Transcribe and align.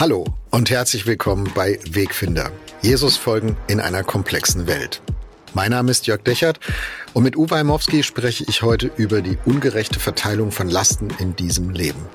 Hallo 0.00 0.26
und 0.52 0.70
herzlich 0.70 1.06
willkommen 1.06 1.50
bei 1.56 1.80
Wegfinder. 1.90 2.52
Jesus 2.82 3.16
folgen 3.16 3.56
in 3.66 3.80
einer 3.80 4.04
komplexen 4.04 4.68
Welt. 4.68 5.02
Mein 5.54 5.72
Name 5.72 5.90
ist 5.90 6.06
Jörg 6.06 6.22
Dechert 6.22 6.60
und 7.14 7.24
mit 7.24 7.36
Uwe 7.36 7.56
Heimowski 7.56 8.04
spreche 8.04 8.44
ich 8.46 8.62
heute 8.62 8.92
über 8.96 9.22
die 9.22 9.36
ungerechte 9.44 9.98
Verteilung 9.98 10.52
von 10.52 10.68
Lasten 10.68 11.08
in 11.18 11.34
diesem 11.34 11.70
Leben. 11.70 12.06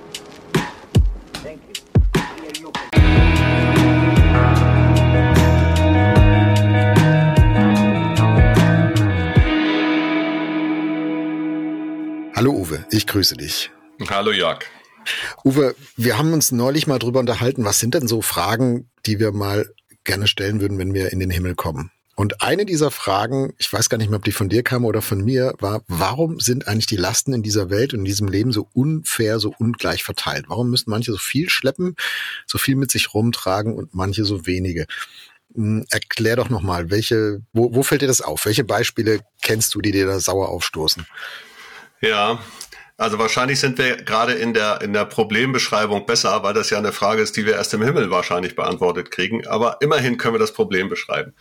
Hallo 12.34 12.54
Uwe, 12.54 12.86
ich 12.92 13.06
grüße 13.08 13.36
dich. 13.36 13.72
Hallo 14.10 14.32
Jörg. 14.32 14.60
Uwe, 15.44 15.76
wir 15.96 16.18
haben 16.18 16.34
uns 16.34 16.52
neulich 16.52 16.88
mal 16.88 17.00
drüber 17.00 17.20
unterhalten, 17.20 17.66
was 17.66 17.80
sind 17.80 17.94
denn 17.94 18.08
so 18.08 18.22
Fragen, 18.22 18.90
die 19.06 19.20
wir 19.20 19.32
mal 19.32 19.70
gerne 20.04 20.28
stellen 20.28 20.62
würden, 20.62 20.78
wenn 20.78 20.94
wir 20.94 21.12
in 21.12 21.20
den 21.20 21.30
Himmel 21.30 21.56
kommen? 21.56 21.92
Und 22.16 22.42
eine 22.44 22.66
dieser 22.66 22.92
Fragen, 22.92 23.54
ich 23.58 23.74
weiß 23.74 23.90
gar 23.90 23.98
nicht 23.98 24.10
mehr, 24.10 24.18
ob 24.18 24.24
die 24.24 24.32
von 24.32 24.48
dir 24.48 24.62
kam 24.62 24.86
oder 24.86 25.02
von 25.02 25.24
mir, 25.24 25.56
war, 25.60 25.82
warum 25.88 26.40
sind 26.40 26.68
eigentlich 26.68 26.86
die 26.86 26.96
Lasten 26.96 27.34
in 27.34 27.42
dieser 27.42 27.72
Welt 27.72 27.94
und 27.94 28.00
in 28.00 28.06
diesem 28.06 28.28
Leben 28.28 28.52
so 28.52 28.70
unfair, 28.74 29.40
so 29.40 29.54
ungleich 29.58 30.04
verteilt? 30.04 30.46
Warum 30.48 30.70
müssen 30.70 30.92
manche 30.92 31.12
so 31.12 31.18
viel 31.18 31.50
schleppen, 31.50 31.96
so 32.46 32.60
viel 32.60 32.76
mit 32.76 32.92
sich 32.92 33.16
rumtragen 33.16 33.74
und 33.74 33.96
manche 33.96 34.26
so 34.26 34.46
wenige? 34.46 34.86
Hm, 35.56 35.86
erklär 35.90 36.36
doch 36.36 36.50
nochmal, 36.50 36.92
welche, 36.92 37.42
wo, 37.52 37.74
wo 37.74 37.82
fällt 37.82 38.04
dir 38.04 38.08
das 38.08 38.22
auf? 38.22 38.46
Welche 38.46 38.64
Beispiele 38.64 39.22
kennst 39.42 39.74
du, 39.74 39.82
die 39.82 39.92
dir 39.92 40.06
da 40.06 40.20
sauer 40.20 40.50
aufstoßen? 40.50 41.08
Ja, 42.02 42.40
also 43.04 43.20
wahrscheinlich 43.20 43.60
sind 43.60 43.78
wir 43.78 43.98
gerade 43.98 44.32
in 44.32 44.54
der, 44.54 44.82
in 44.82 44.94
der 44.94 45.04
Problembeschreibung 45.04 46.06
besser, 46.06 46.42
weil 46.42 46.54
das 46.54 46.70
ja 46.70 46.78
eine 46.78 46.94
Frage 46.94 47.22
ist, 47.22 47.36
die 47.36 47.46
wir 47.46 47.56
erst 47.56 47.74
im 47.74 47.82
Himmel 47.82 48.10
wahrscheinlich 48.10 48.56
beantwortet 48.56 49.12
kriegen. 49.12 49.46
Aber 49.46 49.78
immerhin 49.82 50.18
können 50.18 50.36
wir 50.36 50.40
das 50.40 50.54
Problem 50.54 50.88
beschreiben. 50.88 51.34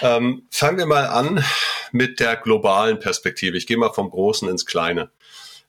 Ähm, 0.00 0.46
fangen 0.50 0.78
wir 0.78 0.86
mal 0.86 1.06
an 1.08 1.44
mit 1.92 2.20
der 2.20 2.36
globalen 2.36 3.00
Perspektive. 3.00 3.58
Ich 3.58 3.66
gehe 3.66 3.76
mal 3.76 3.92
vom 3.92 4.08
Großen 4.08 4.48
ins 4.48 4.64
Kleine. 4.64 5.10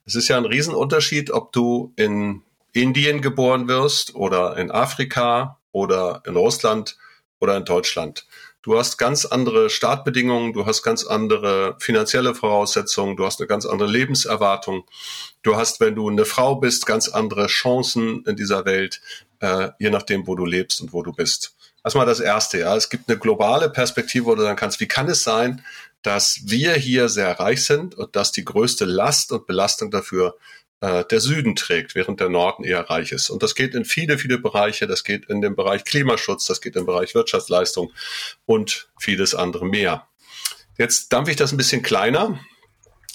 Es 0.06 0.14
ist 0.14 0.28
ja 0.28 0.38
ein 0.38 0.46
Riesenunterschied, 0.46 1.30
ob 1.30 1.52
du 1.52 1.92
in 1.96 2.42
Indien 2.72 3.20
geboren 3.20 3.68
wirst 3.68 4.14
oder 4.14 4.56
in 4.56 4.70
Afrika 4.70 5.58
oder 5.70 6.22
in 6.24 6.34
Russland 6.34 6.96
oder 7.40 7.58
in 7.58 7.66
Deutschland. 7.66 8.24
Du 8.62 8.78
hast 8.78 8.98
ganz 8.98 9.24
andere 9.24 9.70
Startbedingungen, 9.70 10.52
du 10.52 10.66
hast 10.66 10.82
ganz 10.82 11.06
andere 11.06 11.76
finanzielle 11.78 12.34
Voraussetzungen, 12.34 13.16
du 13.16 13.24
hast 13.24 13.40
eine 13.40 13.46
ganz 13.46 13.64
andere 13.64 13.88
Lebenserwartung. 13.88 14.84
Du 15.42 15.56
hast, 15.56 15.80
wenn 15.80 15.94
du 15.94 16.10
eine 16.10 16.26
Frau 16.26 16.56
bist, 16.56 16.84
ganz 16.84 17.08
andere 17.08 17.46
Chancen 17.46 18.22
in 18.26 18.36
dieser 18.36 18.66
Welt, 18.66 19.00
äh, 19.38 19.70
je 19.78 19.88
nachdem, 19.88 20.26
wo 20.26 20.34
du 20.34 20.44
lebst 20.44 20.82
und 20.82 20.92
wo 20.92 21.02
du 21.02 21.12
bist. 21.12 21.54
Erstmal 21.82 22.04
das 22.04 22.20
Erste, 22.20 22.58
ja. 22.58 22.76
Es 22.76 22.90
gibt 22.90 23.08
eine 23.08 23.18
globale 23.18 23.70
Perspektive, 23.70 24.26
wo 24.26 24.34
du 24.34 24.42
dann 24.42 24.56
kannst, 24.56 24.78
wie 24.80 24.88
kann 24.88 25.08
es 25.08 25.24
sein, 25.24 25.64
dass 26.02 26.40
wir 26.44 26.74
hier 26.74 27.08
sehr 27.08 27.40
reich 27.40 27.64
sind 27.64 27.94
und 27.94 28.14
dass 28.14 28.30
die 28.32 28.44
größte 28.44 28.84
Last 28.84 29.32
und 29.32 29.46
Belastung 29.46 29.90
dafür 29.90 30.36
äh, 30.80 31.04
der 31.04 31.20
Süden 31.20 31.56
trägt, 31.56 31.94
während 31.94 32.20
der 32.20 32.28
Norden 32.28 32.64
eher 32.64 32.88
reich 32.88 33.12
ist. 33.12 33.30
Und 33.30 33.42
das 33.42 33.54
geht 33.54 33.74
in 33.74 33.84
viele, 33.84 34.18
viele 34.18 34.38
Bereiche. 34.38 34.86
Das 34.86 35.04
geht 35.04 35.26
in 35.26 35.40
den 35.40 35.56
Bereich 35.56 35.84
Klimaschutz, 35.84 36.46
das 36.46 36.60
geht 36.60 36.76
im 36.76 36.86
Bereich 36.86 37.14
Wirtschaftsleistung 37.14 37.92
und 38.46 38.90
vieles 38.98 39.34
andere 39.34 39.66
mehr. 39.66 40.08
Jetzt 40.78 41.12
dampfe 41.12 41.32
ich 41.32 41.36
das 41.36 41.52
ein 41.52 41.58
bisschen 41.58 41.82
kleiner 41.82 42.40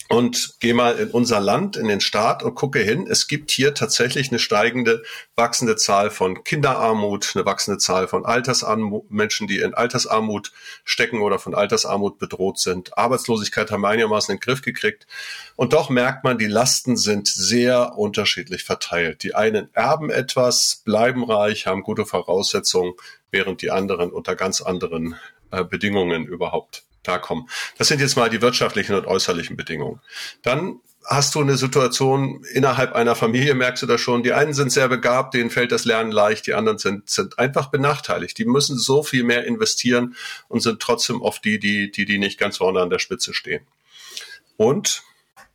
und 0.07 0.59
gehe 0.59 0.75
mal 0.75 0.97
in 0.97 1.09
unser 1.09 1.39
Land, 1.39 1.77
in 1.77 1.87
den 1.87 1.99
Staat 1.99 2.43
und 2.43 2.53
gucke 2.53 2.79
hin. 2.79 3.07
Es 3.09 3.27
gibt 3.27 3.49
hier 3.49 3.73
tatsächlich 3.73 4.29
eine 4.29 4.37
steigende, 4.37 5.03
wachsende 5.35 5.75
Zahl 5.77 6.11
von 6.11 6.43
Kinderarmut, 6.43 7.31
eine 7.33 7.45
wachsende 7.45 7.79
Zahl 7.79 8.07
von 8.07 8.23
Altersarmut, 8.23 9.09
Menschen, 9.09 9.47
die 9.47 9.59
in 9.59 9.73
Altersarmut 9.73 10.51
stecken 10.83 11.21
oder 11.21 11.39
von 11.39 11.55
Altersarmut 11.55 12.19
bedroht 12.19 12.59
sind. 12.59 12.95
Arbeitslosigkeit 12.97 13.71
haben 13.71 13.81
wir 13.81 13.89
einigermaßen 13.89 14.31
in 14.31 14.37
den 14.37 14.43
Griff 14.43 14.61
gekriegt. 14.61 15.07
Und 15.55 15.73
doch 15.73 15.89
merkt 15.89 16.23
man, 16.23 16.37
die 16.37 16.45
Lasten 16.45 16.97
sind 16.97 17.27
sehr 17.27 17.97
unterschiedlich 17.97 18.63
verteilt. 18.63 19.23
Die 19.23 19.33
einen 19.33 19.73
erben 19.73 20.11
etwas, 20.11 20.83
bleiben 20.85 21.23
reich, 21.23 21.65
haben 21.65 21.81
gute 21.81 22.05
Voraussetzungen, 22.05 22.93
während 23.31 23.63
die 23.63 23.71
anderen 23.71 24.11
unter 24.11 24.35
ganz 24.35 24.61
anderen 24.61 25.15
äh, 25.49 25.63
Bedingungen 25.63 26.27
überhaupt 26.27 26.83
klarkommen. 27.05 27.47
Das 27.77 27.87
sind 27.87 28.01
jetzt 28.01 28.17
mal 28.17 28.29
die 28.29 28.41
wirtschaftlichen 28.41 28.95
und 28.95 29.05
äußerlichen 29.05 29.55
Bedingungen. 29.55 30.01
Dann 30.41 30.79
hast 31.05 31.35
du 31.35 31.41
eine 31.41 31.55
Situation 31.55 32.43
innerhalb 32.51 32.93
einer 32.93 33.15
Familie, 33.15 33.53
merkst 33.53 33.83
du 33.83 33.87
das 33.87 34.01
schon, 34.01 34.23
die 34.23 34.33
einen 34.33 34.53
sind 34.53 34.71
sehr 34.71 34.89
begabt, 34.89 35.33
denen 35.33 35.51
fällt 35.51 35.71
das 35.71 35.85
Lernen 35.85 36.11
leicht, 36.11 36.47
die 36.47 36.55
anderen 36.55 36.79
sind, 36.79 37.09
sind 37.09 37.37
einfach 37.37 37.67
benachteiligt. 37.67 38.37
Die 38.37 38.45
müssen 38.45 38.77
so 38.77 39.03
viel 39.03 39.23
mehr 39.23 39.45
investieren 39.45 40.15
und 40.47 40.61
sind 40.61 40.81
trotzdem 40.81 41.21
oft 41.21 41.45
die, 41.45 41.59
die, 41.59 41.91
die, 41.91 42.05
die 42.05 42.17
nicht 42.17 42.39
ganz 42.39 42.57
vorne 42.57 42.81
an 42.81 42.89
der 42.89 42.99
Spitze 42.99 43.33
stehen. 43.33 43.65
Und 44.57 45.03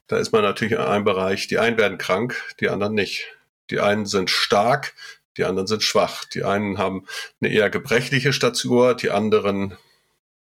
da 0.06 0.19
ist 0.19 0.33
man 0.33 0.43
natürlich 0.43 0.72
in 0.72 0.78
einem 0.78 1.05
Bereich, 1.05 1.49
die 1.49 1.59
einen 1.59 1.78
werden 1.78 1.99
krank, 1.99 2.41
die 2.60 2.69
anderen 2.69 2.94
nicht. 2.94 3.28
Die 3.71 3.81
einen 3.81 4.06
sind 4.06 4.31
stark, 4.31 4.94
die 5.37 5.44
anderen 5.44 5.66
sind 5.66 5.83
schwach. 5.83 6.25
Die 6.25 6.44
einen 6.44 6.78
haben 6.78 7.06
eine 7.41 7.53
eher 7.53 7.71
gebrechliche 7.71 8.33
Statur, 8.33 8.94
die 8.94 9.10
anderen 9.10 9.77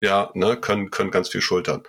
ja, 0.00 0.30
ne, 0.34 0.56
können, 0.56 0.90
können 0.90 1.10
ganz 1.10 1.28
viel 1.28 1.40
schultern. 1.40 1.82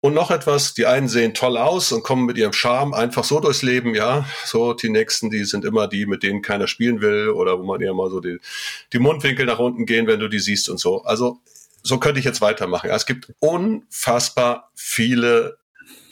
Und 0.00 0.12
noch 0.12 0.30
etwas, 0.30 0.74
die 0.74 0.84
einen 0.84 1.08
sehen 1.08 1.32
toll 1.32 1.56
aus 1.56 1.90
und 1.90 2.02
kommen 2.02 2.26
mit 2.26 2.36
ihrem 2.36 2.52
Charme 2.52 2.92
einfach 2.92 3.24
so 3.24 3.40
durchs 3.40 3.62
Leben, 3.62 3.94
ja. 3.94 4.26
So, 4.44 4.74
die 4.74 4.90
nächsten, 4.90 5.30
die 5.30 5.44
sind 5.44 5.64
immer 5.64 5.88
die, 5.88 6.04
mit 6.04 6.22
denen 6.22 6.42
keiner 6.42 6.66
spielen 6.66 7.00
will 7.00 7.30
oder 7.30 7.58
wo 7.58 7.64
man 7.64 7.80
eher 7.80 7.94
mal 7.94 8.10
so 8.10 8.20
die, 8.20 8.38
die 8.92 8.98
Mundwinkel 8.98 9.46
nach 9.46 9.58
unten 9.58 9.86
gehen, 9.86 10.06
wenn 10.06 10.20
du 10.20 10.28
die 10.28 10.40
siehst 10.40 10.68
und 10.68 10.78
so. 10.78 11.04
Also, 11.04 11.40
so 11.82 11.98
könnte 11.98 12.18
ich 12.18 12.26
jetzt 12.26 12.42
weitermachen. 12.42 12.90
Es 12.90 13.06
gibt 13.06 13.32
unfassbar 13.38 14.70
viele 14.74 15.56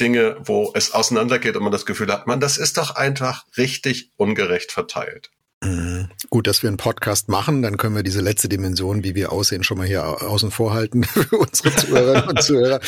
Dinge, 0.01 0.37
wo 0.41 0.73
es 0.75 0.93
auseinandergeht 0.95 1.57
und 1.57 1.63
man 1.63 1.73
das 1.73 1.85
Gefühl 1.85 2.11
hat, 2.11 2.27
man, 2.27 2.41
das 2.41 2.57
ist 2.57 2.79
doch 2.79 2.97
einfach 2.97 3.45
richtig 3.59 4.11
ungerecht 4.17 4.73
verteilt. 4.73 5.31
Gut, 6.29 6.47
dass 6.49 6.63
wir 6.63 6.69
einen 6.69 6.77
Podcast 6.77 7.29
machen, 7.29 7.63
dann 7.63 7.77
können 7.77 7.95
wir 7.95 8.03
diese 8.03 8.21
letzte 8.21 8.49
Dimension, 8.49 9.05
wie 9.05 9.15
wir 9.15 9.31
aussehen, 9.31 9.63
schon 9.63 9.79
mal 9.79 9.87
hier 9.87 10.05
außen 10.05 10.51
vor 10.51 10.73
halten 10.73 11.05
für 11.05 11.37
unsere 11.37 11.75
Zuhörerinnen 11.75 12.29
und 12.29 12.43
Zuhörer. 12.43 12.81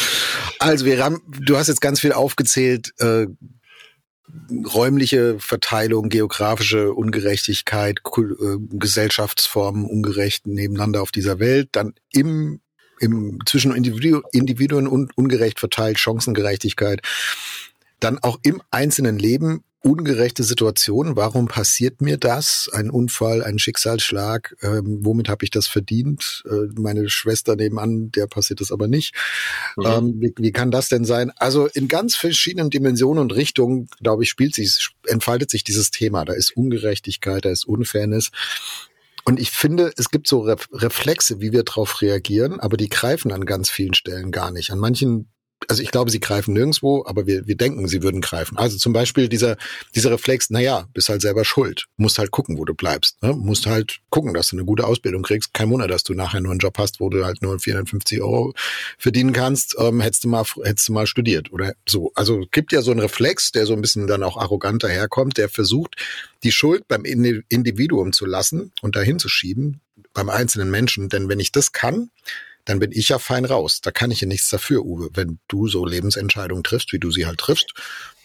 Also 0.58 0.84
wir 0.84 1.02
haben, 1.04 1.22
du 1.28 1.56
hast 1.56 1.68
jetzt 1.68 1.80
ganz 1.80 2.00
viel 2.00 2.12
aufgezählt, 2.12 2.92
äh, 2.98 3.26
räumliche 4.74 5.38
Verteilung, 5.38 6.08
geografische 6.08 6.92
Ungerechtigkeit, 6.92 8.00
äh, 8.16 8.56
Gesellschaftsformen 8.70 9.84
ungerecht 9.84 10.46
nebeneinander 10.46 11.02
auf 11.02 11.12
dieser 11.12 11.38
Welt, 11.38 11.68
dann 11.72 11.94
im 12.10 12.60
im 13.00 13.38
zwischen 13.44 13.74
Individu 13.74 14.22
Individuen 14.32 14.86
und 14.86 15.16
ungerecht 15.18 15.60
verteilt, 15.60 15.98
Chancengerechtigkeit, 15.98 17.02
dann 18.00 18.18
auch 18.18 18.38
im 18.42 18.62
einzelnen 18.70 19.18
Leben 19.18 19.64
ungerechte 19.84 20.42
Situation. 20.42 21.14
Warum 21.14 21.46
passiert 21.46 22.00
mir 22.00 22.16
das? 22.16 22.70
Ein 22.72 22.90
Unfall, 22.90 23.44
ein 23.44 23.58
Schicksalsschlag. 23.58 24.56
Ähm, 24.62 25.00
womit 25.02 25.28
habe 25.28 25.44
ich 25.44 25.50
das 25.50 25.66
verdient? 25.66 26.42
Äh, 26.50 26.72
meine 26.80 27.10
Schwester 27.10 27.54
nebenan, 27.54 28.10
der 28.10 28.26
passiert 28.26 28.60
das 28.60 28.72
aber 28.72 28.88
nicht. 28.88 29.14
Mhm. 29.76 29.84
Ähm, 29.84 30.14
wie, 30.20 30.34
wie, 30.38 30.52
kann 30.52 30.70
das 30.70 30.88
denn 30.88 31.04
sein? 31.04 31.30
Also 31.36 31.66
in 31.66 31.88
ganz 31.88 32.16
verschiedenen 32.16 32.70
Dimensionen 32.70 33.20
und 33.20 33.34
Richtungen, 33.34 33.88
glaube 34.02 34.22
ich, 34.22 34.30
spielt 34.30 34.54
sich, 34.54 34.88
entfaltet 35.06 35.50
sich 35.50 35.64
dieses 35.64 35.90
Thema. 35.90 36.24
Da 36.24 36.32
ist 36.32 36.56
Ungerechtigkeit, 36.56 37.44
da 37.44 37.50
ist 37.50 37.66
Unfairness. 37.66 38.30
Und 39.26 39.38
ich 39.38 39.50
finde, 39.50 39.92
es 39.96 40.10
gibt 40.10 40.28
so 40.28 40.40
Reflexe, 40.72 41.40
wie 41.40 41.52
wir 41.52 41.62
darauf 41.62 42.02
reagieren, 42.02 42.60
aber 42.60 42.76
die 42.76 42.88
greifen 42.88 43.32
an 43.32 43.46
ganz 43.46 43.70
vielen 43.70 43.94
Stellen 43.94 44.30
gar 44.30 44.50
nicht. 44.50 44.70
An 44.70 44.78
manchen 44.78 45.28
also 45.68 45.82
ich 45.82 45.90
glaube, 45.90 46.10
sie 46.10 46.20
greifen 46.20 46.54
nirgendwo, 46.54 47.04
aber 47.06 47.26
wir, 47.26 47.46
wir 47.46 47.56
denken, 47.56 47.88
sie 47.88 48.02
würden 48.02 48.20
greifen. 48.20 48.56
Also 48.58 48.76
zum 48.76 48.92
Beispiel 48.92 49.28
dieser, 49.28 49.56
dieser 49.94 50.10
Reflex, 50.10 50.50
naja, 50.50 50.88
bist 50.92 51.08
halt 51.08 51.22
selber 51.22 51.44
schuld. 51.44 51.86
Musst 51.96 52.18
halt 52.18 52.30
gucken, 52.30 52.58
wo 52.58 52.64
du 52.64 52.74
bleibst. 52.74 53.22
Ne? 53.22 53.32
Musst 53.32 53.66
halt 53.66 54.00
gucken, 54.10 54.34
dass 54.34 54.48
du 54.48 54.56
eine 54.56 54.64
gute 54.64 54.86
Ausbildung 54.86 55.22
kriegst. 55.22 55.54
Kein 55.54 55.70
Wunder, 55.70 55.88
dass 55.88 56.04
du 56.04 56.14
nachher 56.14 56.40
nur 56.40 56.52
einen 56.52 56.60
Job 56.60 56.78
hast, 56.78 57.00
wo 57.00 57.08
du 57.08 57.24
halt 57.24 57.42
nur 57.42 57.58
450 57.58 58.20
Euro 58.20 58.54
verdienen 58.98 59.32
kannst. 59.32 59.76
Ähm, 59.78 60.00
hättest 60.00 60.24
du 60.24 60.28
mal, 60.28 60.44
hättest 60.62 60.88
du 60.88 60.92
mal 60.92 61.06
studiert 61.06 61.52
oder 61.52 61.74
so. 61.88 62.12
Also 62.14 62.44
gibt 62.50 62.72
ja 62.72 62.82
so 62.82 62.90
einen 62.90 63.00
Reflex, 63.00 63.52
der 63.52 63.66
so 63.66 63.72
ein 63.74 63.80
bisschen 63.80 64.06
dann 64.06 64.22
auch 64.22 64.36
arrogant 64.36 64.82
daherkommt, 64.82 65.38
der 65.38 65.48
versucht, 65.48 65.96
die 66.42 66.52
Schuld 66.52 66.86
beim 66.88 67.04
Individuum 67.04 68.12
zu 68.12 68.26
lassen 68.26 68.72
und 68.82 68.96
dahin 68.96 69.18
zu 69.18 69.28
schieben, 69.28 69.80
beim 70.12 70.28
einzelnen 70.28 70.70
Menschen. 70.70 71.08
Denn 71.08 71.28
wenn 71.28 71.40
ich 71.40 71.52
das 71.52 71.72
kann, 71.72 72.10
dann 72.64 72.78
bin 72.78 72.92
ich 72.92 73.10
ja 73.10 73.18
fein 73.18 73.44
raus. 73.44 73.80
Da 73.82 73.90
kann 73.90 74.10
ich 74.10 74.20
ja 74.20 74.26
nichts 74.26 74.48
dafür, 74.48 74.84
Uwe. 74.84 75.10
Wenn 75.12 75.38
du 75.48 75.68
so 75.68 75.84
Lebensentscheidungen 75.84 76.64
triffst, 76.64 76.92
wie 76.92 76.98
du 76.98 77.10
sie 77.10 77.26
halt 77.26 77.38
triffst, 77.38 77.74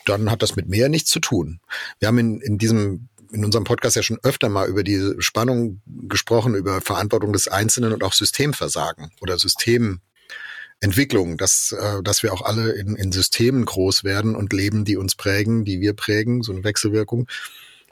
dann 0.05 0.31
hat 0.31 0.41
das 0.41 0.55
mit 0.55 0.69
mir 0.69 0.89
nichts 0.89 1.11
zu 1.11 1.19
tun. 1.19 1.59
Wir 1.99 2.07
haben 2.07 2.17
in, 2.17 2.41
in 2.41 2.57
diesem 2.57 3.09
in 3.31 3.45
unserem 3.45 3.63
Podcast 3.63 3.95
ja 3.95 4.01
schon 4.01 4.17
öfter 4.23 4.49
mal 4.49 4.67
über 4.67 4.83
die 4.83 5.13
Spannung 5.19 5.81
gesprochen, 5.85 6.55
über 6.55 6.81
Verantwortung 6.81 7.31
des 7.31 7.47
Einzelnen 7.47 7.93
und 7.93 8.03
auch 8.03 8.13
Systemversagen 8.13 9.11
oder 9.21 9.37
Systementwicklung, 9.37 11.37
dass, 11.37 11.71
äh, 11.71 12.01
dass 12.01 12.23
wir 12.23 12.33
auch 12.33 12.41
alle 12.41 12.71
in, 12.71 12.95
in 12.95 13.11
Systemen 13.11 13.65
groß 13.65 14.03
werden 14.03 14.35
und 14.35 14.51
leben, 14.51 14.83
die 14.83 14.97
uns 14.97 15.15
prägen, 15.15 15.63
die 15.63 15.79
wir 15.79 15.93
prägen, 15.93 16.41
so 16.41 16.51
eine 16.51 16.63
Wechselwirkung, 16.63 17.27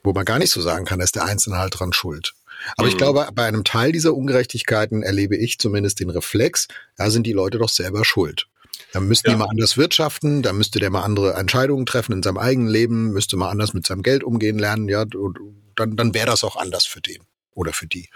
wo 0.03 0.13
man 0.13 0.25
gar 0.25 0.39
nicht 0.39 0.51
so 0.51 0.61
sagen 0.61 0.85
kann, 0.85 0.99
dass 0.99 1.11
der 1.11 1.25
Einzelne 1.25 1.57
halt 1.57 1.79
dran 1.79 1.93
schuld. 1.93 2.33
Aber 2.75 2.87
mhm. 2.87 2.91
ich 2.91 2.97
glaube, 2.97 3.27
bei 3.33 3.45
einem 3.45 3.63
Teil 3.63 3.91
dieser 3.91 4.13
Ungerechtigkeiten 4.13 5.03
erlebe 5.03 5.35
ich 5.37 5.59
zumindest 5.59 5.99
den 5.99 6.09
Reflex, 6.09 6.67
da 6.95 7.09
sind 7.09 7.25
die 7.27 7.33
Leute 7.33 7.57
doch 7.57 7.69
selber 7.69 8.05
schuld. 8.05 8.47
Da 8.93 8.99
müssten 8.99 9.29
ja. 9.29 9.35
die 9.35 9.39
mal 9.39 9.49
anders 9.49 9.77
wirtschaften, 9.77 10.41
da 10.41 10.53
müsste 10.53 10.79
der 10.79 10.89
mal 10.89 11.03
andere 11.03 11.33
Entscheidungen 11.33 11.85
treffen 11.85 12.13
in 12.13 12.23
seinem 12.23 12.37
eigenen 12.37 12.69
Leben, 12.69 13.11
müsste 13.11 13.37
mal 13.37 13.49
anders 13.49 13.73
mit 13.73 13.85
seinem 13.85 14.03
Geld 14.03 14.23
umgehen 14.23 14.59
lernen, 14.59 14.87
ja, 14.87 15.01
und 15.01 15.39
dann, 15.75 15.95
dann 15.95 16.13
wäre 16.13 16.27
das 16.27 16.43
auch 16.43 16.55
anders 16.55 16.85
für 16.85 17.01
den 17.01 17.21
oder 17.53 17.73
für 17.73 17.87
die. 17.87 18.09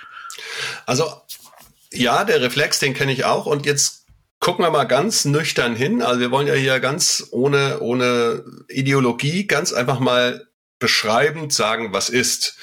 Also 0.85 1.05
ja, 1.93 2.23
der 2.23 2.41
Reflex, 2.41 2.79
den 2.79 2.93
kenne 2.93 3.11
ich 3.11 3.25
auch. 3.25 3.45
Und 3.45 3.65
jetzt 3.65 4.05
gucken 4.39 4.63
wir 4.63 4.71
mal 4.71 4.85
ganz 4.85 5.25
nüchtern 5.25 5.75
hin. 5.75 6.01
Also 6.01 6.19
wir 6.19 6.31
wollen 6.31 6.47
ja 6.47 6.53
hier 6.53 6.79
ganz 6.79 7.27
ohne, 7.31 7.79
ohne 7.81 8.43
Ideologie 8.69 9.45
ganz 9.45 9.73
einfach 9.73 9.99
mal 9.99 10.47
beschreibend 10.79 11.53
sagen, 11.53 11.93
was 11.93 12.09
ist. 12.09 12.57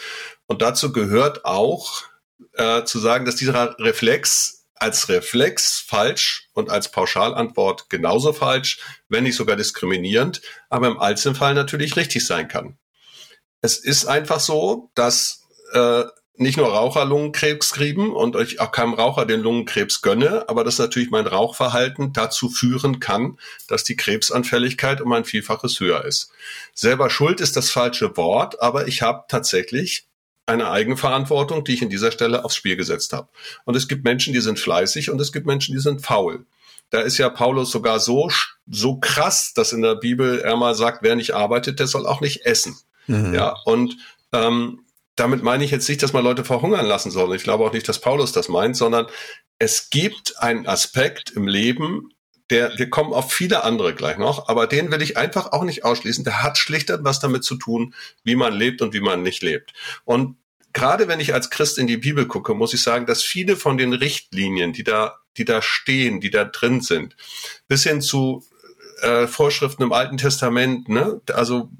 Und 0.49 0.63
dazu 0.63 0.93
gehört 0.93 1.45
auch 1.45 2.03
äh, 2.55 2.83
zu 2.85 2.99
sagen, 2.99 3.25
dass 3.25 3.37
dieser 3.37 3.79
Reflex 3.79 4.67
als 4.75 5.09
Reflex 5.09 5.85
falsch 5.87 6.49
und 6.55 6.71
als 6.71 6.91
Pauschalantwort 6.91 7.91
genauso 7.91 8.33
falsch, 8.33 8.79
wenn 9.09 9.25
nicht 9.25 9.37
sogar 9.37 9.57
diskriminierend, 9.57 10.41
aber 10.69 10.87
im 10.87 10.99
Einzelfall 10.99 11.55
natürlich 11.55 11.97
richtig 11.97 12.27
sein 12.27 12.49
kann. 12.49 12.79
Es 13.61 13.77
ist 13.77 14.07
einfach 14.07 14.41
so, 14.41 14.91
dass 14.95 15.43
äh, 15.73 16.05
nicht 16.37 16.57
nur 16.57 16.69
Raucher 16.69 17.05
Lungenkrebs 17.05 17.73
kriegen 17.73 18.13
und 18.13 18.37
ich 18.37 18.61
auch 18.61 18.71
keinem 18.71 18.95
Raucher 18.95 19.27
den 19.27 19.41
Lungenkrebs 19.41 20.01
gönne, 20.01 20.49
aber 20.49 20.63
dass 20.63 20.79
natürlich 20.79 21.11
mein 21.11 21.27
Rauchverhalten 21.27 22.13
dazu 22.13 22.49
führen 22.49 23.01
kann, 23.01 23.39
dass 23.67 23.83
die 23.83 23.97
Krebsanfälligkeit 23.97 25.01
um 25.01 25.13
ein 25.13 25.25
Vielfaches 25.25 25.81
höher 25.81 26.05
ist. 26.05 26.31
Selber 26.75 27.11
Schuld 27.11 27.41
ist 27.41 27.57
das 27.57 27.71
falsche 27.71 28.17
Wort, 28.17 28.63
aber 28.63 28.87
ich 28.87 29.03
habe 29.03 29.25
tatsächlich 29.29 30.08
eine 30.49 30.71
Eigenverantwortung, 30.71 31.65
die 31.65 31.75
ich 31.75 31.83
in 31.83 31.91
dieser 31.91 32.11
Stelle 32.11 32.45
aufs 32.45 32.57
Spiel 32.57 32.77
gesetzt 32.77 33.13
habe. 33.13 33.29
Und 33.65 33.77
es 33.77 33.89
gibt 33.89 34.05
Menschen, 34.05 34.33
die 34.33 34.41
sind 34.41 34.59
fleißig 34.59 35.11
und 35.11 35.21
es 35.21 35.33
gibt 35.33 35.47
Menschen, 35.47 35.75
die 35.75 35.81
sind 35.81 36.01
faul. 36.01 36.47
Da 36.91 37.01
ist 37.01 37.19
ja 37.19 37.29
Paulus 37.29 37.71
sogar 37.71 38.01
so, 38.01 38.31
so 38.67 38.97
krass, 38.97 39.53
dass 39.53 39.73
in 39.73 39.83
der 39.83 39.95
Bibel 39.95 40.41
er 40.41 40.57
mal 40.57 40.75
sagt, 40.75 41.03
wer 41.03 41.17
nicht 41.17 41.35
arbeitet, 41.35 41.79
der 41.79 41.87
soll 41.87 42.07
auch 42.07 42.21
nicht 42.21 42.47
essen. 42.47 42.79
Mhm. 43.07 43.35
Ja, 43.35 43.55
und 43.65 43.97
ähm, 44.33 44.81
damit 45.17 45.43
meine 45.43 45.65
ich 45.65 45.71
jetzt 45.71 45.89
nicht, 45.89 46.03
dass 46.03 46.13
man 46.13 46.25
Leute 46.25 46.45
verhungern 46.45 46.87
lassen 46.87 47.11
soll. 47.11 47.35
Ich 47.35 47.43
glaube 47.43 47.65
auch 47.65 47.73
nicht, 47.73 47.89
dass 47.89 48.01
Paulus 48.01 48.33
das 48.33 48.49
meint, 48.49 48.77
sondern 48.77 49.07
es 49.59 49.91
gibt 49.91 50.39
einen 50.39 50.67
Aspekt 50.67 51.31
im 51.31 51.47
Leben, 51.47 52.11
der, 52.51 52.79
wir 52.79 52.89
kommen 52.89 53.13
auf 53.13 53.33
viele 53.33 53.65
andere 53.65 53.95
gleich 53.95 54.19
noch, 54.19 54.49
aber 54.49 54.67
den 54.67 54.91
will 54.91 55.03
ich 55.03 55.17
einfach 55.17 55.53
auch 55.53 55.65
nicht 55.65 55.85
ausschließen. 55.85 56.25
Der 56.25 56.43
hat 56.43 56.59
schlicht 56.59 56.91
was 57.01 57.21
damit 57.21 57.45
zu 57.45 57.57
tun, 57.57 57.95
wie 58.25 58.37
man 58.37 58.55
lebt 58.55 58.81
und 58.81 58.95
wie 58.95 59.01
man 59.01 59.23
nicht 59.23 59.43
lebt. 59.43 59.75
Und 60.05 60.37
gerade 60.73 61.09
wenn 61.09 61.21
ich 61.21 61.35
als 61.35 61.51
Christ 61.51 61.79
in 61.79 61.87
die 61.87 61.97
Bibel 61.99 62.27
gucke, 62.27 62.55
muss 62.55 62.75
ich 62.75 62.83
sagen, 62.83 63.07
dass 63.07 63.23
viele 63.23 63.57
von 63.57 63.77
den 63.77 63.93
Richtlinien, 63.93 64.73
die 64.73 64.85
da, 64.85 65.19
die 65.37 65.45
da 65.45 65.61
stehen, 65.61 66.21
die 66.21 66.31
da 66.31 66.45
drin 66.45 66.81
sind, 66.81 67.17
bis 67.67 67.83
hin 67.83 68.01
zu 68.01 68.45
äh, 69.03 69.27
Vorschriften 69.27 69.83
im 69.83 69.93
Alten 69.93 70.17
Testament, 70.17 70.89
ne, 70.89 71.21
also 71.33 71.71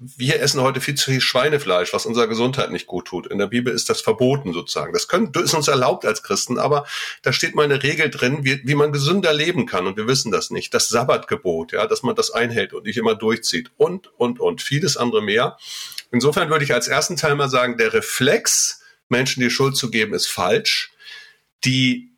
wir 0.00 0.40
essen 0.40 0.60
heute 0.60 0.80
viel 0.80 0.94
zu 0.94 1.10
viel 1.10 1.20
Schweinefleisch, 1.20 1.92
was 1.92 2.06
unserer 2.06 2.28
Gesundheit 2.28 2.70
nicht 2.70 2.86
gut 2.86 3.06
tut. 3.06 3.26
In 3.26 3.38
der 3.38 3.48
Bibel 3.48 3.72
ist 3.72 3.90
das 3.90 4.00
verboten 4.00 4.52
sozusagen. 4.52 4.92
Das 4.92 5.08
können, 5.08 5.32
ist 5.42 5.54
uns 5.54 5.66
erlaubt 5.66 6.04
als 6.04 6.22
Christen, 6.22 6.58
aber 6.58 6.86
da 7.22 7.32
steht 7.32 7.54
mal 7.54 7.64
eine 7.64 7.82
Regel 7.82 8.08
drin, 8.08 8.38
wie, 8.42 8.60
wie 8.64 8.74
man 8.76 8.92
gesünder 8.92 9.32
leben 9.32 9.66
kann 9.66 9.86
und 9.86 9.96
wir 9.96 10.06
wissen 10.06 10.30
das 10.30 10.50
nicht. 10.50 10.72
Das 10.72 10.88
Sabbatgebot, 10.88 11.72
ja, 11.72 11.86
dass 11.86 12.02
man 12.02 12.14
das 12.14 12.30
einhält 12.30 12.74
und 12.74 12.86
nicht 12.86 12.96
immer 12.96 13.16
durchzieht 13.16 13.72
und, 13.76 14.08
und, 14.18 14.38
und 14.38 14.62
vieles 14.62 14.96
andere 14.96 15.22
mehr. 15.22 15.56
Insofern 16.12 16.48
würde 16.48 16.64
ich 16.64 16.72
als 16.72 16.88
ersten 16.88 17.16
Teil 17.16 17.34
mal 17.34 17.50
sagen, 17.50 17.76
der 17.76 17.92
Reflex, 17.92 18.80
Menschen 19.08 19.42
die 19.42 19.50
Schuld 19.50 19.76
zu 19.76 19.90
geben, 19.90 20.14
ist 20.14 20.28
falsch. 20.28 20.92
Die 21.64 22.12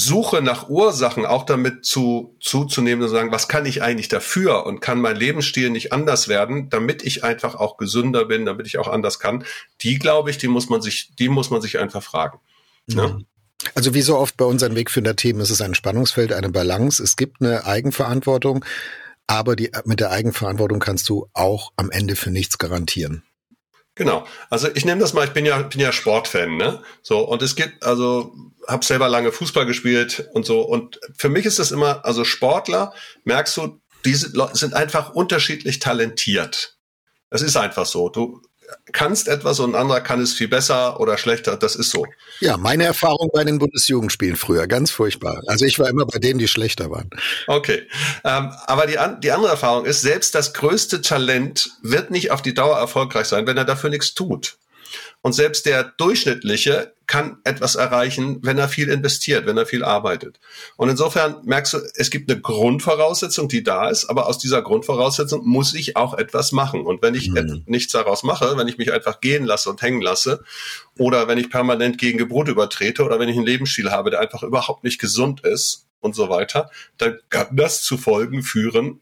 Suche 0.00 0.42
nach 0.42 0.68
Ursachen 0.68 1.26
auch 1.26 1.44
damit 1.44 1.84
zu, 1.84 2.36
zuzunehmen 2.40 3.02
und 3.02 3.08
zu 3.08 3.14
sagen, 3.14 3.32
was 3.32 3.48
kann 3.48 3.66
ich 3.66 3.82
eigentlich 3.82 4.08
dafür 4.08 4.66
und 4.66 4.80
kann 4.80 5.00
mein 5.00 5.16
Lebensstil 5.16 5.70
nicht 5.70 5.92
anders 5.92 6.28
werden, 6.28 6.70
damit 6.70 7.02
ich 7.02 7.22
einfach 7.22 7.54
auch 7.54 7.76
gesünder 7.76 8.24
bin, 8.24 8.46
damit 8.46 8.66
ich 8.66 8.78
auch 8.78 8.88
anders 8.88 9.18
kann, 9.18 9.44
die 9.82 9.98
glaube 9.98 10.30
ich, 10.30 10.38
die 10.38 10.48
muss 10.48 10.68
man 10.68 10.80
sich, 10.80 11.12
die 11.18 11.28
muss 11.28 11.50
man 11.50 11.60
sich 11.60 11.78
einfach 11.78 12.02
fragen. 12.02 12.40
Ne? 12.86 13.08
Mhm. 13.08 13.26
Also 13.74 13.94
wie 13.94 14.02
so 14.02 14.16
oft 14.16 14.36
bei 14.36 14.44
unseren 14.46 14.74
Wegfinder-Themen 14.74 15.40
ist 15.40 15.50
es 15.50 15.60
ein 15.60 15.74
Spannungsfeld, 15.74 16.32
eine 16.32 16.48
Balance. 16.48 17.02
Es 17.02 17.16
gibt 17.16 17.42
eine 17.42 17.66
Eigenverantwortung, 17.66 18.64
aber 19.26 19.54
die, 19.54 19.70
mit 19.84 20.00
der 20.00 20.10
Eigenverantwortung 20.10 20.80
kannst 20.80 21.08
du 21.08 21.28
auch 21.34 21.72
am 21.76 21.90
Ende 21.90 22.16
für 22.16 22.30
nichts 22.30 22.58
garantieren. 22.58 23.22
Genau. 24.00 24.26
Also 24.48 24.68
ich 24.74 24.86
nehme 24.86 24.98
das 24.98 25.12
mal, 25.12 25.26
ich 25.26 25.34
bin 25.34 25.44
ja, 25.44 25.60
bin 25.60 25.78
ja 25.78 25.92
Sportfan, 25.92 26.56
ne? 26.56 26.82
So, 27.02 27.18
und 27.18 27.42
es 27.42 27.54
gibt, 27.54 27.84
also 27.84 28.34
habe 28.66 28.82
selber 28.82 29.10
lange 29.10 29.30
Fußball 29.30 29.66
gespielt 29.66 30.26
und 30.32 30.46
so. 30.46 30.62
Und 30.62 30.98
für 31.14 31.28
mich 31.28 31.44
ist 31.44 31.58
das 31.58 31.70
immer, 31.70 32.02
also 32.02 32.24
Sportler, 32.24 32.94
merkst 33.24 33.58
du, 33.58 33.78
diese 34.06 34.34
Leute 34.34 34.56
sind 34.56 34.72
einfach 34.72 35.10
unterschiedlich 35.10 35.80
talentiert. 35.80 36.78
Das 37.28 37.42
ist 37.42 37.58
einfach 37.58 37.84
so. 37.84 38.08
Du 38.08 38.40
kannst 38.92 39.28
etwas 39.28 39.60
und 39.60 39.74
ein 39.74 39.80
anderer 39.80 40.00
kann 40.00 40.20
es 40.20 40.32
viel 40.32 40.48
besser 40.48 41.00
oder 41.00 41.18
schlechter. 41.18 41.56
Das 41.56 41.76
ist 41.76 41.90
so. 41.90 42.06
Ja, 42.40 42.56
meine 42.56 42.84
Erfahrung 42.84 43.30
bei 43.32 43.44
den 43.44 43.58
Bundesjugendspielen 43.58 44.36
früher, 44.36 44.66
ganz 44.66 44.90
furchtbar. 44.90 45.42
Also 45.46 45.64
ich 45.64 45.78
war 45.78 45.88
immer 45.88 46.06
bei 46.06 46.18
denen, 46.18 46.38
die 46.38 46.48
schlechter 46.48 46.90
waren. 46.90 47.10
Okay. 47.46 47.86
Ähm, 48.24 48.52
aber 48.66 48.86
die, 48.86 48.98
die 49.22 49.32
andere 49.32 49.50
Erfahrung 49.50 49.84
ist, 49.84 50.02
selbst 50.02 50.34
das 50.34 50.52
größte 50.54 51.02
Talent 51.02 51.70
wird 51.82 52.10
nicht 52.10 52.30
auf 52.30 52.42
die 52.42 52.54
Dauer 52.54 52.78
erfolgreich 52.78 53.26
sein, 53.26 53.46
wenn 53.46 53.56
er 53.56 53.64
dafür 53.64 53.90
nichts 53.90 54.14
tut. 54.14 54.56
Und 55.22 55.34
selbst 55.34 55.66
der 55.66 55.84
Durchschnittliche 55.84 56.94
kann 57.10 57.38
etwas 57.42 57.74
erreichen, 57.74 58.38
wenn 58.42 58.56
er 58.56 58.68
viel 58.68 58.88
investiert, 58.88 59.44
wenn 59.44 59.56
er 59.56 59.66
viel 59.66 59.82
arbeitet. 59.82 60.38
Und 60.76 60.90
insofern 60.90 61.38
merkst 61.42 61.72
du, 61.72 61.78
es 61.96 62.08
gibt 62.08 62.30
eine 62.30 62.40
Grundvoraussetzung, 62.40 63.48
die 63.48 63.64
da 63.64 63.88
ist, 63.88 64.04
aber 64.04 64.28
aus 64.28 64.38
dieser 64.38 64.62
Grundvoraussetzung 64.62 65.44
muss 65.44 65.74
ich 65.74 65.96
auch 65.96 66.14
etwas 66.16 66.52
machen. 66.52 66.82
Und 66.86 67.02
wenn 67.02 67.16
ich 67.16 67.28
mhm. 67.28 67.64
nichts 67.66 67.92
daraus 67.92 68.22
mache, 68.22 68.56
wenn 68.56 68.68
ich 68.68 68.78
mich 68.78 68.92
einfach 68.92 69.20
gehen 69.20 69.44
lasse 69.44 69.70
und 69.70 69.82
hängen 69.82 70.00
lasse, 70.00 70.44
oder 70.98 71.26
wenn 71.26 71.36
ich 71.36 71.50
permanent 71.50 71.98
gegen 71.98 72.16
Gebot 72.16 72.46
übertrete, 72.46 73.02
oder 73.02 73.18
wenn 73.18 73.28
ich 73.28 73.36
einen 73.36 73.46
Lebensstil 73.46 73.90
habe, 73.90 74.10
der 74.10 74.20
einfach 74.20 74.44
überhaupt 74.44 74.84
nicht 74.84 75.00
gesund 75.00 75.40
ist 75.40 75.88
und 75.98 76.14
so 76.14 76.28
weiter, 76.28 76.70
dann 76.96 77.18
kann 77.28 77.48
das 77.56 77.82
zu 77.82 77.98
Folgen 77.98 78.44
führen. 78.44 79.00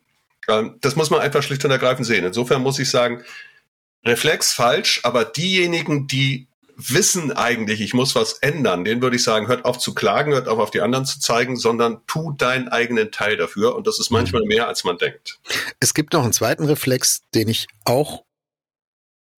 Ähm, 0.49 0.77
das 0.81 0.97
muss 0.97 1.11
man 1.11 1.21
einfach 1.21 1.43
schlicht 1.43 1.63
und 1.67 1.73
ergreifend 1.73 2.07
sehen. 2.07 2.25
Insofern 2.25 2.63
muss 2.63 2.79
ich 2.79 2.89
sagen, 2.89 3.23
Reflex 4.03 4.55
falsch, 4.55 5.01
aber 5.03 5.27
diejenigen, 5.27 6.07
die 6.07 6.49
wissen 6.79 7.33
eigentlich, 7.33 7.81
ich 7.81 7.93
muss 7.93 8.15
was 8.15 8.35
ändern, 8.35 8.85
denen 8.85 9.03
würde 9.03 9.17
ich 9.17 9.25
sagen, 9.25 9.49
hört 9.49 9.65
auf 9.65 9.79
zu 9.79 9.95
klagen, 9.95 10.33
hört 10.33 10.47
auf 10.47 10.61
auf 10.61 10.71
die 10.71 10.81
anderen 10.81 11.05
zu 11.05 11.19
zeigen, 11.19 11.57
sondern 11.57 12.01
tu 12.07 12.33
deinen 12.33 12.69
eigenen 12.69 13.11
Teil 13.11 13.37
dafür 13.37 13.75
und 13.75 13.87
das 13.89 13.99
ist 13.99 14.11
manchmal 14.11 14.43
mhm. 14.43 14.49
mehr, 14.49 14.69
als 14.69 14.85
man 14.85 14.97
denkt. 14.97 15.41
Es 15.81 15.93
gibt 15.93 16.13
noch 16.13 16.23
einen 16.23 16.33
zweiten 16.33 16.65
Reflex, 16.65 17.23
den 17.35 17.49
ich 17.49 17.67
auch 17.85 18.25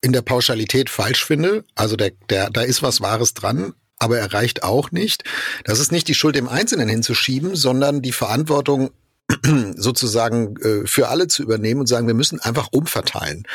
in 0.03 0.13
der 0.13 0.23
Pauschalität 0.23 0.91
falsch 0.91 1.25
finde. 1.25 1.65
Also 1.75 1.97
der, 1.97 2.13
der, 2.29 2.51
da 2.51 2.61
ist 2.61 2.83
was 2.83 3.01
Wahres 3.01 3.33
dran, 3.33 3.73
aber 3.99 4.19
er 4.19 4.33
reicht 4.33 4.63
auch 4.63 4.91
nicht. 4.91 5.25
Das 5.65 5.79
ist 5.79 5.93
nicht 5.93 6.09
die 6.09 6.15
Schuld 6.15 6.37
im 6.37 6.49
Einzelnen 6.49 6.89
hinzuschieben, 6.89 7.57
sondern 7.57 8.03
die 8.03 8.13
Verantwortung 8.13 8.91
sozusagen 9.77 10.57
äh, 10.59 10.87
für 10.87 11.09
alle 11.09 11.29
zu 11.29 11.43
übernehmen 11.43 11.81
und 11.81 11.87
sagen, 11.87 12.07
wir 12.07 12.15
müssen 12.15 12.41
einfach 12.41 12.69
umverteilen. 12.73 13.47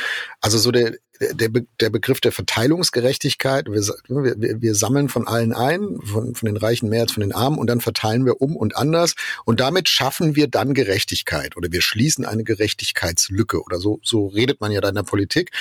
Also 0.41 0.57
so 0.57 0.71
der, 0.71 0.95
der, 1.19 1.49
Be 1.49 1.65
der 1.79 1.89
Begriff 1.89 2.19
der 2.19 2.31
Verteilungsgerechtigkeit, 2.31 3.67
wir, 3.67 3.81
wir, 4.07 4.61
wir 4.61 4.75
sammeln 4.75 5.09
von 5.09 5.27
allen 5.27 5.53
ein, 5.53 5.99
von, 6.03 6.35
von 6.35 6.47
den 6.47 6.57
Reichen 6.57 6.89
mehr 6.89 7.03
als 7.03 7.13
von 7.13 7.21
den 7.21 7.31
Armen 7.31 7.57
und 7.57 7.67
dann 7.67 7.81
verteilen 7.81 8.25
wir 8.25 8.41
um 8.41 8.55
und 8.55 8.75
anders 8.75 9.15
und 9.45 9.59
damit 9.59 9.89
schaffen 9.89 10.35
wir 10.35 10.47
dann 10.47 10.73
Gerechtigkeit 10.73 11.57
oder 11.57 11.71
wir 11.71 11.81
schließen 11.81 12.25
eine 12.25 12.43
Gerechtigkeitslücke 12.43 13.61
oder 13.63 13.79
so, 13.79 13.99
so 14.03 14.27
redet 14.27 14.61
man 14.61 14.71
ja 14.71 14.81
da 14.81 14.89
in 14.89 14.95
der 14.95 15.03
Politik. 15.03 15.51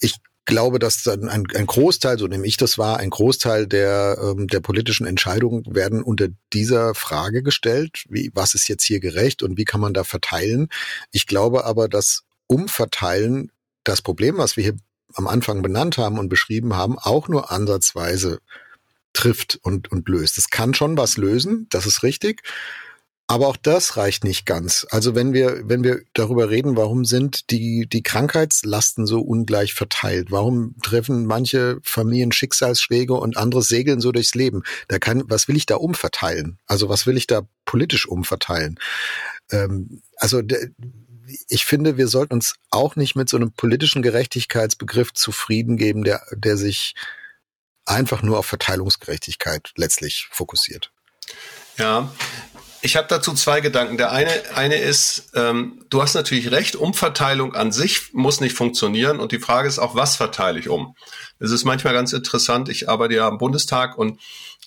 Ich 0.00 0.16
glaube, 0.46 0.78
dass 0.78 1.02
dann 1.02 1.28
ein, 1.28 1.44
ein 1.54 1.66
Großteil, 1.66 2.18
so 2.18 2.26
nehme 2.26 2.46
ich 2.46 2.56
das 2.56 2.78
wahr, 2.78 2.98
ein 2.98 3.10
Großteil 3.10 3.66
der, 3.66 4.18
ähm, 4.22 4.46
der 4.46 4.60
politischen 4.60 5.06
Entscheidungen 5.06 5.64
werden 5.74 6.02
unter 6.02 6.28
dieser 6.52 6.94
Frage 6.94 7.42
gestellt, 7.42 8.04
wie, 8.08 8.30
was 8.32 8.54
ist 8.54 8.68
jetzt 8.68 8.84
hier 8.84 9.00
gerecht 9.00 9.42
und 9.42 9.58
wie 9.58 9.64
kann 9.64 9.80
man 9.80 9.92
da 9.92 10.04
verteilen. 10.04 10.68
Ich 11.10 11.26
glaube 11.26 11.64
aber, 11.64 11.88
dass 11.88 12.22
Umverteilen 12.46 13.50
das 13.88 14.02
Problem, 14.02 14.38
was 14.38 14.56
wir 14.56 14.64
hier 14.64 14.76
am 15.14 15.26
Anfang 15.26 15.62
benannt 15.62 15.98
haben 15.98 16.18
und 16.18 16.28
beschrieben 16.28 16.74
haben, 16.74 16.98
auch 16.98 17.28
nur 17.28 17.50
ansatzweise 17.50 18.40
trifft 19.12 19.58
und, 19.62 19.90
und 19.90 20.08
löst. 20.08 20.38
Es 20.38 20.50
kann 20.50 20.74
schon 20.74 20.96
was 20.96 21.16
lösen, 21.16 21.66
das 21.70 21.86
ist 21.86 22.02
richtig. 22.02 22.42
Aber 23.28 23.48
auch 23.48 23.56
das 23.56 23.96
reicht 23.96 24.22
nicht 24.22 24.46
ganz. 24.46 24.86
Also 24.90 25.16
wenn 25.16 25.32
wir, 25.32 25.68
wenn 25.68 25.82
wir 25.82 26.02
darüber 26.12 26.48
reden, 26.48 26.76
warum 26.76 27.04
sind 27.04 27.50
die, 27.50 27.88
die 27.88 28.04
Krankheitslasten 28.04 29.04
so 29.04 29.20
ungleich 29.20 29.74
verteilt? 29.74 30.30
Warum 30.30 30.76
treffen 30.80 31.26
manche 31.26 31.78
Familien 31.82 32.30
Schicksalsschläge 32.30 33.14
und 33.14 33.36
andere 33.36 33.62
segeln 33.62 34.00
so 34.00 34.12
durchs 34.12 34.36
Leben? 34.36 34.62
Da 34.86 35.00
kann, 35.00 35.24
was 35.26 35.48
will 35.48 35.56
ich 35.56 35.66
da 35.66 35.74
umverteilen? 35.74 36.58
Also 36.66 36.88
was 36.88 37.08
will 37.08 37.16
ich 37.16 37.26
da 37.26 37.42
politisch 37.64 38.06
umverteilen? 38.06 38.78
Ähm, 39.50 40.02
also 40.18 40.40
ich 41.48 41.64
finde, 41.64 41.96
wir 41.96 42.08
sollten 42.08 42.34
uns 42.34 42.54
auch 42.70 42.96
nicht 42.96 43.16
mit 43.16 43.28
so 43.28 43.36
einem 43.36 43.52
politischen 43.52 44.02
Gerechtigkeitsbegriff 44.02 45.12
zufrieden 45.12 45.76
geben, 45.76 46.04
der, 46.04 46.22
der 46.32 46.56
sich 46.56 46.94
einfach 47.84 48.22
nur 48.22 48.38
auf 48.38 48.46
Verteilungsgerechtigkeit 48.46 49.72
letztlich 49.76 50.28
fokussiert. 50.30 50.90
Ja, 51.78 52.10
ich 52.82 52.96
habe 52.96 53.08
dazu 53.08 53.34
zwei 53.34 53.60
Gedanken. 53.60 53.96
Der 53.96 54.12
eine, 54.12 54.30
eine 54.54 54.76
ist, 54.76 55.30
ähm, 55.34 55.84
du 55.90 56.02
hast 56.02 56.14
natürlich 56.14 56.50
recht, 56.50 56.76
Umverteilung 56.76 57.54
an 57.54 57.72
sich 57.72 58.12
muss 58.12 58.40
nicht 58.40 58.56
funktionieren 58.56 59.18
und 59.18 59.32
die 59.32 59.40
Frage 59.40 59.68
ist 59.68 59.78
auch, 59.78 59.94
was 59.94 60.16
verteile 60.16 60.58
ich 60.58 60.68
um? 60.68 60.94
Es 61.38 61.50
ist 61.50 61.64
manchmal 61.64 61.94
ganz 61.94 62.12
interessant, 62.12 62.68
ich 62.68 62.88
arbeite 62.88 63.14
ja 63.14 63.26
am 63.26 63.38
Bundestag 63.38 63.98
und 63.98 64.20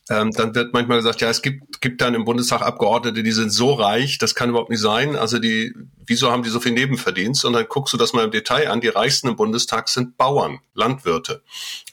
ähm, 0.09 0.31
dann 0.31 0.55
wird 0.55 0.73
manchmal 0.73 0.97
gesagt, 0.97 1.21
ja, 1.21 1.29
es 1.29 1.41
gibt, 1.41 1.81
gibt 1.81 2.01
dann 2.01 2.15
im 2.15 2.25
Bundestag 2.25 2.61
Abgeordnete, 2.61 3.21
die 3.21 3.31
sind 3.31 3.51
so 3.51 3.73
reich, 3.73 4.17
das 4.17 4.33
kann 4.33 4.49
überhaupt 4.49 4.71
nicht 4.71 4.81
sein. 4.81 5.15
Also 5.15 5.37
die, 5.37 5.73
wieso 6.07 6.31
haben 6.31 6.41
die 6.41 6.49
so 6.49 6.59
viel 6.59 6.71
Nebenverdienst? 6.71 7.45
Und 7.45 7.53
dann 7.53 7.67
guckst 7.69 7.93
du 7.93 7.97
das 7.97 8.13
mal 8.13 8.25
im 8.25 8.31
Detail 8.31 8.71
an. 8.71 8.81
Die 8.81 8.87
reichsten 8.87 9.27
im 9.27 9.35
Bundestag 9.35 9.87
sind 9.87 10.17
Bauern, 10.17 10.59
Landwirte. 10.73 11.43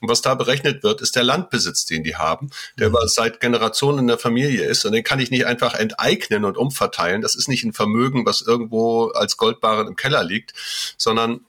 Und 0.01 0.09
was 0.09 0.23
da 0.23 0.35
berechnet 0.35 0.83
wird, 0.83 1.03
ist 1.03 1.15
der 1.15 1.25
Landbesitz, 1.25 1.85
den 1.85 2.05
die 2.05 2.17
haben, 2.17 2.51
der 2.79 2.89
mhm. 2.89 2.97
seit 3.05 3.41
Generationen 3.41 4.01
in 4.01 4.07
der 4.07 4.19
Familie 4.19 4.65
ist. 4.65 4.87
Und 4.87 4.93
den 4.93 5.05
kann 5.05 5.21
ich 5.21 5.31
nicht 5.31 5.47
einfach 5.47 5.75
enteignen 5.75 6.47
und 6.47 6.57
umverteilen. 6.57 7.21
Das 7.21 7.35
ist 7.35 7.49
nicht 7.49 7.65
ein 7.65 7.75
Vermögen, 7.75 8.25
was 8.25 8.41
irgendwo 8.41 9.09
als 9.09 9.37
Goldbarren 9.37 9.89
im 9.89 9.97
Keller 9.97 10.25
liegt, 10.25 10.55
sondern 10.97 11.41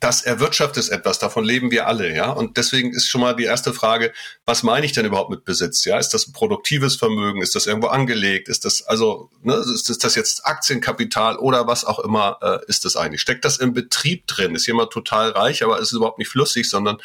das 0.00 0.22
erwirtschaftet 0.22 0.88
etwas, 0.88 1.18
davon 1.18 1.44
leben 1.44 1.70
wir 1.70 1.86
alle, 1.86 2.14
ja. 2.14 2.30
Und 2.30 2.56
deswegen 2.56 2.92
ist 2.92 3.08
schon 3.08 3.20
mal 3.20 3.34
die 3.34 3.44
erste 3.44 3.72
Frage, 3.72 4.12
was 4.44 4.62
meine 4.62 4.86
ich 4.86 4.92
denn 4.92 5.06
überhaupt 5.06 5.30
mit 5.30 5.44
Besitz? 5.44 5.84
Ja, 5.84 5.98
ist 5.98 6.10
das 6.10 6.26
ein 6.26 6.32
produktives 6.32 6.96
Vermögen? 6.96 7.42
Ist 7.42 7.54
das 7.54 7.66
irgendwo 7.66 7.88
angelegt? 7.88 8.48
Ist 8.48 8.64
das 8.64 8.82
also, 8.82 9.30
ne, 9.42 9.54
ist 9.54 10.04
das, 10.04 10.14
jetzt 10.14 10.46
Aktienkapital 10.46 11.36
oder 11.36 11.66
was 11.66 11.84
auch 11.84 11.98
immer 11.98 12.38
äh, 12.42 12.58
ist 12.68 12.84
das 12.84 12.96
eigentlich? 12.96 13.20
Steckt 13.20 13.44
das 13.44 13.58
im 13.58 13.72
Betrieb 13.72 14.26
drin? 14.26 14.54
Ist 14.54 14.66
jemand 14.66 14.90
total 14.90 15.30
reich, 15.30 15.62
aber 15.62 15.78
ist 15.78 15.88
es 15.88 15.92
überhaupt 15.92 16.18
nicht 16.18 16.28
flüssig, 16.28 16.68
sondern 16.68 16.98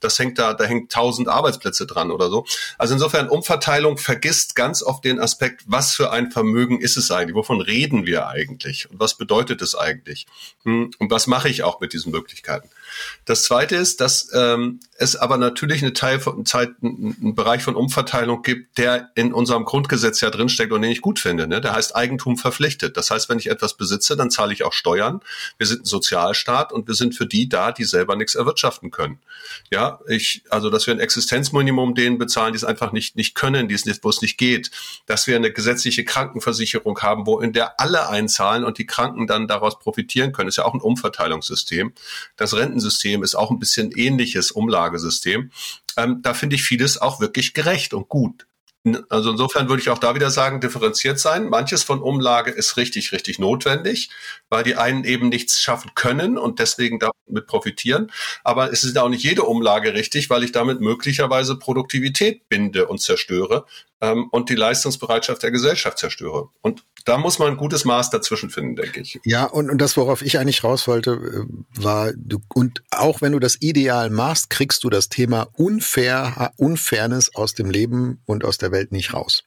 das 0.00 0.18
hängt 0.18 0.38
da, 0.38 0.54
da 0.54 0.64
hängt 0.64 0.92
tausend 0.92 1.28
Arbeitsplätze 1.28 1.86
dran 1.86 2.10
oder 2.10 2.30
so. 2.30 2.46
Also 2.78 2.94
insofern 2.94 3.28
Umverteilung 3.28 3.98
vergisst 3.98 4.54
ganz 4.54 4.82
oft 4.82 5.04
den 5.04 5.20
Aspekt, 5.20 5.62
was 5.66 5.94
für 5.94 6.10
ein 6.12 6.30
Vermögen 6.30 6.80
ist 6.80 6.96
es 6.96 7.10
eigentlich? 7.10 7.34
Wovon 7.34 7.60
reden 7.60 8.06
wir 8.06 8.28
eigentlich? 8.28 8.90
Und 8.90 9.00
was 9.00 9.16
bedeutet 9.16 9.62
es 9.62 9.74
eigentlich? 9.74 10.26
Hm, 10.64 10.90
und 10.98 11.10
was 11.10 11.26
mache 11.26 11.48
ich 11.48 11.62
auch 11.62 11.80
mit 11.80 11.92
diesen 11.92 12.12
Möglichkeiten? 12.12 12.35
Möglichkeiten. 12.36 12.70
Das 13.24 13.42
zweite 13.42 13.76
ist, 13.76 14.00
dass 14.00 14.30
ähm, 14.34 14.80
es 14.98 15.16
aber 15.16 15.36
natürlich 15.36 15.82
eine 15.82 15.92
Teil 15.92 16.20
von 16.20 16.46
Zeit, 16.46 16.70
einen 16.82 17.34
Bereich 17.34 17.62
von 17.62 17.74
Umverteilung 17.74 18.42
gibt, 18.42 18.78
der 18.78 19.10
in 19.14 19.32
unserem 19.32 19.64
Grundgesetz 19.64 20.20
ja 20.20 20.30
drinsteckt 20.30 20.72
und 20.72 20.82
den 20.82 20.90
ich 20.90 21.00
gut 21.00 21.18
finde. 21.18 21.46
Ne? 21.46 21.60
Der 21.60 21.74
heißt 21.74 21.94
Eigentum 21.94 22.36
verpflichtet. 22.36 22.96
Das 22.96 23.10
heißt, 23.10 23.28
wenn 23.28 23.38
ich 23.38 23.48
etwas 23.48 23.74
besitze, 23.74 24.16
dann 24.16 24.30
zahle 24.30 24.52
ich 24.52 24.64
auch 24.64 24.72
Steuern. 24.72 25.20
Wir 25.58 25.66
sind 25.66 25.82
ein 25.82 25.84
Sozialstaat 25.86 26.72
und 26.72 26.88
wir 26.88 26.94
sind 26.94 27.14
für 27.14 27.26
die 27.26 27.48
da, 27.48 27.72
die 27.72 27.84
selber 27.84 28.16
nichts 28.16 28.34
erwirtschaften 28.34 28.90
können. 28.90 29.18
Ja, 29.70 30.00
ich, 30.08 30.42
also, 30.48 30.70
dass 30.70 30.86
wir 30.86 30.94
ein 30.94 31.00
Existenzminimum 31.00 31.94
denen 31.94 32.18
bezahlen, 32.18 32.52
die 32.52 32.58
es 32.58 32.64
einfach 32.64 32.92
nicht, 32.92 33.16
nicht 33.16 33.34
können, 33.34 33.68
die 33.68 33.74
es 33.74 33.84
nicht, 33.84 34.02
wo 34.02 34.08
es 34.08 34.22
nicht 34.22 34.38
geht. 34.38 34.70
Dass 35.06 35.26
wir 35.26 35.36
eine 35.36 35.52
gesetzliche 35.52 36.04
Krankenversicherung 36.04 36.98
haben, 37.00 37.26
wo 37.26 37.40
in 37.40 37.52
der 37.52 37.80
alle 37.80 38.08
einzahlen 38.08 38.64
und 38.64 38.78
die 38.78 38.86
Kranken 38.86 39.26
dann 39.26 39.46
daraus 39.46 39.78
profitieren 39.78 40.32
können, 40.32 40.48
ist 40.48 40.56
ja 40.56 40.64
auch 40.64 40.74
ein 40.74 40.80
Umverteilungssystem. 40.80 41.92
Das 42.36 42.54
Rentensystem 42.54 43.22
ist 43.22 43.34
auch 43.34 43.50
ein 43.50 43.58
bisschen 43.58 43.92
ähnliches 43.92 44.50
Umlagesystem. 44.86 45.50
Ähm, 45.96 46.20
da 46.22 46.34
finde 46.34 46.56
ich 46.56 46.62
vieles 46.62 47.00
auch 47.00 47.20
wirklich 47.20 47.54
gerecht 47.54 47.94
und 47.94 48.08
gut. 48.08 48.46
Also 49.08 49.32
insofern 49.32 49.68
würde 49.68 49.82
ich 49.82 49.90
auch 49.90 49.98
da 49.98 50.14
wieder 50.14 50.30
sagen, 50.30 50.60
differenziert 50.60 51.18
sein. 51.18 51.48
Manches 51.48 51.82
von 51.82 52.00
Umlage 52.00 52.52
ist 52.52 52.76
richtig, 52.76 53.10
richtig 53.10 53.40
notwendig, 53.40 54.10
weil 54.48 54.62
die 54.62 54.76
einen 54.76 55.02
eben 55.02 55.28
nichts 55.28 55.60
schaffen 55.60 55.90
können 55.96 56.38
und 56.38 56.60
deswegen 56.60 57.00
damit 57.00 57.48
profitieren. 57.48 58.12
Aber 58.44 58.72
es 58.72 58.84
ist 58.84 58.96
auch 58.96 59.08
nicht 59.08 59.24
jede 59.24 59.42
Umlage 59.42 59.94
richtig, 59.94 60.30
weil 60.30 60.44
ich 60.44 60.52
damit 60.52 60.80
möglicherweise 60.80 61.58
Produktivität 61.58 62.48
binde 62.48 62.86
und 62.86 63.00
zerstöre 63.00 63.66
ähm, 64.00 64.28
und 64.30 64.50
die 64.50 64.54
Leistungsbereitschaft 64.54 65.42
der 65.42 65.50
Gesellschaft 65.50 65.98
zerstöre. 65.98 66.50
Und 66.60 66.84
da 67.04 67.18
muss 67.18 67.38
man 67.38 67.48
ein 67.48 67.56
gutes 67.56 67.84
Maß 67.84 68.10
dazwischen 68.10 68.50
finden, 68.50 68.76
denke 68.76 69.00
ich. 69.00 69.20
Ja, 69.24 69.44
und, 69.44 69.70
und 69.70 69.78
das, 69.78 69.96
worauf 69.96 70.22
ich 70.22 70.38
eigentlich 70.38 70.64
raus 70.64 70.86
wollte, 70.88 71.12
äh, 71.12 71.82
war, 71.82 72.12
du, 72.16 72.40
und 72.54 72.82
auch 72.90 73.20
wenn 73.20 73.32
du 73.32 73.38
das 73.38 73.60
ideal 73.60 74.10
machst, 74.10 74.50
kriegst 74.50 74.84
du 74.84 74.90
das 74.90 75.08
Thema 75.08 75.48
Unfair, 75.54 76.52
Unfairness 76.56 77.34
aus 77.34 77.54
dem 77.54 77.70
Leben 77.70 78.20
und 78.26 78.44
aus 78.44 78.58
der 78.58 78.72
Welt 78.72 78.92
nicht 78.92 79.14
raus. 79.14 79.44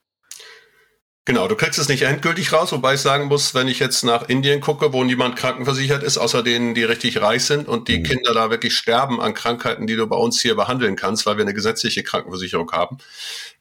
Genau, 1.30 1.48
du 1.48 1.56
kriegst 1.56 1.78
es 1.78 1.90
nicht 1.90 2.02
endgültig 2.02 2.54
raus, 2.54 2.72
wobei 2.72 2.96
ich 2.96 3.02
sagen 3.02 3.26
muss, 3.26 3.54
wenn 3.54 3.68
ich 3.68 3.78
jetzt 3.78 4.04
nach 4.04 4.28
Indien 4.30 4.62
gucke, 4.62 4.94
wo 4.94 5.04
niemand 5.04 5.36
krankenversichert 5.36 6.02
ist, 6.02 6.18
außer 6.18 6.42
denen, 6.42 6.74
die 6.74 6.84
richtig 6.84 7.22
reich 7.22 7.46
sind 7.46 7.68
und 7.68 7.88
die 7.88 8.00
mhm. 8.00 8.04
Kinder 8.04 8.34
da 8.34 8.50
wirklich 8.50 8.76
sterben 8.76 9.22
an 9.22 9.36
Krankheiten, 9.36 9.86
die 9.86 9.96
du 9.96 10.08
bei 10.08 10.16
uns 10.16 10.42
hier 10.42 10.56
behandeln 10.56 10.96
kannst, 10.96 11.28
weil 11.28 11.38
wir 11.38 11.44
eine 11.44 11.54
gesetzliche 11.54 12.02
Krankenversicherung 12.02 12.72
haben, 12.72 12.98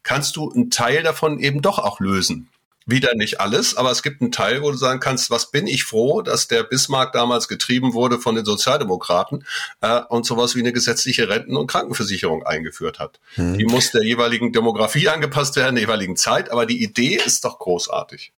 kannst 0.01 0.35
du 0.35 0.51
einen 0.51 0.71
Teil 0.71 1.03
davon 1.03 1.39
eben 1.39 1.61
doch 1.61 1.77
auch 1.77 1.99
lösen 1.99 2.49
wieder 2.89 3.15
nicht 3.15 3.39
alles, 3.39 3.75
aber 3.75 3.91
es 3.91 4.03
gibt 4.03 4.21
einen 4.21 4.31
Teil, 4.31 4.61
wo 4.61 4.71
du 4.71 4.77
sagen 4.77 4.99
kannst, 4.99 5.29
was 5.29 5.51
bin 5.51 5.67
ich 5.67 5.83
froh, 5.83 6.21
dass 6.21 6.47
der 6.47 6.63
Bismarck 6.63 7.13
damals 7.13 7.47
getrieben 7.47 7.93
wurde 7.93 8.19
von 8.19 8.35
den 8.35 8.45
Sozialdemokraten 8.45 9.45
äh, 9.81 10.01
und 10.09 10.25
sowas 10.25 10.55
wie 10.55 10.59
eine 10.59 10.73
gesetzliche 10.73 11.29
Renten- 11.29 11.57
und 11.57 11.67
Krankenversicherung 11.67 12.43
eingeführt 12.43 12.99
hat. 12.99 13.19
Hm. 13.35 13.57
Die 13.57 13.65
muss 13.65 13.91
der 13.91 14.03
jeweiligen 14.03 14.51
Demografie 14.53 15.09
angepasst 15.09 15.55
werden, 15.55 15.75
der 15.75 15.83
jeweiligen 15.83 16.15
Zeit, 16.15 16.51
aber 16.51 16.65
die 16.65 16.83
Idee 16.83 17.19
ist 17.25 17.45
doch 17.45 17.59
großartig. 17.59 18.33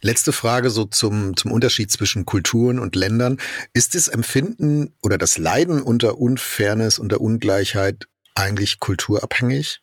Letzte 0.00 0.32
Frage 0.32 0.70
so 0.70 0.84
zum, 0.84 1.36
zum 1.36 1.52
Unterschied 1.52 1.90
zwischen 1.90 2.24
Kulturen 2.24 2.78
und 2.78 2.96
Ländern. 2.96 3.38
Ist 3.74 3.94
das 3.94 4.08
Empfinden 4.08 4.94
oder 5.02 5.18
das 5.18 5.36
Leiden 5.36 5.82
unter 5.82 6.18
Unfairness, 6.18 6.98
unter 6.98 7.20
Ungleichheit 7.20 8.06
eigentlich 8.34 8.80
kulturabhängig? 8.80 9.80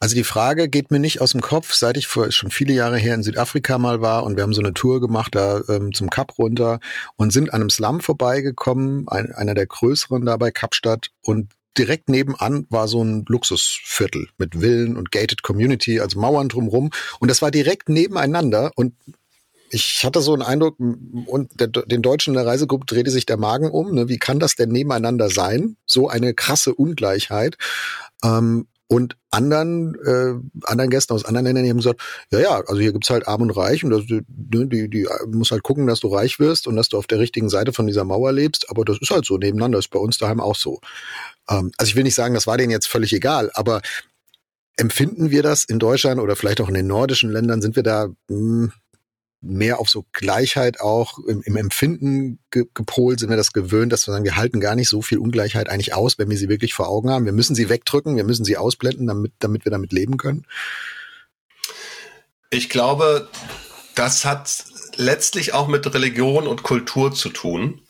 Also 0.00 0.14
die 0.14 0.24
Frage 0.24 0.68
geht 0.68 0.90
mir 0.90 0.98
nicht 0.98 1.20
aus 1.20 1.32
dem 1.32 1.40
Kopf, 1.40 1.74
seit 1.74 1.96
ich 1.96 2.06
vor 2.06 2.30
schon 2.30 2.50
viele 2.50 2.72
Jahre 2.72 2.98
her 2.98 3.14
in 3.14 3.22
Südafrika 3.22 3.78
mal 3.78 4.00
war 4.00 4.24
und 4.24 4.36
wir 4.36 4.42
haben 4.42 4.54
so 4.54 4.60
eine 4.60 4.74
Tour 4.74 5.00
gemacht 5.00 5.34
da 5.34 5.62
ähm, 5.68 5.92
zum 5.92 6.10
Kap 6.10 6.38
runter 6.38 6.80
und 7.16 7.32
sind 7.32 7.52
an 7.52 7.60
einem 7.60 7.70
Slum 7.70 8.00
vorbeigekommen, 8.00 9.08
ein, 9.08 9.32
einer 9.32 9.54
der 9.54 9.66
größeren 9.66 10.24
da 10.24 10.36
bei 10.36 10.50
Kapstadt 10.50 11.10
und 11.22 11.52
direkt 11.76 12.08
nebenan 12.08 12.66
war 12.70 12.88
so 12.88 13.02
ein 13.02 13.24
Luxusviertel 13.28 14.28
mit 14.36 14.56
Villen 14.56 14.96
und 14.96 15.12
gated 15.12 15.42
Community, 15.42 16.00
also 16.00 16.18
Mauern 16.18 16.48
drumrum 16.48 16.90
und 17.18 17.30
das 17.30 17.42
war 17.42 17.50
direkt 17.50 17.88
nebeneinander 17.88 18.72
und 18.74 18.94
ich 19.70 20.02
hatte 20.04 20.20
so 20.20 20.32
einen 20.32 20.42
Eindruck, 20.42 20.76
und 20.78 21.60
der, 21.60 21.68
den 21.68 22.02
Deutschen 22.02 22.30
in 22.30 22.38
der 22.38 22.46
Reisegruppe 22.46 22.86
drehte 22.86 23.10
sich 23.10 23.26
der 23.26 23.36
Magen 23.36 23.70
um. 23.70 23.94
Ne? 23.94 24.08
Wie 24.08 24.16
kann 24.16 24.40
das 24.40 24.54
denn 24.54 24.70
nebeneinander 24.70 25.28
sein? 25.28 25.76
So 25.84 26.08
eine 26.08 26.32
krasse 26.32 26.74
Ungleichheit. 26.74 27.58
Ähm, 28.24 28.66
und 28.88 29.16
anderen, 29.30 29.94
äh, 29.96 30.34
anderen 30.64 30.90
Gästen 30.90 31.12
aus 31.12 31.24
anderen 31.24 31.44
Ländern, 31.46 31.64
die 31.64 31.70
haben 31.70 31.76
gesagt, 31.76 32.00
ja, 32.30 32.40
ja, 32.40 32.62
also 32.66 32.80
hier 32.80 32.92
gibt's 32.92 33.10
halt 33.10 33.28
Arm 33.28 33.42
und 33.42 33.50
Reich 33.50 33.84
und 33.84 33.90
das, 33.90 34.06
die, 34.06 34.22
die, 34.26 34.88
die 34.88 35.06
muss 35.30 35.50
halt 35.50 35.62
gucken, 35.62 35.86
dass 35.86 36.00
du 36.00 36.08
reich 36.08 36.40
wirst 36.40 36.66
und 36.66 36.74
dass 36.74 36.88
du 36.88 36.96
auf 36.96 37.06
der 37.06 37.18
richtigen 37.18 37.50
Seite 37.50 37.72
von 37.72 37.86
dieser 37.86 38.04
Mauer 38.04 38.32
lebst, 38.32 38.70
aber 38.70 38.84
das 38.84 38.98
ist 39.00 39.10
halt 39.10 39.26
so 39.26 39.36
nebeneinander, 39.36 39.78
ist 39.78 39.90
bei 39.90 39.98
uns 39.98 40.16
daheim 40.16 40.40
auch 40.40 40.56
so. 40.56 40.80
Ähm, 41.50 41.70
also 41.76 41.90
ich 41.90 41.96
will 41.96 42.04
nicht 42.04 42.14
sagen, 42.14 42.34
das 42.34 42.46
war 42.46 42.56
denen 42.56 42.70
jetzt 42.70 42.88
völlig 42.88 43.12
egal, 43.12 43.50
aber 43.54 43.82
empfinden 44.76 45.30
wir 45.30 45.42
das 45.42 45.64
in 45.64 45.78
Deutschland 45.78 46.20
oder 46.20 46.34
vielleicht 46.34 46.60
auch 46.60 46.68
in 46.68 46.74
den 46.74 46.86
nordischen 46.86 47.30
Ländern, 47.30 47.60
sind 47.60 47.76
wir 47.76 47.82
da 47.82 48.06
mh, 48.06 48.12
hm, 48.28 48.72
mehr 49.40 49.78
auf 49.78 49.88
so 49.88 50.04
Gleichheit 50.12 50.80
auch 50.80 51.18
im, 51.20 51.42
im 51.42 51.56
Empfinden 51.56 52.40
ge 52.50 52.64
gepolt, 52.74 53.20
sind 53.20 53.30
wir 53.30 53.36
das 53.36 53.52
gewöhnt, 53.52 53.92
dass 53.92 54.06
wir 54.06 54.12
sagen, 54.12 54.24
wir 54.24 54.36
halten 54.36 54.60
gar 54.60 54.74
nicht 54.74 54.88
so 54.88 55.00
viel 55.00 55.18
Ungleichheit 55.18 55.68
eigentlich 55.68 55.94
aus, 55.94 56.18
wenn 56.18 56.28
wir 56.28 56.36
sie 56.36 56.48
wirklich 56.48 56.74
vor 56.74 56.88
Augen 56.88 57.10
haben. 57.10 57.24
Wir 57.24 57.32
müssen 57.32 57.54
sie 57.54 57.68
wegdrücken, 57.68 58.16
wir 58.16 58.24
müssen 58.24 58.44
sie 58.44 58.56
ausblenden, 58.56 59.06
damit, 59.06 59.32
damit 59.38 59.64
wir 59.64 59.70
damit 59.70 59.92
leben 59.92 60.16
können. 60.16 60.44
Ich 62.50 62.68
glaube, 62.68 63.28
das 63.94 64.24
hat 64.24 64.64
letztlich 64.96 65.54
auch 65.54 65.68
mit 65.68 65.92
Religion 65.92 66.46
und 66.46 66.62
Kultur 66.62 67.12
zu 67.12 67.28
tun. 67.28 67.82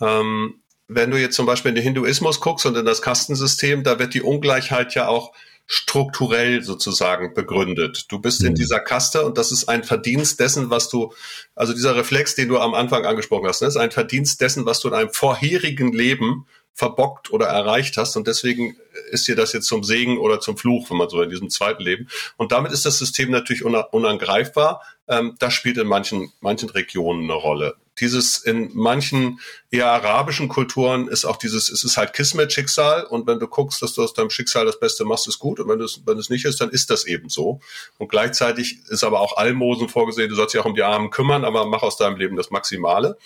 Ähm, 0.00 0.60
wenn 0.88 1.10
du 1.10 1.20
jetzt 1.20 1.36
zum 1.36 1.46
Beispiel 1.46 1.70
in 1.70 1.74
den 1.76 1.84
Hinduismus 1.84 2.40
guckst 2.40 2.66
und 2.66 2.76
in 2.76 2.86
das 2.86 3.02
Kastensystem, 3.02 3.82
da 3.84 3.98
wird 3.98 4.14
die 4.14 4.22
Ungleichheit 4.22 4.94
ja 4.94 5.08
auch 5.08 5.32
strukturell 5.66 6.62
sozusagen 6.62 7.34
begründet. 7.34 8.06
Du 8.08 8.18
bist 8.18 8.42
mhm. 8.42 8.48
in 8.48 8.54
dieser 8.54 8.80
Kaste 8.80 9.24
und 9.24 9.38
das 9.38 9.52
ist 9.52 9.68
ein 9.68 9.82
Verdienst 9.82 10.40
dessen, 10.40 10.70
was 10.70 10.88
du, 10.88 11.12
also 11.54 11.72
dieser 11.72 11.96
Reflex, 11.96 12.34
den 12.34 12.48
du 12.48 12.58
am 12.58 12.74
Anfang 12.74 13.04
angesprochen 13.06 13.48
hast, 13.48 13.62
ne, 13.62 13.68
ist 13.68 13.76
ein 13.76 13.90
Verdienst 13.90 14.40
dessen, 14.40 14.66
was 14.66 14.80
du 14.80 14.88
in 14.88 14.94
einem 14.94 15.10
vorherigen 15.10 15.92
Leben 15.92 16.46
verbockt 16.74 17.32
oder 17.32 17.46
erreicht 17.46 17.96
hast 17.96 18.16
und 18.16 18.26
deswegen 18.26 18.76
ist 19.10 19.26
dir 19.28 19.36
das 19.36 19.52
jetzt 19.52 19.66
zum 19.66 19.84
Segen 19.84 20.18
oder 20.18 20.40
zum 20.40 20.56
Fluch, 20.56 20.90
wenn 20.90 20.96
man 20.96 21.08
so 21.08 21.22
in 21.22 21.30
diesem 21.30 21.48
zweiten 21.48 21.82
Leben. 21.82 22.08
Und 22.36 22.52
damit 22.52 22.72
ist 22.72 22.84
das 22.84 22.98
System 22.98 23.30
natürlich 23.30 23.64
unangreifbar. 23.64 24.82
Ähm, 25.08 25.36
das 25.38 25.54
spielt 25.54 25.78
in 25.78 25.86
manchen, 25.86 26.32
manchen 26.40 26.70
Regionen 26.70 27.24
eine 27.24 27.34
Rolle 27.34 27.76
dieses 28.00 28.38
in 28.38 28.70
manchen 28.74 29.40
eher 29.70 29.90
arabischen 29.90 30.48
Kulturen 30.48 31.08
ist 31.08 31.24
auch 31.24 31.36
dieses, 31.36 31.68
es 31.68 31.84
ist 31.84 31.96
halt 31.96 32.12
Kismet 32.12 32.52
Schicksal 32.52 33.04
und 33.04 33.26
wenn 33.26 33.38
du 33.38 33.46
guckst, 33.46 33.82
dass 33.82 33.94
du 33.94 34.02
aus 34.02 34.14
deinem 34.14 34.30
Schicksal 34.30 34.66
das 34.66 34.80
Beste 34.80 35.04
machst, 35.04 35.28
ist 35.28 35.38
gut 35.38 35.60
und 35.60 35.68
wenn 35.68 35.80
es, 35.80 36.02
wenn 36.04 36.18
es 36.18 36.28
nicht 36.28 36.44
ist, 36.44 36.60
dann 36.60 36.70
ist 36.70 36.90
das 36.90 37.04
eben 37.06 37.28
so. 37.28 37.60
Und 37.98 38.08
gleichzeitig 38.08 38.80
ist 38.88 39.04
aber 39.04 39.20
auch 39.20 39.36
Almosen 39.36 39.88
vorgesehen, 39.88 40.28
du 40.28 40.34
sollst 40.34 40.54
dich 40.54 40.60
auch 40.60 40.66
um 40.66 40.74
die 40.74 40.82
Armen 40.82 41.10
kümmern, 41.10 41.44
aber 41.44 41.66
mach 41.66 41.82
aus 41.82 41.96
deinem 41.96 42.16
Leben 42.16 42.36
das 42.36 42.50
Maximale. 42.50 43.16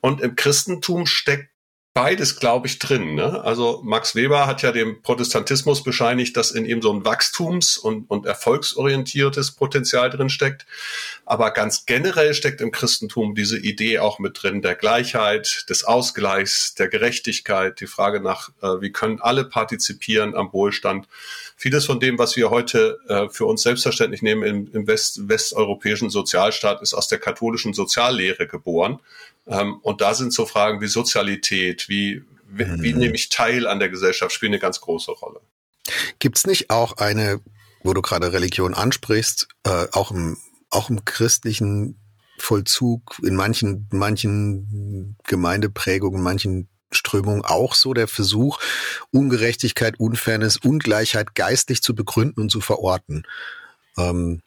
Und 0.00 0.20
im 0.20 0.34
Christentum 0.34 1.06
steckt 1.06 1.51
beides, 1.94 2.36
glaube 2.36 2.66
ich, 2.68 2.78
drin. 2.78 3.14
Ne? 3.14 3.44
Also 3.44 3.82
Max 3.84 4.14
Weber 4.14 4.46
hat 4.46 4.62
ja 4.62 4.72
dem 4.72 5.02
Protestantismus 5.02 5.82
bescheinigt, 5.82 6.36
dass 6.36 6.50
in 6.50 6.64
ihm 6.64 6.80
so 6.80 6.90
ein 6.90 7.04
Wachstums- 7.04 7.76
und, 7.76 8.10
und 8.10 8.24
erfolgsorientiertes 8.24 9.50
Potenzial 9.50 10.08
drin 10.08 10.30
steckt. 10.30 10.64
Aber 11.26 11.50
ganz 11.50 11.84
generell 11.84 12.32
steckt 12.32 12.62
im 12.62 12.70
Christentum 12.70 13.34
diese 13.34 13.58
Idee 13.58 13.98
auch 13.98 14.18
mit 14.18 14.42
drin, 14.42 14.62
der 14.62 14.74
Gleichheit, 14.74 15.66
des 15.68 15.84
Ausgleichs, 15.84 16.74
der 16.74 16.88
Gerechtigkeit, 16.88 17.80
die 17.80 17.86
Frage 17.86 18.20
nach, 18.20 18.48
äh, 18.62 18.80
wie 18.80 18.90
können 18.90 19.20
alle 19.20 19.44
partizipieren 19.44 20.34
am 20.34 20.52
Wohlstand. 20.52 21.08
Vieles 21.56 21.84
von 21.84 22.00
dem, 22.00 22.18
was 22.18 22.36
wir 22.36 22.48
heute 22.48 22.98
äh, 23.08 23.28
für 23.28 23.44
uns 23.44 23.62
selbstverständlich 23.62 24.22
nehmen 24.22 24.42
im, 24.42 24.70
im 24.72 24.86
West, 24.86 25.28
westeuropäischen 25.28 26.08
Sozialstaat, 26.08 26.80
ist 26.80 26.94
aus 26.94 27.08
der 27.08 27.18
katholischen 27.18 27.74
Soziallehre 27.74 28.46
geboren. 28.46 28.98
Ähm, 29.46 29.78
und 29.82 30.00
da 30.00 30.14
sind 30.14 30.32
so 30.32 30.46
Fragen 30.46 30.80
wie 30.80 30.86
Sozialität, 30.86 31.81
wie, 31.88 32.24
wie, 32.46 32.64
mhm. 32.64 32.82
wie 32.82 32.92
nehme 32.92 33.14
ich 33.14 33.28
teil 33.28 33.66
an 33.66 33.78
der 33.78 33.88
Gesellschaft, 33.88 34.32
spielen 34.32 34.52
eine 34.52 34.60
ganz 34.60 34.80
große 34.80 35.10
Rolle. 35.10 35.40
Gibt 36.18 36.38
es 36.38 36.46
nicht 36.46 36.70
auch 36.70 36.96
eine, 36.98 37.40
wo 37.82 37.92
du 37.92 38.02
gerade 38.02 38.32
Religion 38.32 38.74
ansprichst, 38.74 39.48
äh, 39.64 39.86
auch 39.92 40.10
im, 40.10 40.36
auch 40.70 40.90
im 40.90 41.04
christlichen 41.04 41.98
Vollzug, 42.38 43.20
in 43.22 43.36
manchen, 43.36 43.88
manchen 43.92 45.16
Gemeindeprägungen, 45.24 46.22
manchen 46.22 46.68
Strömungen 46.90 47.44
auch 47.44 47.74
so 47.74 47.94
der 47.94 48.08
Versuch, 48.08 48.58
Ungerechtigkeit, 49.10 49.98
Unfairness, 49.98 50.58
Ungleichheit 50.58 51.34
geistlich 51.34 51.82
zu 51.82 51.94
begründen 51.94 52.40
und 52.40 52.50
zu 52.50 52.60
verorten. 52.60 53.24
Ähm, 53.96 54.42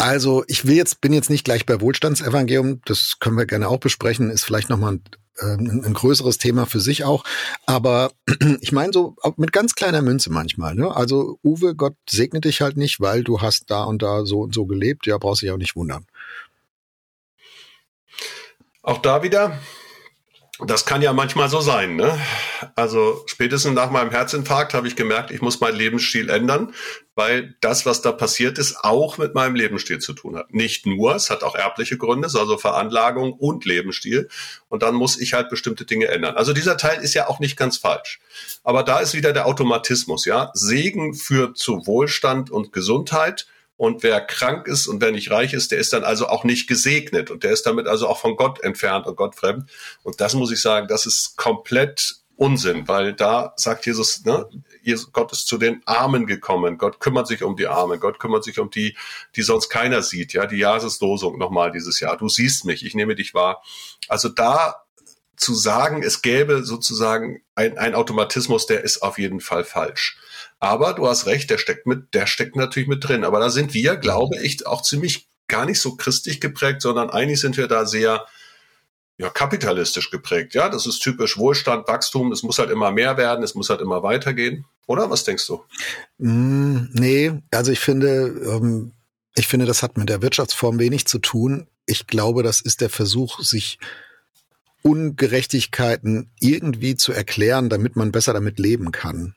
also 0.00 0.44
ich 0.46 0.66
will 0.66 0.76
jetzt, 0.76 1.02
bin 1.02 1.12
jetzt 1.12 1.28
nicht 1.28 1.44
gleich 1.44 1.66
bei 1.66 1.80
Wohlstandsevangelium, 1.80 2.80
das 2.86 3.18
können 3.20 3.36
wir 3.36 3.44
gerne 3.44 3.68
auch 3.68 3.78
besprechen, 3.78 4.30
ist 4.30 4.44
vielleicht 4.44 4.70
nochmal 4.70 4.94
ein, 4.94 5.02
äh, 5.38 5.86
ein 5.86 5.92
größeres 5.92 6.38
Thema 6.38 6.64
für 6.64 6.80
sich 6.80 7.04
auch. 7.04 7.22
Aber 7.66 8.10
ich 8.62 8.72
meine 8.72 8.94
so 8.94 9.16
mit 9.36 9.52
ganz 9.52 9.74
kleiner 9.74 10.00
Münze 10.00 10.32
manchmal. 10.32 10.74
Ne? 10.74 10.94
Also 10.96 11.38
Uwe, 11.44 11.74
Gott 11.74 11.96
segne 12.08 12.40
dich 12.40 12.62
halt 12.62 12.78
nicht, 12.78 13.00
weil 13.00 13.24
du 13.24 13.42
hast 13.42 13.70
da 13.70 13.84
und 13.84 14.00
da 14.02 14.24
so 14.24 14.40
und 14.40 14.54
so 14.54 14.64
gelebt. 14.64 15.06
Ja, 15.06 15.18
brauchst 15.18 15.42
dich 15.42 15.50
auch 15.50 15.58
nicht 15.58 15.76
wundern. 15.76 16.06
Auch 18.82 18.98
da 19.02 19.22
wieder, 19.22 19.60
das 20.66 20.84
kann 20.84 21.02
ja 21.02 21.12
manchmal 21.12 21.48
so 21.48 21.60
sein. 21.60 21.96
Ne? 21.96 22.18
Also 22.74 23.22
spätestens 23.26 23.74
nach 23.74 23.90
meinem 23.90 24.10
Herzinfarkt 24.10 24.74
habe 24.74 24.88
ich 24.88 24.96
gemerkt, 24.96 25.30
ich 25.30 25.40
muss 25.40 25.60
meinen 25.60 25.76
Lebensstil 25.76 26.28
ändern, 26.28 26.74
weil 27.14 27.54
das, 27.60 27.86
was 27.86 28.02
da 28.02 28.12
passiert 28.12 28.58
ist, 28.58 28.84
auch 28.84 29.18
mit 29.18 29.34
meinem 29.34 29.54
Lebensstil 29.54 29.98
zu 29.98 30.12
tun 30.12 30.36
hat. 30.36 30.52
Nicht 30.52 30.86
nur, 30.86 31.14
es 31.14 31.30
hat 31.30 31.42
auch 31.42 31.54
erbliche 31.54 31.96
Gründe, 31.96 32.28
also 32.32 32.58
Veranlagung 32.58 33.32
und 33.32 33.64
Lebensstil. 33.64 34.28
Und 34.68 34.82
dann 34.82 34.94
muss 34.94 35.18
ich 35.18 35.32
halt 35.32 35.50
bestimmte 35.50 35.84
Dinge 35.84 36.08
ändern. 36.08 36.36
Also 36.36 36.52
dieser 36.52 36.76
Teil 36.76 37.00
ist 37.02 37.14
ja 37.14 37.28
auch 37.28 37.40
nicht 37.40 37.56
ganz 37.56 37.76
falsch. 37.76 38.20
Aber 38.62 38.82
da 38.82 39.00
ist 39.00 39.14
wieder 39.14 39.32
der 39.32 39.46
Automatismus. 39.46 40.24
Ja, 40.24 40.50
Segen 40.54 41.14
führt 41.14 41.58
zu 41.58 41.86
Wohlstand 41.86 42.50
und 42.50 42.72
Gesundheit 42.72 43.46
und 43.80 44.02
wer 44.02 44.20
krank 44.20 44.66
ist 44.66 44.88
und 44.88 45.00
wer 45.00 45.10
nicht 45.10 45.30
reich 45.30 45.54
ist, 45.54 45.70
der 45.70 45.78
ist 45.78 45.94
dann 45.94 46.04
also 46.04 46.28
auch 46.28 46.44
nicht 46.44 46.66
gesegnet 46.66 47.30
und 47.30 47.44
der 47.44 47.52
ist 47.52 47.64
damit 47.64 47.86
also 47.86 48.08
auch 48.08 48.18
von 48.18 48.36
Gott 48.36 48.62
entfernt 48.62 49.06
und 49.06 49.16
Gott 49.16 49.34
fremd. 49.34 49.70
Und 50.02 50.20
das 50.20 50.34
muss 50.34 50.52
ich 50.52 50.60
sagen, 50.60 50.86
das 50.86 51.06
ist 51.06 51.38
komplett 51.38 52.16
Unsinn, 52.36 52.88
weil 52.88 53.14
da 53.14 53.54
sagt 53.56 53.86
Jesus, 53.86 54.22
ne, 54.26 54.46
Jesus, 54.82 55.10
Gott 55.12 55.32
ist 55.32 55.46
zu 55.46 55.56
den 55.56 55.80
Armen 55.86 56.26
gekommen. 56.26 56.76
Gott 56.76 57.00
kümmert 57.00 57.26
sich 57.26 57.42
um 57.42 57.56
die 57.56 57.68
Armen. 57.68 58.00
Gott 58.00 58.18
kümmert 58.18 58.44
sich 58.44 58.58
um 58.58 58.68
die, 58.68 58.98
die 59.34 59.40
sonst 59.40 59.70
keiner 59.70 60.02
sieht. 60.02 60.34
Ja, 60.34 60.44
die 60.44 60.58
Jahreslosung 60.58 61.38
nochmal 61.38 61.72
dieses 61.72 62.00
Jahr. 62.00 62.18
Du 62.18 62.28
siehst 62.28 62.66
mich, 62.66 62.84
ich 62.84 62.94
nehme 62.94 63.14
dich 63.14 63.32
wahr. 63.32 63.62
Also 64.08 64.28
da 64.28 64.84
zu 65.36 65.54
sagen, 65.54 66.02
es 66.02 66.20
gäbe 66.20 66.64
sozusagen 66.64 67.40
ein, 67.54 67.78
ein 67.78 67.94
Automatismus, 67.94 68.66
der 68.66 68.84
ist 68.84 69.02
auf 69.02 69.18
jeden 69.18 69.40
Fall 69.40 69.64
falsch. 69.64 70.18
Aber 70.60 70.92
du 70.92 71.08
hast 71.08 71.26
recht, 71.26 71.50
der 71.50 71.58
steckt 71.58 71.86
mit, 71.86 72.14
der 72.14 72.26
steckt 72.26 72.54
natürlich 72.54 72.88
mit 72.88 73.06
drin. 73.06 73.24
Aber 73.24 73.40
da 73.40 73.50
sind 73.50 73.74
wir, 73.74 73.96
glaube 73.96 74.36
ich, 74.42 74.66
auch 74.66 74.82
ziemlich 74.82 75.26
gar 75.48 75.64
nicht 75.64 75.80
so 75.80 75.96
christlich 75.96 76.40
geprägt, 76.40 76.82
sondern 76.82 77.10
eigentlich 77.10 77.40
sind 77.40 77.56
wir 77.56 77.66
da 77.66 77.86
sehr 77.86 78.26
ja, 79.18 79.28
kapitalistisch 79.28 80.10
geprägt. 80.10 80.54
Ja, 80.54 80.68
das 80.68 80.86
ist 80.86 81.00
typisch 81.00 81.36
Wohlstand, 81.36 81.88
Wachstum. 81.88 82.30
Es 82.32 82.42
muss 82.42 82.58
halt 82.58 82.70
immer 82.70 82.90
mehr 82.90 83.16
werden, 83.16 83.42
es 83.42 83.54
muss 83.54 83.68
halt 83.68 83.80
immer 83.80 84.02
weitergehen. 84.02 84.64
Oder 84.86 85.10
was 85.10 85.24
denkst 85.24 85.46
du? 85.46 85.62
Mm, 86.18 86.88
nee, 86.92 87.32
also 87.50 87.72
ich 87.72 87.80
finde, 87.80 88.26
ähm, 88.46 88.92
ich 89.34 89.46
finde, 89.46 89.66
das 89.66 89.82
hat 89.82 89.98
mit 89.98 90.08
der 90.08 90.22
Wirtschaftsform 90.22 90.78
wenig 90.78 91.06
zu 91.06 91.18
tun. 91.18 91.66
Ich 91.86 92.06
glaube, 92.06 92.42
das 92.42 92.60
ist 92.60 92.80
der 92.80 92.90
Versuch, 92.90 93.40
sich 93.40 93.78
Ungerechtigkeiten 94.82 96.30
irgendwie 96.40 96.96
zu 96.96 97.12
erklären, 97.12 97.68
damit 97.68 97.96
man 97.96 98.12
besser 98.12 98.32
damit 98.32 98.58
leben 98.58 98.90
kann. 98.92 99.34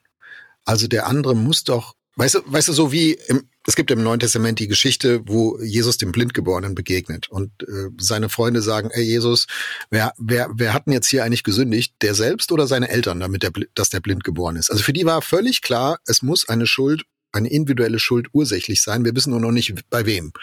Also 0.66 0.88
der 0.88 1.08
andere 1.08 1.36
muss 1.36 1.64
doch, 1.64 1.96
weißt 2.16 2.36
du, 2.36 2.40
weißt 2.46 2.70
du, 2.70 2.74
so 2.74 2.92
wie 2.92 3.18
im, 3.28 3.48
es 3.66 3.76
gibt 3.76 3.92
im 3.92 4.04
Neuen 4.04 4.20
Testament 4.20 4.60
die 4.60 4.68
Geschichte, 4.68 5.22
wo 5.26 5.60
Jesus 5.62 5.98
dem 5.98 6.12
Blindgeborenen 6.12 6.76
begegnet 6.76 7.30
und 7.30 7.52
äh, 7.64 7.90
seine 7.98 8.30
Freunde 8.30 8.62
sagen, 8.62 8.90
ey 8.92 9.04
Jesus, 9.04 9.48
wer, 9.90 10.14
wer, 10.18 10.50
wer 10.54 10.74
hat 10.74 10.86
denn 10.86 10.94
jetzt 10.94 11.08
hier 11.08 11.24
eigentlich 11.24 11.44
gesündigt? 11.44 11.96
Der 12.02 12.14
selbst 12.14 12.52
oder 12.52 12.68
seine 12.68 12.90
Eltern, 12.90 13.20
damit 13.20 13.44
der, 13.44 13.52
dass 13.74 13.90
der 13.90 14.02
blind 14.02 14.24
geboren 14.24 14.58
ist? 14.58 14.70
Also 14.70 14.84
für 14.84 14.94
die 14.94 15.06
war 15.06 15.22
völlig 15.22 15.62
klar, 15.62 16.00
es 16.06 16.22
muss 16.22 16.50
eine 16.50 16.68
Schuld, 16.68 17.04
eine 17.32 17.50
individuelle 17.50 18.00
Schuld 18.00 18.28
ursächlich 18.34 18.82
sein. 18.82 19.06
Wir 19.06 19.16
wissen 19.16 19.32
nur 19.32 19.40
noch 19.40 19.52
nicht 19.52 19.74
bei 19.90 20.06
wem. 20.06 20.34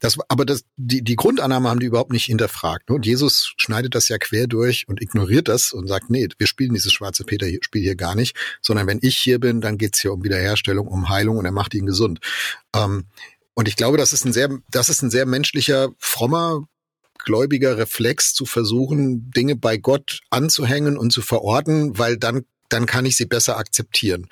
Das, 0.00 0.16
aber 0.28 0.44
das, 0.44 0.64
die, 0.76 1.02
die 1.02 1.16
Grundannahme 1.16 1.68
haben 1.68 1.80
die 1.80 1.86
überhaupt 1.86 2.12
nicht 2.12 2.26
hinterfragt. 2.26 2.88
Ne? 2.88 2.96
Und 2.96 3.06
Jesus 3.06 3.52
schneidet 3.56 3.94
das 3.94 4.08
ja 4.08 4.18
quer 4.18 4.46
durch 4.46 4.86
und 4.86 5.02
ignoriert 5.02 5.48
das 5.48 5.72
und 5.72 5.88
sagt, 5.88 6.10
nee, 6.10 6.28
wir 6.38 6.46
spielen 6.46 6.74
dieses 6.74 6.92
schwarze 6.92 7.24
Peter-Spiel 7.24 7.82
hier 7.82 7.96
gar 7.96 8.14
nicht, 8.14 8.36
sondern 8.62 8.86
wenn 8.86 9.00
ich 9.02 9.18
hier 9.18 9.40
bin, 9.40 9.60
dann 9.60 9.78
geht's 9.78 10.00
hier 10.00 10.12
um 10.12 10.22
Wiederherstellung, 10.22 10.86
um 10.86 11.08
Heilung 11.08 11.38
und 11.38 11.44
er 11.44 11.52
macht 11.52 11.74
ihn 11.74 11.86
gesund. 11.86 12.20
Ähm, 12.74 13.06
und 13.54 13.66
ich 13.66 13.74
glaube, 13.74 13.98
das 13.98 14.12
ist 14.12 14.24
ein 14.24 14.32
sehr, 14.32 14.50
das 14.70 14.88
ist 14.88 15.02
ein 15.02 15.10
sehr 15.10 15.26
menschlicher, 15.26 15.88
frommer, 15.98 16.68
gläubiger 17.18 17.76
Reflex 17.76 18.32
zu 18.32 18.46
versuchen, 18.46 19.30
Dinge 19.32 19.56
bei 19.56 19.76
Gott 19.76 20.20
anzuhängen 20.30 20.96
und 20.96 21.12
zu 21.12 21.22
verorten, 21.22 21.98
weil 21.98 22.16
dann, 22.16 22.44
dann 22.68 22.86
kann 22.86 23.04
ich 23.04 23.16
sie 23.16 23.26
besser 23.26 23.58
akzeptieren. 23.58 24.28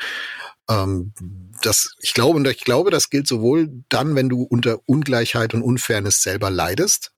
Ähm, 0.69 1.13
das, 1.63 1.95
ich 2.01 2.15
glaube, 2.15 2.37
und 2.37 2.47
ich 2.47 2.65
glaube, 2.65 2.91
das 2.91 3.11
gilt 3.11 3.27
sowohl 3.27 3.85
dann, 3.89 4.15
wenn 4.15 4.29
du 4.29 4.43
unter 4.43 4.81
Ungleichheit 4.87 5.55
und 5.55 5.63
Unfairness 5.63 6.23
selber 6.23 6.51
leidest. 6.51 7.13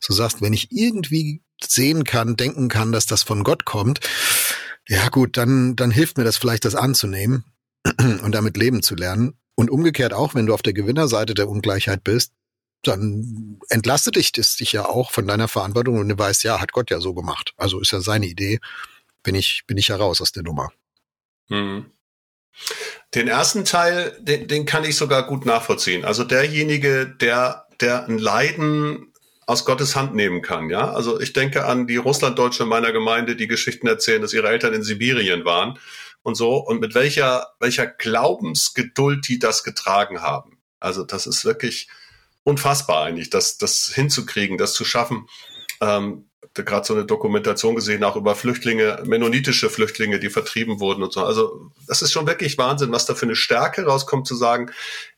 So 0.00 0.12
sagst, 0.12 0.42
wenn 0.42 0.52
ich 0.52 0.68
irgendwie 0.70 1.42
sehen 1.62 2.04
kann, 2.04 2.36
denken 2.36 2.68
kann, 2.68 2.92
dass 2.92 3.06
das 3.06 3.22
von 3.22 3.44
Gott 3.44 3.64
kommt, 3.64 4.00
ja 4.88 5.08
gut, 5.08 5.36
dann, 5.36 5.76
dann 5.76 5.90
hilft 5.90 6.18
mir 6.18 6.24
das 6.24 6.36
vielleicht, 6.36 6.64
das 6.64 6.74
anzunehmen 6.74 7.44
und 8.22 8.32
damit 8.32 8.56
leben 8.56 8.82
zu 8.82 8.94
lernen. 8.94 9.38
Und 9.54 9.70
umgekehrt 9.70 10.12
auch, 10.12 10.34
wenn 10.34 10.46
du 10.46 10.54
auf 10.54 10.62
der 10.62 10.72
Gewinnerseite 10.72 11.34
der 11.34 11.48
Ungleichheit 11.48 12.02
bist, 12.04 12.32
dann 12.82 13.58
entlastet 13.70 14.16
dich 14.16 14.32
das 14.32 14.56
dich 14.56 14.72
ja 14.72 14.84
auch 14.84 15.10
von 15.10 15.26
deiner 15.26 15.48
Verantwortung 15.48 15.98
und 15.98 16.08
du 16.08 16.18
weißt, 16.18 16.44
ja, 16.44 16.60
hat 16.60 16.72
Gott 16.72 16.90
ja 16.90 17.00
so 17.00 17.14
gemacht. 17.14 17.54
Also 17.56 17.80
ist 17.80 17.92
ja 17.92 18.00
seine 18.00 18.26
Idee. 18.26 18.60
Bin 19.22 19.34
ich, 19.34 19.62
bin 19.66 19.78
ich 19.78 19.88
heraus 19.88 20.20
aus 20.20 20.32
der 20.32 20.42
Nummer. 20.42 20.70
Mhm. 21.48 21.93
Den 23.14 23.28
ersten 23.28 23.64
Teil, 23.64 24.16
den, 24.20 24.48
den 24.48 24.66
kann 24.66 24.84
ich 24.84 24.96
sogar 24.96 25.26
gut 25.26 25.46
nachvollziehen. 25.46 26.04
Also 26.04 26.24
derjenige, 26.24 27.06
der, 27.06 27.66
der 27.80 28.06
ein 28.06 28.18
Leiden 28.18 29.12
aus 29.46 29.64
Gottes 29.64 29.94
Hand 29.94 30.14
nehmen 30.14 30.42
kann, 30.42 30.70
ja. 30.70 30.92
Also 30.92 31.20
ich 31.20 31.32
denke 31.32 31.66
an 31.66 31.86
die 31.86 31.96
Russlanddeutsche 31.96 32.64
meiner 32.64 32.92
Gemeinde, 32.92 33.36
die 33.36 33.46
Geschichten 33.46 33.86
erzählen, 33.86 34.22
dass 34.22 34.32
ihre 34.32 34.48
Eltern 34.48 34.72
in 34.72 34.82
Sibirien 34.82 35.44
waren 35.44 35.78
und 36.22 36.34
so 36.34 36.56
und 36.56 36.80
mit 36.80 36.94
welcher, 36.94 37.48
welcher 37.60 37.86
Glaubensgeduld 37.86 39.28
die 39.28 39.38
das 39.38 39.62
getragen 39.62 40.22
haben. 40.22 40.58
Also 40.80 41.04
das 41.04 41.26
ist 41.26 41.44
wirklich 41.44 41.88
unfassbar 42.42 43.04
eigentlich, 43.04 43.30
das, 43.30 43.58
das 43.58 43.92
hinzukriegen, 43.94 44.58
das 44.58 44.74
zu 44.74 44.84
schaffen. 44.84 45.26
Ähm, 45.80 46.28
gerade 46.54 46.86
so 46.86 46.94
eine 46.94 47.04
Dokumentation 47.04 47.74
gesehen, 47.74 48.04
auch 48.04 48.16
über 48.16 48.34
Flüchtlinge, 48.34 49.02
mennonitische 49.06 49.70
Flüchtlinge, 49.70 50.18
die 50.18 50.30
vertrieben 50.30 50.80
wurden 50.80 51.02
und 51.02 51.12
so. 51.12 51.24
Also 51.24 51.70
das 51.86 52.02
ist 52.02 52.12
schon 52.12 52.26
wirklich 52.26 52.58
Wahnsinn, 52.58 52.92
was 52.92 53.06
da 53.06 53.14
für 53.14 53.26
eine 53.26 53.36
Stärke 53.36 53.84
rauskommt, 53.84 54.26
zu 54.26 54.34
sagen, 54.34 54.70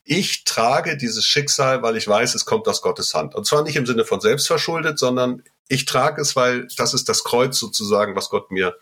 ich 0.05 0.45
trage 0.45 0.97
dieses 0.97 1.27
Schicksal, 1.27 1.83
weil 1.83 1.97
ich 1.97 2.07
weiß, 2.07 2.35
es 2.35 2.45
kommt 2.45 2.69
aus 2.69 2.83
Gottes 2.83 3.15
Hand. 3.15 3.35
Und 3.35 3.47
zwar 3.47 3.63
nicht 3.65 3.77
im 3.77 3.87
Sinne 3.87 4.05
von 4.05 4.21
selbstverschuldet, 4.21 4.99
sondern 4.99 5.43
ich 5.69 5.85
trage 5.85 6.23
es, 6.23 6.37
weil 6.37 6.69
das 6.77 6.95
ist 6.95 7.09
das 7.09 7.25
Kreuz 7.25 7.59
sozusagen, 7.59 8.15
was 8.15 8.31
Gott 8.31 8.51
mir, 8.51 8.77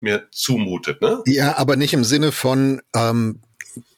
mir 0.00 0.26
zumutet. 0.30 1.02
Ne? 1.02 1.22
Ja, 1.26 1.58
aber 1.58 1.76
nicht 1.76 1.94
im 1.94 2.04
Sinne 2.04 2.30
von, 2.32 2.80
ähm, 2.94 3.40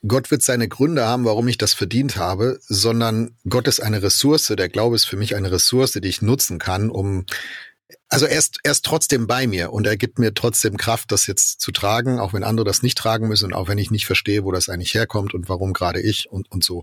Gott 0.07 0.31
wird 0.31 0.43
seine 0.43 0.69
Gründe 0.69 1.07
haben, 1.07 1.25
warum 1.25 1.49
ich 1.49 1.59
das 1.59 1.75
verdient 1.75 2.17
habe, 2.17 2.59
sondern 2.67 3.37
Gott 3.49 3.69
ist 3.69 3.81
eine 3.81 4.03
Ressource. 4.03 4.47
Der 4.47 4.69
Glaube 4.69 4.97
ist 4.97 5.05
für 5.05 5.17
mich 5.17 5.37
eine 5.37 5.53
Ressource, 5.53 5.93
die 5.93 6.09
ich 6.09 6.23
nutzen 6.23 6.59
kann, 6.59 6.91
um 6.91 7.27
Also 8.09 8.27
er 8.27 8.39
ist, 8.39 8.59
er 8.63 8.73
ist 8.73 8.85
trotzdem 8.85 9.27
bei 9.27 9.47
mir 9.47 9.73
und 9.73 9.87
er 9.87 9.97
gibt 9.97 10.19
mir 10.19 10.35
trotzdem 10.35 10.77
Kraft, 10.77 11.13
das 11.13 11.27
jetzt 11.27 11.61
zu 11.61 11.71
tragen, 11.73 12.19
auch 12.19 12.33
wenn 12.33 12.45
andere 12.45 12.65
das 12.65 12.83
nicht 12.83 12.99
tragen 12.99 13.29
müssen 13.29 13.47
und 13.47 13.53
auch 13.55 13.69
wenn 13.69 13.79
ich 13.79 13.91
nicht 13.91 14.07
verstehe, 14.07 14.45
wo 14.45 14.53
das 14.53 14.69
eigentlich 14.69 14.95
herkommt 14.95 15.35
und 15.35 15.49
warum 15.49 15.73
gerade 15.73 16.01
ich 16.01 16.31
und, 16.31 16.51
und 16.51 16.65
so. 16.65 16.83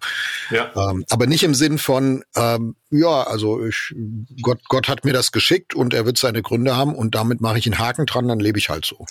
Ja. 0.51 0.71
Ähm, 0.75 1.05
aber 1.09 1.27
nicht 1.27 1.43
im 1.43 1.53
Sinn 1.53 1.77
von, 1.77 2.23
ähm, 2.35 2.75
ja, 2.89 3.23
also 3.23 3.65
ich, 3.65 3.93
Gott, 4.41 4.61
Gott 4.69 4.87
hat 4.87 5.03
mir 5.05 5.13
das 5.13 5.31
geschickt 5.31 5.73
und 5.73 5.93
er 5.93 6.05
wird 6.05 6.17
seine 6.17 6.41
Gründe 6.41 6.75
haben 6.75 6.95
und 6.95 7.15
damit 7.15 7.41
mache 7.41 7.57
ich 7.57 7.65
einen 7.65 7.79
Haken 7.79 8.05
dran, 8.05 8.27
dann 8.27 8.39
lebe 8.39 8.59
ich 8.59 8.69
halt 8.69 8.85
so. 8.85 9.05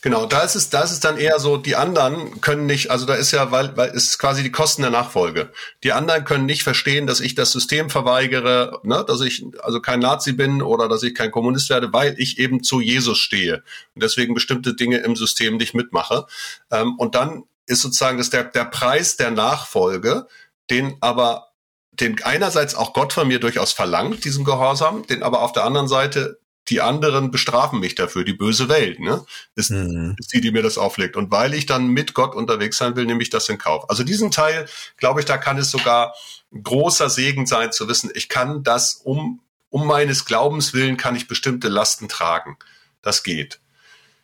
Genau, 0.00 0.26
da 0.26 0.42
ist 0.42 0.54
es, 0.54 0.70
da 0.70 0.82
ist 0.82 0.92
es 0.92 1.00
dann 1.00 1.18
eher 1.18 1.38
so, 1.38 1.56
die 1.56 1.76
anderen 1.76 2.40
können 2.40 2.66
nicht, 2.66 2.90
also 2.90 3.06
da 3.06 3.14
ist 3.14 3.32
ja, 3.32 3.50
weil, 3.50 3.76
weil 3.76 3.90
es 3.90 4.04
ist 4.04 4.18
quasi 4.18 4.42
die 4.42 4.52
Kosten 4.52 4.82
der 4.82 4.90
Nachfolge. 4.90 5.50
Die 5.84 5.92
anderen 5.92 6.24
können 6.24 6.46
nicht 6.46 6.62
verstehen, 6.62 7.06
dass 7.06 7.20
ich 7.20 7.34
das 7.34 7.52
System 7.52 7.90
verweigere, 7.90 8.80
ne, 8.84 9.04
dass 9.06 9.20
ich 9.20 9.44
also 9.62 9.80
kein 9.80 10.00
Nazi 10.00 10.32
bin 10.32 10.62
oder 10.62 10.88
dass 10.88 11.02
ich 11.02 11.14
kein 11.14 11.30
Kommunist 11.30 11.70
werde, 11.70 11.92
weil 11.92 12.14
ich 12.18 12.38
eben 12.38 12.62
zu 12.62 12.80
Jesus 12.80 13.18
stehe 13.18 13.62
und 13.94 14.02
deswegen 14.02 14.34
bestimmte 14.34 14.74
Dinge 14.74 14.98
im 14.98 15.16
System 15.16 15.56
nicht 15.56 15.74
mitmache. 15.74 16.26
Ähm, 16.70 16.94
und 16.98 17.14
dann 17.14 17.44
ist 17.66 17.82
sozusagen 17.82 18.18
das 18.18 18.30
der, 18.30 18.44
der 18.44 18.64
Preis 18.64 19.16
der 19.16 19.30
Nachfolge, 19.30 20.26
den 20.70 20.96
aber 21.00 21.48
den 21.92 22.22
einerseits 22.22 22.74
auch 22.74 22.92
Gott 22.92 23.12
von 23.12 23.28
mir 23.28 23.40
durchaus 23.40 23.72
verlangt, 23.72 24.24
diesen 24.24 24.44
Gehorsam, 24.44 25.06
den 25.06 25.22
aber 25.22 25.42
auf 25.42 25.52
der 25.52 25.64
anderen 25.64 25.88
Seite 25.88 26.38
die 26.70 26.80
anderen 26.80 27.30
bestrafen 27.30 27.80
mich 27.80 27.94
dafür, 27.94 28.24
die 28.24 28.32
böse 28.32 28.68
Welt, 28.68 29.00
ne? 29.00 29.24
Ist, 29.54 29.70
mhm. 29.70 30.14
ist 30.18 30.32
die, 30.32 30.40
die 30.40 30.50
mir 30.50 30.62
das 30.62 30.78
auflegt. 30.78 31.16
Und 31.16 31.30
weil 31.30 31.54
ich 31.54 31.66
dann 31.66 31.88
mit 31.88 32.14
Gott 32.14 32.34
unterwegs 32.34 32.78
sein 32.78 32.96
will, 32.96 33.06
nehme 33.06 33.22
ich 33.22 33.30
das 33.30 33.48
in 33.48 33.58
Kauf. 33.58 33.88
Also 33.88 34.04
diesen 34.04 34.30
Teil, 34.30 34.68
glaube 34.96 35.20
ich, 35.20 35.26
da 35.26 35.38
kann 35.38 35.58
es 35.58 35.70
sogar 35.70 36.14
großer 36.62 37.10
Segen 37.10 37.46
sein, 37.46 37.72
zu 37.72 37.88
wissen, 37.88 38.10
ich 38.14 38.28
kann 38.28 38.62
das 38.62 38.94
um, 38.94 39.40
um 39.70 39.86
meines 39.86 40.24
Glaubens 40.24 40.72
willen 40.74 40.96
kann 40.96 41.16
ich 41.16 41.28
bestimmte 41.28 41.68
Lasten 41.68 42.08
tragen. 42.08 42.56
Das 43.02 43.22
geht. 43.22 43.60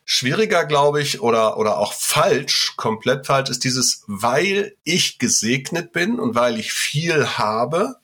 Schwieriger, 0.06 0.66
glaube 0.66 1.00
ich, 1.00 1.20
oder, 1.20 1.56
oder 1.56 1.78
auch 1.78 1.94
falsch, 1.94 2.74
komplett 2.76 3.26
falsch, 3.26 3.48
ist 3.48 3.64
dieses, 3.64 4.04
weil 4.06 4.76
ich 4.84 5.18
gesegnet 5.18 5.92
bin 5.92 6.20
und 6.20 6.34
weil 6.34 6.58
ich 6.58 6.72
viel 6.72 7.26
habe, 7.38 7.96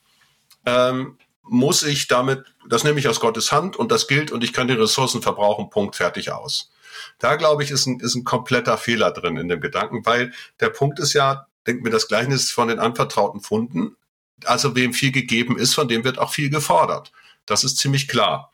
ähm, 0.65 1.19
muss 1.43 1.83
ich 1.83 2.07
damit, 2.07 2.45
das 2.73 2.85
nehme 2.85 2.99
ich 2.99 3.09
aus 3.09 3.21
Gottes 3.21 3.53
Hand 3.53 3.77
und 3.77 3.91
das 3.91 4.07
gilt 4.07 4.31
und 4.31 4.45
ich 4.45 4.53
kann 4.53 4.69
die 4.69 4.75
Ressourcen 4.75 5.23
verbrauchen, 5.23 5.71
Punkt, 5.71 5.97
fertig 5.97 6.33
aus. 6.33 6.71
Da 7.19 7.37
glaube 7.37 7.63
ich, 7.63 7.71
ist 7.71 7.87
ein, 7.87 8.01
ist 8.01 8.15
ein 8.15 8.25
kompletter 8.25 8.77
Fehler 8.79 9.11
drin 9.11 9.37
in 9.37 9.49
dem 9.49 9.61
Gedanken, 9.61 10.05
weil 10.07 10.33
der 10.61 10.71
Punkt 10.71 10.99
ist 10.99 11.13
ja, 11.13 11.47
denkt 11.67 11.83
mir 11.83 11.91
das 11.91 12.09
Gleichnis 12.09 12.51
von 12.51 12.69
den 12.69 12.79
anvertrauten 12.79 13.41
Funden, 13.41 13.97
also 14.45 14.75
wem 14.75 14.95
viel 14.95 15.13
gegeben 15.13 15.59
ist, 15.59 15.75
von 15.75 15.89
dem 15.89 16.05
wird 16.05 16.19
auch 16.19 16.33
viel 16.33 16.51
gefordert. 16.51 17.13
Das 17.47 17.65
ist 17.65 17.79
ziemlich 17.79 18.09
klar. 18.09 18.51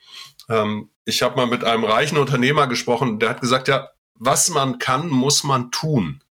Ähm, 0.49 0.91
ich 1.05 1.23
habe 1.23 1.37
mal 1.37 1.47
mit 1.47 1.65
einem 1.65 1.85
reichen 1.85 2.19
Unternehmer 2.19 2.67
gesprochen, 2.67 3.19
der 3.19 3.31
hat 3.31 3.41
gesagt, 3.41 3.69
ja, 3.69 3.91
was 4.15 4.49
man 4.49 4.79
kann, 4.79 5.09
muss 5.09 5.45
man 5.45 5.71
tun. 5.71 6.23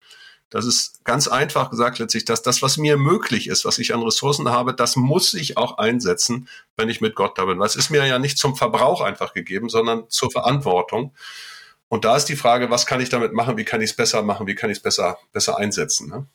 Das 0.51 0.67
ist 0.67 1.05
ganz 1.05 1.27
einfach 1.27 1.71
gesagt 1.71 1.99
letztlich, 1.99 2.25
dass 2.25 2.43
das, 2.43 2.63
was 2.63 2.77
mir 2.77 2.97
möglich 2.97 3.49
ist, 3.49 3.65
was 3.65 3.79
ich 3.79 3.93
an 3.93 4.03
Ressourcen 4.03 4.49
habe, 4.51 4.75
das 4.75 4.95
muss 4.95 5.35
ich 5.35 5.57
auch 5.57 5.79
einsetzen, 5.79 6.49
wenn 6.77 6.89
ich 6.89 7.01
mit 7.01 7.17
Gott 7.17 7.39
da 7.39 7.45
bin. 7.45 7.59
Weil 7.59 7.67
es 7.67 7.77
ist 7.77 7.91
mir 7.91 8.07
ja 8.07 8.19
nicht 8.19 8.39
zum 8.39 8.55
Verbrauch 8.55 9.01
einfach 9.01 9.35
gegeben, 9.35 9.69
sondern 9.69 10.09
zur 10.09 10.31
Verantwortung. 10.31 11.13
Und 11.89 12.05
da 12.05 12.17
ist 12.17 12.27
die 12.27 12.37
Frage, 12.37 12.71
was 12.71 12.87
kann 12.87 13.01
ich 13.01 13.09
damit 13.09 13.33
machen? 13.33 13.57
Wie 13.57 13.65
kann 13.65 13.81
ich 13.81 13.91
es 13.91 13.97
besser 13.97 14.23
machen? 14.23 14.47
Wie 14.47 14.55
kann 14.55 14.71
ich 14.71 14.79
es 14.79 14.83
besser, 14.83 15.19
besser 15.33 15.59
einsetzen? 15.59 16.09
Ne? 16.09 16.27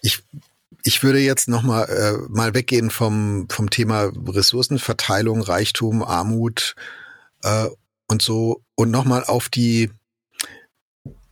Ich 0.00 0.22
ich 0.84 1.02
würde 1.02 1.18
jetzt 1.18 1.48
noch 1.48 1.62
mal 1.62 1.84
äh, 1.84 2.18
mal 2.28 2.54
weggehen 2.54 2.90
vom 2.90 3.46
vom 3.48 3.70
Thema 3.70 4.10
Ressourcenverteilung, 4.26 5.42
Reichtum, 5.42 6.02
Armut 6.02 6.74
äh, 7.42 7.68
und 8.08 8.22
so 8.22 8.62
und 8.74 8.90
noch 8.90 9.04
mal 9.04 9.24
auf 9.24 9.48
die 9.48 9.90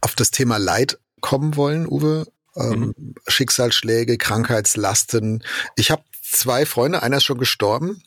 auf 0.01 0.14
das 0.14 0.31
Thema 0.31 0.59
Leid 0.59 0.99
kommen 1.20 1.56
wollen, 1.56 1.87
Uwe. 1.87 2.26
Ähm, 2.56 2.94
mhm. 2.96 3.14
Schicksalsschläge, 3.28 4.18
Krankheitslasten. 4.18 5.44
Ich 5.76 5.90
habe 5.90 6.02
zwei 6.22 6.66
Freunde, 6.66 7.02
einer 7.02 7.18
ist 7.18 7.24
schon 7.24 7.38
gestorben, 7.38 8.02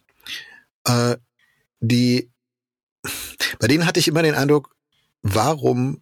äh, 0.85 1.15
die, 1.79 2.29
bei 3.59 3.67
denen 3.67 3.85
hatte 3.85 3.99
ich 3.99 4.07
immer 4.07 4.23
den 4.23 4.35
Eindruck, 4.35 4.75
warum 5.21 6.01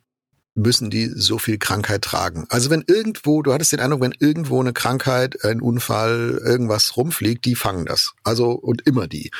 müssen 0.54 0.90
die 0.90 1.08
so 1.08 1.38
viel 1.38 1.58
Krankheit 1.58 2.02
tragen? 2.04 2.46
Also 2.50 2.70
wenn 2.70 2.84
irgendwo, 2.86 3.42
du 3.42 3.54
hattest 3.54 3.72
den 3.72 3.80
Eindruck, 3.80 4.02
wenn 4.02 4.16
irgendwo 4.20 4.60
eine 4.60 4.74
Krankheit, 4.74 5.44
ein 5.46 5.62
Unfall, 5.62 6.42
irgendwas 6.44 6.98
rumfliegt, 6.98 7.46
die 7.46 7.56
fangen 7.56 7.86
das. 7.86 8.14
Also 8.24 8.52
und 8.52 8.86
immer 8.88 9.08
die. 9.08 9.32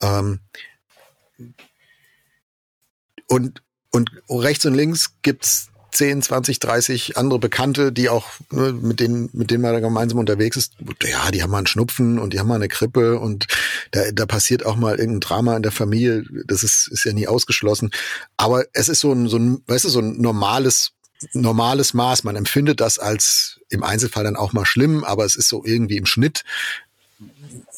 Ähm, 0.00 0.40
und 3.28 3.62
und 3.90 4.10
rechts 4.28 4.66
und 4.66 4.74
links 4.74 5.14
gibt's 5.22 5.68
10, 5.92 6.22
20, 6.22 6.58
30 6.58 7.16
andere 7.16 7.38
Bekannte, 7.38 7.92
die 7.92 8.08
auch, 8.08 8.26
ne, 8.50 8.72
mit 8.72 9.00
denen, 9.00 9.30
mit 9.32 9.50
denen 9.50 9.62
man 9.62 9.72
da 9.72 9.80
gemeinsam 9.80 10.18
unterwegs 10.18 10.56
ist, 10.56 10.74
ja, 11.02 11.30
die 11.30 11.42
haben 11.42 11.50
mal 11.50 11.58
einen 11.58 11.66
Schnupfen 11.66 12.18
und 12.18 12.32
die 12.32 12.40
haben 12.40 12.48
mal 12.48 12.56
eine 12.56 12.68
Grippe 12.68 13.18
und 13.18 13.46
da, 13.92 14.10
da 14.12 14.26
passiert 14.26 14.66
auch 14.66 14.76
mal 14.76 14.98
irgendein 14.98 15.20
Drama 15.20 15.56
in 15.56 15.62
der 15.62 15.72
Familie. 15.72 16.24
Das 16.46 16.62
ist, 16.62 16.88
ist 16.88 17.04
ja 17.04 17.12
nie 17.12 17.28
ausgeschlossen. 17.28 17.90
Aber 18.36 18.64
es 18.72 18.88
ist 18.88 19.00
so 19.00 19.12
ein, 19.12 19.28
so 19.28 19.38
ein, 19.38 19.62
weißt 19.66 19.84
du, 19.84 19.88
so 19.88 20.00
ein 20.00 20.20
normales, 20.20 20.92
normales 21.32 21.94
Maß. 21.94 22.24
Man 22.24 22.36
empfindet 22.36 22.80
das 22.80 22.98
als 22.98 23.60
im 23.68 23.82
Einzelfall 23.82 24.24
dann 24.24 24.36
auch 24.36 24.52
mal 24.52 24.66
schlimm, 24.66 25.04
aber 25.04 25.24
es 25.24 25.36
ist 25.36 25.48
so 25.48 25.64
irgendwie 25.64 25.96
im 25.96 26.06
Schnitt 26.06 26.44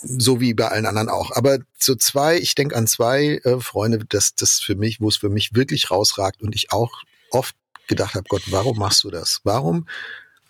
so 0.03 0.41
wie 0.41 0.55
bei 0.55 0.69
allen 0.69 0.87
anderen 0.87 1.09
auch. 1.09 1.31
Aber 1.35 1.59
zu 1.79 1.97
zwei, 1.97 2.39
ich 2.39 2.55
denke 2.55 2.77
an 2.77 2.87
zwei 2.87 3.41
äh, 3.45 3.61
Freunde, 3.61 4.05
das 4.09 4.35
das 4.35 4.61
für 4.61 4.75
mich, 4.75 5.01
wo 5.01 5.09
es 5.09 5.17
für 5.17 5.29
mich 5.29 5.55
wirklich 5.55 5.91
rausragt 5.91 6.43
und 6.43 6.55
ich 6.55 6.73
auch 6.73 7.03
oft 7.31 7.55
gedacht 7.89 8.15
habe, 8.15 8.27
Gott, 8.29 8.43
warum 8.47 8.79
machst 8.79 9.05
du 9.05 9.11
das? 9.11 9.41
Warum? 9.45 9.89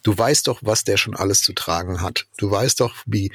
Du 0.03 0.17
weißt 0.17 0.47
doch, 0.47 0.61
was 0.63 0.85
der 0.85 0.97
schon 0.97 1.17
alles 1.17 1.43
zu 1.43 1.53
tragen 1.53 2.01
hat. 2.01 2.27
Du 2.37 2.51
weißt 2.51 2.81
doch, 2.81 2.95
wie, 3.07 3.33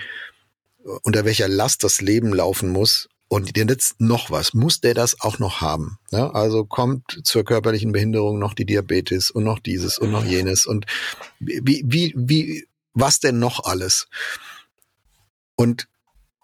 unter 1.03 1.25
welcher 1.25 1.47
Last 1.47 1.83
das 1.83 2.01
Leben 2.01 2.33
laufen 2.33 2.69
muss. 2.69 3.09
Und 3.27 3.57
jetzt 3.57 3.99
noch 3.99 4.29
was. 4.29 4.53
Muss 4.53 4.79
der 4.79 4.93
das 4.93 5.19
auch 5.21 5.39
noch 5.39 5.59
haben? 5.59 5.97
Ja, 6.11 6.29
also 6.31 6.65
kommt 6.65 7.21
zur 7.23 7.43
körperlichen 7.43 7.91
Behinderung 7.91 8.37
noch 8.37 8.53
die 8.53 8.65
Diabetes 8.65 9.31
und 9.31 9.43
noch 9.43 9.57
dieses 9.57 9.97
und 9.97 10.11
noch 10.11 10.23
jenes. 10.23 10.67
Und 10.67 10.85
wie, 11.39 11.83
wie, 11.83 12.13
wie, 12.15 12.67
was 12.93 13.19
denn 13.19 13.39
noch 13.39 13.63
alles? 13.63 14.07
Und 15.55 15.87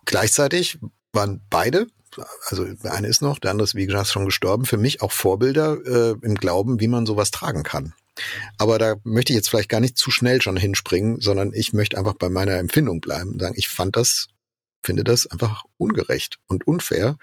gleichzeitig 0.06 0.80
waren 1.14 1.42
beide 1.52 1.88
also 2.46 2.66
der 2.66 2.94
eine 2.94 3.08
ist 3.08 3.22
noch, 3.22 3.40
der 3.40 3.52
andere 3.52 3.66
ist 3.66 3.76
wie 3.76 3.86
gesagt 3.86 4.08
schon 4.08 4.26
gestorben, 4.26 4.66
für 4.66 4.78
mich 4.78 5.02
auch 5.02 5.12
Vorbilder 5.12 5.78
äh, 5.86 6.16
im 6.22 6.36
Glauben, 6.36 6.80
wie 6.80 6.88
man 6.88 7.06
sowas 7.06 7.32
tragen 7.32 7.64
kann. 7.64 7.94
Aber 8.58 8.80
da 8.80 8.96
möchte 9.04 9.32
ich 9.32 9.38
jetzt 9.38 9.50
vielleicht 9.50 9.70
gar 9.70 9.80
nicht 9.80 9.98
zu 9.98 10.12
schnell 10.12 10.42
schon 10.42 10.58
hinspringen, 10.58 11.22
sondern 11.22 11.54
ich 11.54 11.74
möchte 11.74 11.98
einfach 11.98 12.16
bei 12.16 12.30
meiner 12.30 12.58
Empfindung 12.58 13.02
bleiben 13.02 13.32
und 13.34 13.42
sagen, 13.42 13.56
ich 13.58 13.70
fand 13.70 13.96
das, 13.96 14.28
finde 14.84 15.04
das 15.04 15.28
einfach 15.28 15.64
ungerecht 15.78 16.40
und 16.48 16.68
unfair 16.68 17.18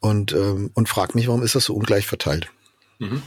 und, 0.00 0.32
ähm, 0.32 0.70
und 0.74 0.88
frag 0.88 1.14
mich, 1.14 1.28
warum 1.28 1.42
ist 1.42 1.54
das 1.54 1.66
so 1.66 1.74
ungleich 1.74 2.06
verteilt? 2.06 2.50
Mhm. 3.02 3.22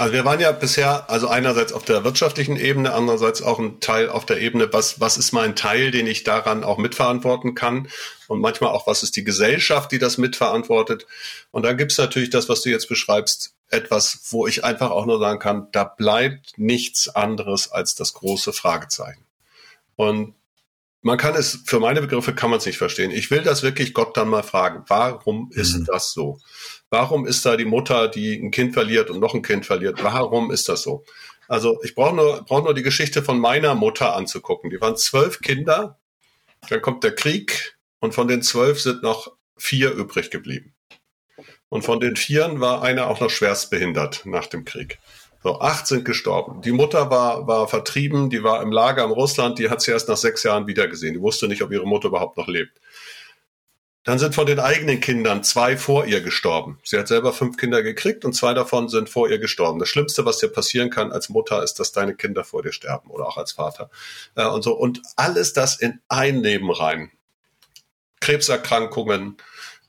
Also 0.00 0.12
wir 0.12 0.24
waren 0.24 0.40
ja 0.40 0.50
bisher, 0.50 1.08
also 1.08 1.28
einerseits 1.28 1.72
auf 1.72 1.84
der 1.84 2.02
wirtschaftlichen 2.02 2.56
Ebene, 2.56 2.92
andererseits 2.92 3.42
auch 3.42 3.60
ein 3.60 3.78
Teil 3.78 4.08
auf 4.08 4.26
der 4.26 4.40
Ebene, 4.40 4.72
was, 4.72 4.98
was 4.98 5.16
ist 5.16 5.30
mein 5.30 5.54
Teil, 5.54 5.92
den 5.92 6.08
ich 6.08 6.24
daran 6.24 6.64
auch 6.64 6.78
mitverantworten 6.78 7.54
kann 7.54 7.88
und 8.26 8.40
manchmal 8.40 8.70
auch, 8.70 8.88
was 8.88 9.04
ist 9.04 9.14
die 9.14 9.22
Gesellschaft, 9.22 9.92
die 9.92 10.00
das 10.00 10.18
mitverantwortet. 10.18 11.06
Und 11.52 11.62
dann 11.62 11.76
gibt's 11.76 11.96
natürlich 11.96 12.30
das, 12.30 12.48
was 12.48 12.62
du 12.62 12.70
jetzt 12.70 12.88
beschreibst, 12.88 13.54
etwas, 13.70 14.18
wo 14.30 14.48
ich 14.48 14.64
einfach 14.64 14.90
auch 14.90 15.06
nur 15.06 15.20
sagen 15.20 15.38
kann, 15.38 15.68
da 15.70 15.84
bleibt 15.84 16.58
nichts 16.58 17.08
anderes 17.08 17.70
als 17.70 17.94
das 17.94 18.14
große 18.14 18.52
Fragezeichen. 18.52 19.24
Und 19.94 20.34
man 21.02 21.18
kann 21.18 21.34
es, 21.36 21.60
für 21.66 21.78
meine 21.78 22.00
Begriffe 22.00 22.34
kann 22.34 22.50
man 22.50 22.58
es 22.58 22.66
nicht 22.66 22.78
verstehen. 22.78 23.10
Ich 23.12 23.30
will 23.30 23.42
das 23.42 23.62
wirklich 23.62 23.94
Gott 23.94 24.16
dann 24.16 24.28
mal 24.28 24.42
fragen. 24.42 24.84
Warum 24.88 25.50
ist 25.52 25.76
mhm. 25.76 25.84
das 25.84 26.12
so? 26.12 26.40
Warum 26.94 27.26
ist 27.26 27.44
da 27.44 27.56
die 27.56 27.64
Mutter, 27.64 28.06
die 28.06 28.36
ein 28.36 28.52
Kind 28.52 28.72
verliert 28.72 29.10
und 29.10 29.18
noch 29.18 29.34
ein 29.34 29.42
Kind 29.42 29.66
verliert? 29.66 30.04
Warum 30.04 30.52
ist 30.52 30.68
das 30.68 30.82
so? 30.82 31.04
Also 31.48 31.82
ich 31.82 31.96
brauche 31.96 32.14
nur, 32.14 32.44
brauch 32.44 32.62
nur 32.62 32.72
die 32.72 32.84
Geschichte 32.84 33.24
von 33.24 33.40
meiner 33.40 33.74
Mutter 33.74 34.14
anzugucken. 34.14 34.70
Die 34.70 34.80
waren 34.80 34.96
zwölf 34.96 35.40
Kinder, 35.40 35.98
dann 36.68 36.80
kommt 36.82 37.02
der 37.02 37.12
Krieg 37.16 37.76
und 37.98 38.14
von 38.14 38.28
den 38.28 38.42
zwölf 38.42 38.80
sind 38.80 39.02
noch 39.02 39.32
vier 39.56 39.90
übrig 39.90 40.30
geblieben. 40.30 40.72
Und 41.68 41.82
von 41.82 41.98
den 41.98 42.14
Vieren 42.14 42.60
war 42.60 42.82
einer 42.82 43.08
auch 43.08 43.18
noch 43.18 43.30
schwerst 43.30 43.70
behindert 43.70 44.24
nach 44.24 44.46
dem 44.46 44.64
Krieg. 44.64 45.00
So, 45.42 45.60
acht 45.60 45.88
sind 45.88 46.04
gestorben. 46.04 46.62
Die 46.62 46.70
Mutter 46.70 47.10
war, 47.10 47.48
war 47.48 47.66
vertrieben, 47.66 48.30
die 48.30 48.44
war 48.44 48.62
im 48.62 48.70
Lager 48.70 49.04
in 49.04 49.10
Russland, 49.10 49.58
die 49.58 49.68
hat 49.68 49.82
sie 49.82 49.90
erst 49.90 50.08
nach 50.08 50.16
sechs 50.16 50.44
Jahren 50.44 50.68
wiedergesehen. 50.68 51.14
Die 51.14 51.20
wusste 51.20 51.48
nicht, 51.48 51.62
ob 51.62 51.72
ihre 51.72 51.88
Mutter 51.88 52.06
überhaupt 52.06 52.36
noch 52.36 52.46
lebt. 52.46 52.80
Dann 54.04 54.18
sind 54.18 54.34
von 54.34 54.46
den 54.46 54.60
eigenen 54.60 55.00
Kindern 55.00 55.42
zwei 55.42 55.78
vor 55.78 56.04
ihr 56.04 56.20
gestorben. 56.20 56.78
Sie 56.84 56.98
hat 56.98 57.08
selber 57.08 57.32
fünf 57.32 57.56
Kinder 57.56 57.82
gekriegt 57.82 58.26
und 58.26 58.34
zwei 58.34 58.52
davon 58.52 58.90
sind 58.90 59.08
vor 59.08 59.30
ihr 59.30 59.38
gestorben. 59.38 59.78
Das 59.78 59.88
Schlimmste, 59.88 60.26
was 60.26 60.38
dir 60.38 60.48
passieren 60.48 60.90
kann 60.90 61.10
als 61.10 61.30
Mutter, 61.30 61.62
ist, 61.62 61.80
dass 61.80 61.92
deine 61.92 62.14
Kinder 62.14 62.44
vor 62.44 62.62
dir 62.62 62.72
sterben 62.72 63.10
oder 63.10 63.26
auch 63.26 63.38
als 63.38 63.52
Vater. 63.52 63.90
Äh, 64.34 64.46
und 64.46 64.62
so. 64.62 64.74
Und 64.74 65.00
alles 65.16 65.54
das 65.54 65.80
in 65.80 66.00
ein 66.08 66.42
Leben 66.42 66.70
rein. 66.70 67.10
Krebserkrankungen, 68.20 69.38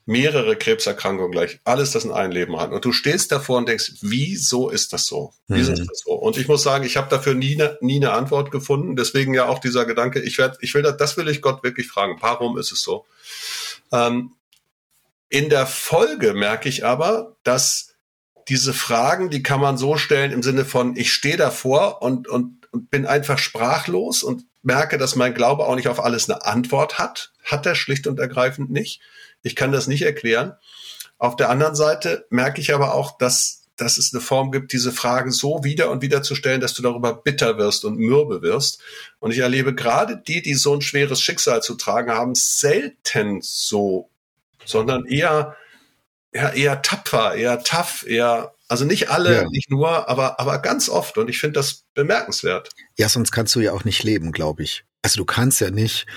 mehrere 0.06 0.56
Krebserkrankungen 0.56 1.32
gleich, 1.32 1.60
alles 1.66 1.92
das 1.92 2.06
in 2.06 2.12
ein 2.12 2.32
Leben 2.32 2.56
rein. 2.56 2.72
Und 2.72 2.86
du 2.86 2.94
stehst 2.94 3.34
davor 3.34 3.58
und 3.58 3.68
denkst, 3.68 3.96
wieso 4.02 4.70
ist 4.70 4.94
das 4.94 5.08
so? 5.08 5.34
Wieso 5.48 5.72
mhm. 5.72 5.78
ist 5.78 5.90
das 5.90 6.00
so? 6.06 6.14
Und 6.14 6.38
ich 6.38 6.48
muss 6.48 6.64
sagen, 6.64 6.86
ich 6.86 6.96
habe 6.96 7.10
dafür 7.10 7.34
nie, 7.34 7.58
ne, 7.58 7.78
nie 7.82 7.98
eine 7.98 8.12
Antwort 8.12 8.50
gefunden. 8.52 8.96
Deswegen 8.96 9.34
ja 9.34 9.48
auch 9.48 9.60
dieser 9.60 9.86
Gedanke, 9.86 10.22
ich 10.22 10.38
werde, 10.38 10.58
ich 10.62 10.74
will 10.74 10.84
das, 10.84 10.96
das 10.96 11.18
will 11.18 11.28
ich 11.28 11.42
Gott 11.42 11.64
wirklich 11.64 11.88
fragen. 11.88 12.16
Warum 12.22 12.58
ist 12.58 12.72
es 12.72 12.82
so? 12.82 13.06
Ähm, 13.92 14.32
in 15.30 15.50
der 15.50 15.66
Folge 15.68 16.34
merke 16.34 16.70
ich 16.70 16.86
aber, 16.86 17.36
dass 17.44 17.96
diese 18.48 18.74
Fragen, 18.74 19.30
die 19.30 19.44
kann 19.44 19.60
man 19.60 19.78
so 19.78 19.98
stellen 19.98 20.32
im 20.32 20.44
Sinne 20.44 20.66
von, 20.66 20.96
ich 20.96 21.12
stehe 21.12 21.38
davor 21.38 22.02
und, 22.02 22.28
und, 22.28 22.72
und 22.72 22.92
bin 22.92 23.06
einfach 23.06 23.40
sprachlos 23.40 24.22
und 24.24 24.46
merke, 24.62 24.98
dass 24.98 25.16
mein 25.16 25.34
Glaube 25.34 25.66
auch 25.66 25.76
nicht 25.76 25.88
auf 25.88 26.04
alles 26.04 26.30
eine 26.30 26.46
Antwort 26.46 27.00
hat. 27.00 27.32
Hat 27.44 27.66
er 27.66 27.76
schlicht 27.76 28.08
und 28.08 28.20
ergreifend 28.20 28.70
nicht. 28.70 29.02
Ich 29.42 29.56
kann 29.56 29.72
das 29.72 29.88
nicht 29.88 30.04
erklären. 30.04 30.56
Auf 31.18 31.36
der 31.36 31.50
anderen 31.50 31.76
Seite 31.76 32.26
merke 32.30 32.62
ich 32.62 32.74
aber 32.74 32.94
auch, 32.94 33.18
dass, 33.18 33.65
dass 33.78 33.98
es 33.98 34.14
eine 34.14 34.22
Form 34.22 34.52
gibt, 34.52 34.72
diese 34.74 34.92
Fragen 34.92 35.32
so 35.32 35.64
wieder 35.64 35.92
und 35.92 36.02
wieder 36.02 36.24
zu 36.24 36.36
stellen, 36.36 36.62
dass 36.62 36.74
du 36.74 36.82
darüber 36.82 37.14
bitter 37.14 37.58
wirst 37.58 37.86
und 37.86 37.98
mürbe 37.98 38.42
wirst. 38.42 38.82
Und 39.20 39.32
ich 39.32 39.40
erlebe 39.40 39.76
gerade 39.76 40.22
die, 40.26 40.42
die 40.42 40.54
so 40.54 40.74
ein 40.74 40.82
schweres 40.82 41.22
Schicksal 41.22 41.62
zu 41.62 41.76
tragen 41.76 42.12
haben, 42.12 42.36
selten 42.36 43.40
so, 43.42 44.10
sondern 44.66 45.06
eher, 45.06 45.56
ja, 46.34 46.50
eher 46.50 46.82
tapfer, 46.82 47.36
eher 47.36 47.64
tough, 47.64 48.06
eher 48.08 48.56
also 48.68 48.86
nicht 48.86 49.10
alle, 49.10 49.44
ja. 49.44 49.50
nicht 49.50 49.70
nur, 49.70 50.10
aber, 50.10 50.40
aber 50.40 50.60
ganz 50.60 50.90
oft. 50.90 51.18
Und 51.18 51.30
ich 51.30 51.40
finde 51.40 51.60
das 51.60 51.84
bemerkenswert. 51.94 52.70
Ja, 52.98 53.10
sonst 53.10 53.32
kannst 53.32 53.54
du 53.56 53.60
ja 53.60 53.74
auch 53.74 53.84
nicht 53.84 54.04
leben, 54.04 54.32
glaube 54.32 54.64
ich. 54.64 54.86
Also 55.02 55.18
du 55.18 55.26
kannst 55.26 55.62
ja 55.62 55.70
nicht 55.70 56.08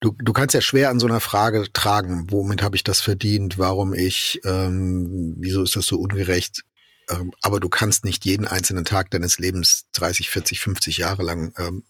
Du, 0.00 0.12
du 0.16 0.32
kannst 0.32 0.54
ja 0.54 0.60
schwer 0.60 0.90
an 0.90 1.00
so 1.00 1.06
einer 1.06 1.20
Frage 1.20 1.72
tragen, 1.72 2.26
womit 2.30 2.62
habe 2.62 2.76
ich 2.76 2.84
das 2.84 3.00
verdient, 3.00 3.58
warum 3.58 3.94
ich, 3.94 4.40
ähm, 4.44 5.34
wieso 5.38 5.62
ist 5.62 5.74
das 5.74 5.86
so 5.86 5.98
ungerecht? 5.98 6.62
Ähm, 7.10 7.32
aber 7.42 7.58
du 7.58 7.68
kannst 7.68 8.04
nicht 8.04 8.24
jeden 8.24 8.46
einzelnen 8.46 8.84
Tag 8.84 9.10
deines 9.10 9.38
Lebens 9.38 9.86
30, 9.94 10.30
40, 10.30 10.60
50 10.60 10.98
Jahre 10.98 11.24
lang 11.24 11.52
ähm, 11.58 11.82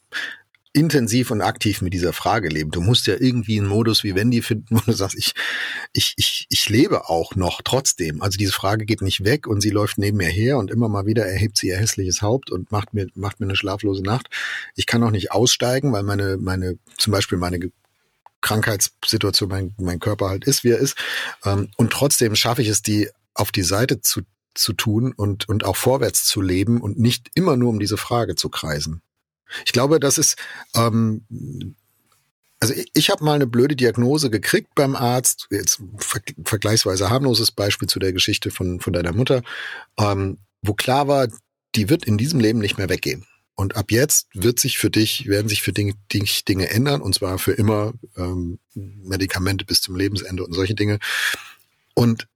intensiv 0.73 1.31
und 1.31 1.43
aktiv 1.43 1.83
mit 1.83 1.93
dieser 1.93 2.13
Frage 2.13 2.49
leben. 2.49 2.71
Du 2.71 2.81
musst 2.81 3.07
ja 3.07 3.17
irgendwie 3.19 3.59
einen 3.59 3.69
Modus 3.69 4.05
wie 4.05 4.15
Wendy 4.15 4.41
finden, 4.41 4.67
wo 4.77 4.81
du 4.81 4.93
sagst, 4.93 5.19
ich, 5.19 5.33
ich, 5.93 6.15
ich, 6.17 6.47
ich 6.49 6.69
lebe 6.69 7.11
auch 7.11 7.35
noch 7.35 7.61
trotzdem. 7.63 8.23
Also 8.23 8.39
diese 8.39 8.53
Frage 8.53 8.87
geht 8.87 9.03
nicht 9.03 9.25
weg 9.25 9.47
und 9.47 9.61
sie 9.61 9.71
läuft 9.71 9.99
neben 9.99 10.17
mir 10.17 10.29
her 10.29 10.57
und 10.57 10.71
immer 10.71 10.89
mal 10.89 11.05
wieder 11.05 11.27
erhebt 11.27 11.59
sie 11.59 11.69
ihr 11.69 11.77
hässliches 11.77 12.23
Haupt 12.23 12.51
und 12.51 12.71
macht 12.73 12.95
mir, 12.95 13.07
macht 13.15 13.41
mir 13.41 13.47
eine 13.47 13.57
schlaflose 13.57 14.03
Nacht. 14.03 14.29
Ich 14.77 14.87
kann 14.87 15.03
auch 15.03 15.11
nicht 15.11 15.33
aussteigen, 15.33 15.93
weil 15.93 16.05
meine, 16.05 16.39
meine, 16.39 16.79
zum 16.97 17.13
Beispiel 17.13 17.37
meine 17.39 17.59
Krankheitssituation 18.41 19.49
mein, 19.49 19.75
mein 19.79 19.99
Körper 19.99 20.29
halt 20.29 20.45
ist, 20.45 20.65
wie 20.65 20.71
er 20.71 20.79
ist. 20.79 20.97
Ähm, 21.45 21.71
und 21.77 21.93
trotzdem 21.93 22.35
schaffe 22.35 22.63
ich 22.63 22.69
es, 22.69 22.83
die 22.83 23.09
auf 23.35 23.53
die 23.53 23.63
Seite 23.63 24.01
zu, 24.01 24.23
zu 24.55 24.73
tun 24.73 25.13
und, 25.17 25.49
und 25.49 25.65
auch 25.65 25.77
vorwärts 25.77 26.25
zu 26.25 26.41
leben 26.41 26.81
und 26.81 26.99
nicht 26.99 27.31
immer 27.35 27.57
nur 27.57 27.71
um 27.71 27.79
diese 27.79 27.97
Frage 27.97 28.35
zu 28.35 28.49
kreisen. 28.49 29.03
Ich 29.65 29.73
glaube, 29.73 30.01
das 30.01 30.19
ist, 30.19 30.37
ähm, 30.75 31.25
also 32.61 32.75
ich, 32.75 32.91
ich 32.95 33.11
habe 33.11 33.25
mal 33.25 33.35
eine 33.35 33.47
blöde 33.47 33.77
Diagnose 33.77 34.31
gekriegt 34.31 34.75
beim 34.75 34.97
Arzt, 34.97 35.47
jetzt 35.51 35.81
ver 35.97 36.21
vergleichsweise 36.45 37.11
harmloses 37.11 37.51
Beispiel 37.51 37.89
zu 37.89 37.99
der 37.99 38.13
Geschichte 38.13 38.51
von, 38.51 38.81
von 38.81 38.93
deiner 38.93 39.13
Mutter, 39.13 39.43
ähm, 39.99 40.39
wo 40.63 40.75
klar 40.75 41.09
war, 41.09 41.29
die 41.75 41.89
wird 41.89 42.05
in 42.05 42.19
diesem 42.19 42.41
Leben 42.41 42.59
nicht 42.59 42.79
mehr 42.79 42.89
weggehen. 42.89 43.27
Und 43.59 43.75
ab 43.75 43.91
jetzt 43.91 44.29
wird 44.35 44.61
sich 44.61 44.79
für 44.79 44.89
dich, 44.89 45.27
werden 45.27 45.49
sich 45.49 45.63
für 45.63 45.73
dich 45.73 46.45
Dinge 46.45 46.71
ändern, 46.71 47.03
und 47.03 47.17
zwar 47.17 47.41
für 47.41 47.51
immer 47.51 47.93
ähm, 48.17 48.61
Medikamente 48.75 49.65
bis 49.65 49.81
zum 49.81 49.97
Lebensende 49.97 50.45
und 50.45 50.53
solche 50.53 50.77
Dinge. 50.77 51.01
Und 51.93 52.29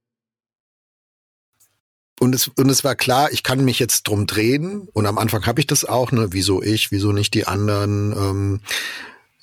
und 2.19 2.35
es, 2.35 2.49
und 2.49 2.69
es 2.69 2.83
war 2.83 2.95
klar, 2.95 3.31
ich 3.31 3.41
kann 3.41 3.63
mich 3.63 3.79
jetzt 3.79 4.03
drum 4.03 4.27
drehen. 4.27 4.89
Und 4.91 5.05
am 5.05 5.17
Anfang 5.17 5.45
habe 5.45 5.61
ich 5.61 5.67
das 5.67 5.85
auch, 5.85 6.11
ne? 6.11 6.27
Wieso 6.31 6.61
ich, 6.61 6.91
wieso 6.91 7.13
nicht 7.13 7.33
die 7.35 7.47
anderen? 7.47 8.11
Ähm, 8.11 8.61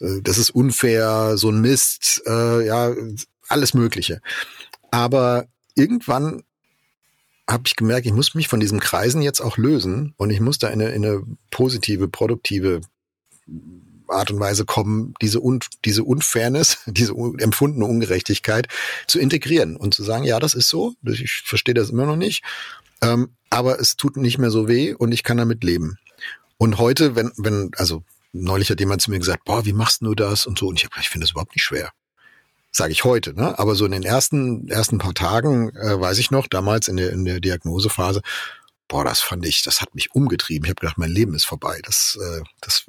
äh, 0.01 0.21
das 0.21 0.37
ist 0.37 0.51
unfair, 0.51 1.39
so 1.39 1.51
ein 1.51 1.63
Mist, 1.63 2.23
äh, 2.27 2.67
ja, 2.67 2.95
alles 3.49 3.73
Mögliche. 3.73 4.21
Aber 4.91 5.47
irgendwann 5.75 6.43
habe 7.51 7.65
ich 7.67 7.77
gemerkt, 7.77 8.07
ich 8.07 8.13
muss 8.13 8.35
mich 8.35 8.49
von 8.49 8.61
diesem 8.61 8.81
Kreisen 8.81 9.23
jetzt 9.23 9.41
auch 9.41 9.57
lösen 9.57 10.15
und 10.17 10.31
ich 10.31 10.41
muss 10.41 10.59
da 10.59 10.69
in 10.69 10.81
eine, 10.81 10.91
in 10.93 11.05
eine 11.05 11.23
positive, 11.51 12.09
produktive 12.09 12.81
Art 14.09 14.31
und 14.31 14.41
Weise 14.41 14.65
kommen, 14.65 15.15
diese, 15.21 15.41
Un 15.41 15.61
diese 15.85 16.05
Unfairness, 16.05 16.79
diese 16.87 17.15
empfundene 17.39 17.87
Ungerechtigkeit 17.87 18.69
zu 19.07 19.19
integrieren 19.19 19.77
und 19.77 19.95
zu 19.95 20.03
sagen, 20.03 20.25
ja, 20.25 20.39
das 20.41 20.55
ist 20.55 20.69
so, 20.69 20.95
ich 21.05 21.43
verstehe 21.45 21.75
das 21.75 21.91
immer 21.91 22.07
noch 22.07 22.17
nicht, 22.17 22.43
ähm, 23.03 23.31
aber 23.51 23.81
es 23.81 23.97
tut 23.97 24.17
nicht 24.17 24.39
mehr 24.39 24.51
so 24.51 24.69
weh 24.69 24.95
und 24.95 25.13
ich 25.13 25.23
kann 25.23 25.37
damit 25.37 25.65
leben. 25.65 25.99
Und 26.59 26.79
heute, 26.79 27.17
wenn, 27.17 27.33
wenn, 27.37 27.71
also 27.77 28.05
neulich 28.33 28.71
hat 28.71 28.81
jemand 28.81 29.03
zu 29.03 29.11
mir 29.11 29.19
gesagt, 29.19 29.45
boah, 29.45 29.65
wie 29.65 29.73
machst 29.73 30.03
du 30.03 30.15
das 30.15 30.47
und 30.47 30.59
so, 30.59 30.69
und 30.69 30.77
ich 30.79 30.85
habe 30.85 30.95
ich 31.01 31.09
finde 31.09 31.25
das 31.25 31.33
überhaupt 31.33 31.55
nicht 31.55 31.65
schwer 31.65 31.91
sage 32.71 32.93
ich 32.93 33.05
heute, 33.05 33.35
ne? 33.35 33.59
Aber 33.59 33.75
so 33.75 33.85
in 33.85 33.93
den 33.93 34.03
ersten 34.03 34.69
ersten 34.69 34.99
paar 34.99 35.15
Tagen 35.15 35.71
äh, 35.77 36.01
weiß 36.01 36.19
ich 36.19 36.31
noch, 36.31 36.47
damals 36.47 36.89
in 36.89 36.97
der 36.97 37.11
in 37.11 37.25
der 37.25 37.41
Diagnosephase, 37.41 38.23
boah, 38.89 39.05
das 39.05 39.21
fand 39.21 39.47
ich, 39.47 39.63
das 39.63 39.81
hat 39.81 39.95
mich 39.95 40.15
umgetrieben. 40.15 40.65
Ich 40.65 40.71
habe 40.71 40.81
gedacht, 40.81 40.99
mein 40.99 41.11
Leben 41.11 41.35
ist 41.35 41.47
vorbei. 41.47 41.81
Das 41.85 42.19
äh, 42.21 42.43
das 42.61 42.87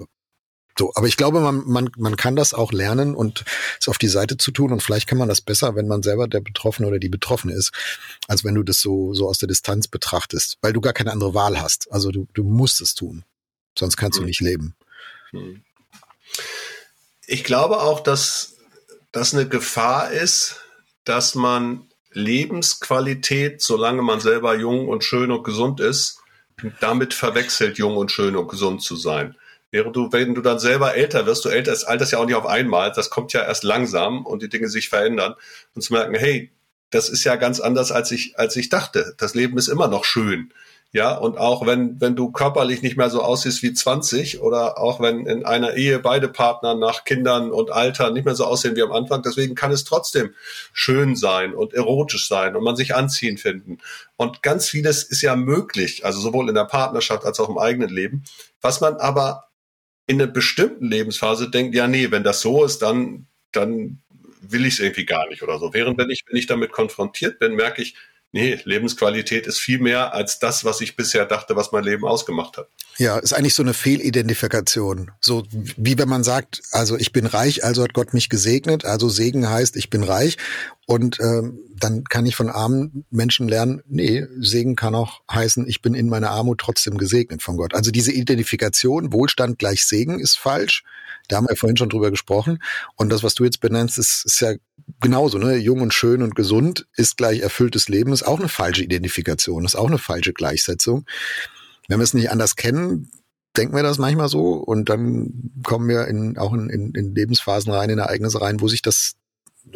so, 0.77 0.91
aber 0.95 1.07
ich 1.07 1.17
glaube, 1.17 1.41
man, 1.41 1.63
man, 1.67 1.89
man 1.97 2.15
kann 2.15 2.35
das 2.35 2.53
auch 2.53 2.71
lernen 2.71 3.13
und 3.13 3.43
es 3.79 3.87
auf 3.87 3.97
die 3.97 4.07
Seite 4.07 4.37
zu 4.37 4.51
tun 4.51 4.71
und 4.71 4.81
vielleicht 4.81 5.07
kann 5.07 5.17
man 5.17 5.27
das 5.27 5.41
besser, 5.41 5.75
wenn 5.75 5.87
man 5.87 6.01
selber 6.01 6.27
der 6.27 6.39
Betroffene 6.39 6.87
oder 6.87 6.99
die 6.99 7.09
Betroffene 7.09 7.53
ist, 7.53 7.71
als 8.27 8.43
wenn 8.43 8.55
du 8.55 8.63
das 8.63 8.79
so, 8.79 9.13
so 9.13 9.27
aus 9.27 9.37
der 9.37 9.47
Distanz 9.47 9.87
betrachtest, 9.87 10.57
weil 10.61 10.73
du 10.73 10.81
gar 10.81 10.93
keine 10.93 11.11
andere 11.11 11.33
Wahl 11.33 11.61
hast. 11.61 11.91
Also 11.91 12.11
du, 12.11 12.27
du 12.33 12.43
musst 12.43 12.81
es 12.81 12.95
tun, 12.95 13.25
sonst 13.77 13.97
kannst 13.97 14.17
hm. 14.17 14.23
du 14.23 14.27
nicht 14.27 14.39
leben. 14.39 14.75
Hm. 15.31 15.61
Ich 17.27 17.43
glaube 17.43 17.81
auch, 17.81 17.99
dass 17.99 18.55
das 19.11 19.33
eine 19.33 19.47
Gefahr 19.47 20.11
ist, 20.11 20.61
dass 21.03 21.35
man 21.35 21.87
Lebensqualität, 22.11 23.61
solange 23.61 24.01
man 24.01 24.19
selber 24.19 24.55
jung 24.55 24.87
und 24.87 25.03
schön 25.03 25.31
und 25.31 25.43
gesund 25.43 25.79
ist, 25.79 26.19
damit 26.79 27.13
verwechselt, 27.13 27.77
jung 27.77 27.97
und 27.97 28.11
schön 28.11 28.35
und 28.35 28.47
gesund 28.47 28.81
zu 28.83 28.95
sein. 28.95 29.35
Während 29.71 29.95
du, 29.95 30.11
wenn 30.11 30.35
du 30.35 30.41
dann 30.41 30.59
selber 30.59 30.95
älter 30.95 31.25
wirst, 31.25 31.45
du 31.45 31.49
älter 31.49 31.71
ist, 31.71 31.85
alterst 31.85 32.11
ja 32.11 32.19
auch 32.19 32.25
nicht 32.25 32.35
auf 32.35 32.45
einmal, 32.45 32.91
das 32.91 33.09
kommt 33.09 33.31
ja 33.31 33.41
erst 33.43 33.63
langsam 33.63 34.25
und 34.25 34.41
die 34.41 34.49
Dinge 34.49 34.67
sich 34.67 34.89
verändern 34.89 35.35
und 35.73 35.81
zu 35.81 35.93
merken, 35.93 36.15
hey, 36.15 36.51
das 36.89 37.07
ist 37.07 37.23
ja 37.23 37.37
ganz 37.37 37.61
anders, 37.61 37.91
als 37.91 38.11
ich, 38.11 38.37
als 38.37 38.57
ich 38.57 38.67
dachte. 38.67 39.15
Das 39.17 39.33
Leben 39.33 39.57
ist 39.57 39.69
immer 39.69 39.87
noch 39.87 40.03
schön. 40.03 40.53
Ja, 40.93 41.15
und 41.15 41.37
auch 41.37 41.65
wenn, 41.65 42.01
wenn 42.01 42.17
du 42.17 42.31
körperlich 42.31 42.81
nicht 42.81 42.97
mehr 42.97 43.09
so 43.09 43.21
aussiehst 43.21 43.63
wie 43.63 43.73
20 43.73 44.41
oder 44.41 44.77
auch 44.77 44.99
wenn 44.99 45.25
in 45.25 45.45
einer 45.45 45.75
Ehe 45.75 45.99
beide 45.99 46.27
Partner 46.27 46.75
nach 46.75 47.05
Kindern 47.05 47.51
und 47.51 47.71
Alter 47.71 48.11
nicht 48.11 48.25
mehr 48.25 48.35
so 48.35 48.43
aussehen 48.43 48.75
wie 48.75 48.81
am 48.81 48.91
Anfang, 48.91 49.21
deswegen 49.21 49.55
kann 49.55 49.71
es 49.71 49.85
trotzdem 49.85 50.35
schön 50.73 51.15
sein 51.15 51.53
und 51.53 51.73
erotisch 51.73 52.27
sein 52.27 52.57
und 52.57 52.65
man 52.65 52.75
sich 52.75 52.93
anziehen 52.93 53.37
finden. 53.37 53.77
Und 54.17 54.43
ganz 54.43 54.67
vieles 54.67 55.03
ist 55.03 55.21
ja 55.21 55.37
möglich, 55.37 56.03
also 56.03 56.19
sowohl 56.19 56.49
in 56.49 56.55
der 56.55 56.65
Partnerschaft 56.65 57.23
als 57.23 57.39
auch 57.39 57.47
im 57.47 57.57
eigenen 57.57 57.89
Leben, 57.89 58.25
was 58.59 58.81
man 58.81 58.95
aber 58.95 59.45
in 60.07 60.21
einer 60.21 60.29
bestimmten 60.29 60.87
Lebensphase 60.87 61.49
denkt, 61.49 61.73
ja, 61.73 61.87
nee, 61.87 62.11
wenn 62.11 62.25
das 62.25 62.41
so 62.41 62.65
ist, 62.65 62.81
dann, 62.81 63.27
dann 63.53 64.01
will 64.41 64.65
ich 64.65 64.73
es 64.73 64.79
irgendwie 64.81 65.05
gar 65.05 65.29
nicht 65.29 65.41
oder 65.41 65.57
so. 65.57 65.73
Während 65.73 65.97
wenn 65.97 66.09
ich, 66.09 66.25
wenn 66.27 66.37
ich 66.37 66.47
damit 66.47 66.73
konfrontiert 66.73 67.39
bin, 67.39 67.55
merke 67.55 67.81
ich, 67.81 67.95
nee, 68.31 68.59
Lebensqualität 68.63 69.47
ist 69.47 69.59
viel 69.59 69.79
mehr 69.79 70.13
als 70.13 70.39
das, 70.39 70.63
was 70.63 70.81
ich 70.81 70.95
bisher 70.95 71.25
dachte, 71.25 71.55
was 71.55 71.71
mein 71.71 71.83
Leben 71.83 72.05
ausgemacht 72.05 72.57
hat. 72.57 72.67
Ja, 72.97 73.17
ist 73.17 73.33
eigentlich 73.33 73.55
so 73.55 73.63
eine 73.63 73.73
Fehlidentifikation. 73.73 75.11
So 75.19 75.43
wie 75.51 75.97
wenn 75.97 76.09
man 76.09 76.23
sagt, 76.23 76.61
also 76.71 76.97
ich 76.97 77.11
bin 77.11 77.25
reich, 77.25 77.63
also 77.63 77.83
hat 77.83 77.93
Gott 77.93 78.13
mich 78.13 78.29
gesegnet, 78.29 78.85
also 78.85 79.09
Segen 79.09 79.49
heißt, 79.49 79.75
ich 79.75 79.89
bin 79.89 80.03
reich. 80.03 80.37
Und 80.85 81.19
ähm, 81.19 81.59
dann 81.75 82.03
kann 82.03 82.25
ich 82.25 82.35
von 82.35 82.49
armen 82.49 83.05
Menschen 83.11 83.47
lernen, 83.47 83.81
nee, 83.87 84.25
Segen 84.39 84.75
kann 84.75 84.93
auch 84.93 85.21
heißen, 85.31 85.67
ich 85.67 85.81
bin 85.81 85.93
in 85.93 86.09
meiner 86.09 86.31
Armut 86.31 86.59
trotzdem 86.59 86.97
gesegnet 86.97 87.41
von 87.41 87.57
Gott. 87.57 87.73
Also 87.73 87.91
diese 87.91 88.11
Identifikation, 88.11 89.13
Wohlstand 89.13 89.57
gleich 89.57 89.85
Segen 89.85 90.19
ist 90.19 90.37
falsch. 90.37 90.83
Da 91.31 91.37
haben 91.37 91.47
wir 91.47 91.55
vorhin 91.55 91.77
schon 91.77 91.87
drüber 91.87 92.11
gesprochen. 92.11 92.61
Und 92.97 93.09
das, 93.09 93.23
was 93.23 93.35
du 93.35 93.45
jetzt 93.45 93.61
benennst, 93.61 93.97
ist, 93.97 94.25
ist 94.25 94.41
ja 94.41 94.53
genauso, 94.99 95.37
ne? 95.37 95.55
Jung 95.55 95.79
und 95.79 95.93
schön 95.93 96.21
und 96.23 96.35
gesund 96.35 96.87
ist 96.97 97.15
gleich 97.15 97.39
erfülltes 97.39 97.87
Leben, 97.87 98.11
ist 98.11 98.23
auch 98.23 98.39
eine 98.39 98.49
falsche 98.49 98.83
Identifikation, 98.83 99.63
ist 99.63 99.75
auch 99.75 99.87
eine 99.87 99.97
falsche 99.97 100.33
Gleichsetzung. 100.33 101.05
Wenn 101.87 101.99
wir 101.99 102.03
es 102.03 102.13
nicht 102.13 102.31
anders 102.31 102.57
kennen, 102.57 103.09
denken 103.55 103.75
wir 103.75 103.83
das 103.83 103.97
manchmal 103.97 104.27
so 104.27 104.55
und 104.55 104.89
dann 104.89 105.51
kommen 105.63 105.87
wir 105.87 106.07
in, 106.07 106.37
auch 106.37 106.53
in, 106.53 106.69
in, 106.69 106.93
in 106.95 107.15
Lebensphasen 107.15 107.71
rein, 107.71 107.89
in 107.89 107.99
Ereignisse 107.99 108.41
rein, 108.41 108.59
wo 108.59 108.67
sich 108.67 108.81
das 108.81 109.13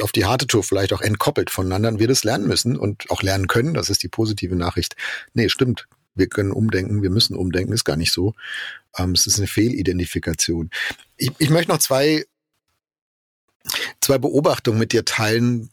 auf 0.01 0.11
die 0.11 0.25
harte 0.25 0.47
Tour 0.47 0.63
vielleicht 0.63 0.91
auch 0.91 1.01
entkoppelt 1.01 1.49
voneinander 1.49 1.87
und 1.87 1.99
wir 1.99 2.09
das 2.09 2.25
lernen 2.25 2.47
müssen 2.47 2.75
und 2.75 3.09
auch 3.11 3.21
lernen 3.21 3.47
können. 3.47 3.73
Das 3.73 3.89
ist 3.89 4.03
die 4.03 4.09
positive 4.09 4.57
Nachricht. 4.57 4.97
Nee, 5.33 5.47
stimmt. 5.47 5.87
Wir 6.15 6.27
können 6.27 6.51
umdenken, 6.51 7.03
wir 7.03 7.09
müssen 7.09 7.35
umdenken, 7.35 7.73
ist 7.73 7.83
gar 7.83 7.97
nicht 7.97 8.11
so. 8.11 8.33
Ähm, 8.97 9.11
es 9.11 9.27
ist 9.27 9.37
eine 9.37 9.47
Fehlidentifikation. 9.47 10.69
Ich, 11.17 11.31
ich 11.37 11.49
möchte 11.49 11.71
noch 11.71 11.79
zwei 11.79 12.25
zwei 13.99 14.17
Beobachtungen 14.19 14.77
mit 14.77 14.93
dir 14.93 15.05
teilen 15.05 15.69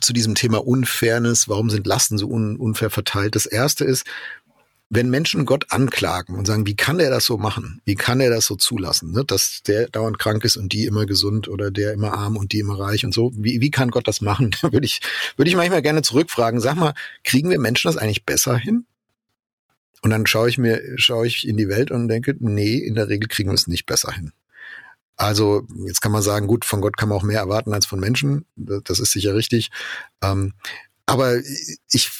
zu 0.00 0.12
diesem 0.12 0.34
Thema 0.34 0.66
Unfairness. 0.66 1.48
Warum 1.48 1.70
sind 1.70 1.86
Lasten 1.86 2.18
so 2.18 2.28
un 2.28 2.56
unfair 2.56 2.90
verteilt? 2.90 3.36
Das 3.36 3.46
erste 3.46 3.84
ist, 3.84 4.04
wenn 4.94 5.08
Menschen 5.08 5.46
Gott 5.46 5.66
anklagen 5.70 6.36
und 6.36 6.46
sagen, 6.46 6.66
wie 6.66 6.76
kann 6.76 7.00
er 7.00 7.08
das 7.08 7.24
so 7.24 7.38
machen? 7.38 7.80
Wie 7.86 7.94
kann 7.94 8.20
er 8.20 8.28
das 8.28 8.44
so 8.44 8.56
zulassen? 8.56 9.12
Ne? 9.12 9.24
Dass 9.24 9.62
der 9.62 9.88
dauernd 9.88 10.18
krank 10.18 10.44
ist 10.44 10.58
und 10.58 10.74
die 10.74 10.84
immer 10.84 11.06
gesund 11.06 11.48
oder 11.48 11.70
der 11.70 11.94
immer 11.94 12.12
arm 12.12 12.36
und 12.36 12.52
die 12.52 12.58
immer 12.58 12.78
reich 12.78 13.02
und 13.06 13.14
so. 13.14 13.32
Wie, 13.34 13.62
wie 13.62 13.70
kann 13.70 13.90
Gott 13.90 14.06
das 14.06 14.20
machen? 14.20 14.54
Da 14.60 14.70
würde 14.72 14.84
ich, 14.84 15.00
würde 15.36 15.48
ich 15.48 15.56
manchmal 15.56 15.80
gerne 15.80 16.02
zurückfragen. 16.02 16.60
Sag 16.60 16.76
mal, 16.76 16.92
kriegen 17.24 17.48
wir 17.48 17.58
Menschen 17.58 17.88
das 17.88 17.96
eigentlich 17.96 18.26
besser 18.26 18.56
hin? 18.58 18.84
Und 20.02 20.10
dann 20.10 20.26
schaue 20.26 20.48
ich 20.48 20.58
mir, 20.58 20.82
schaue 20.96 21.26
ich 21.26 21.46
in 21.46 21.56
die 21.56 21.68
Welt 21.68 21.90
und 21.90 22.08
denke, 22.08 22.34
nee, 22.40 22.76
in 22.76 22.94
der 22.94 23.08
Regel 23.08 23.28
kriegen 23.28 23.50
wir 23.50 23.54
es 23.54 23.68
nicht 23.68 23.86
besser 23.86 24.12
hin. 24.12 24.32
Also 25.16 25.66
jetzt 25.86 26.00
kann 26.00 26.12
man 26.12 26.22
sagen, 26.22 26.48
gut, 26.48 26.64
von 26.64 26.80
Gott 26.80 26.96
kann 26.96 27.08
man 27.08 27.18
auch 27.18 27.22
mehr 27.22 27.38
erwarten 27.38 27.72
als 27.72 27.86
von 27.86 28.00
Menschen. 28.00 28.44
Das 28.56 28.98
ist 28.98 29.12
sicher 29.12 29.34
richtig. 29.34 29.70
Ähm, 30.20 30.54
aber 31.06 31.38
ich, 31.90 32.10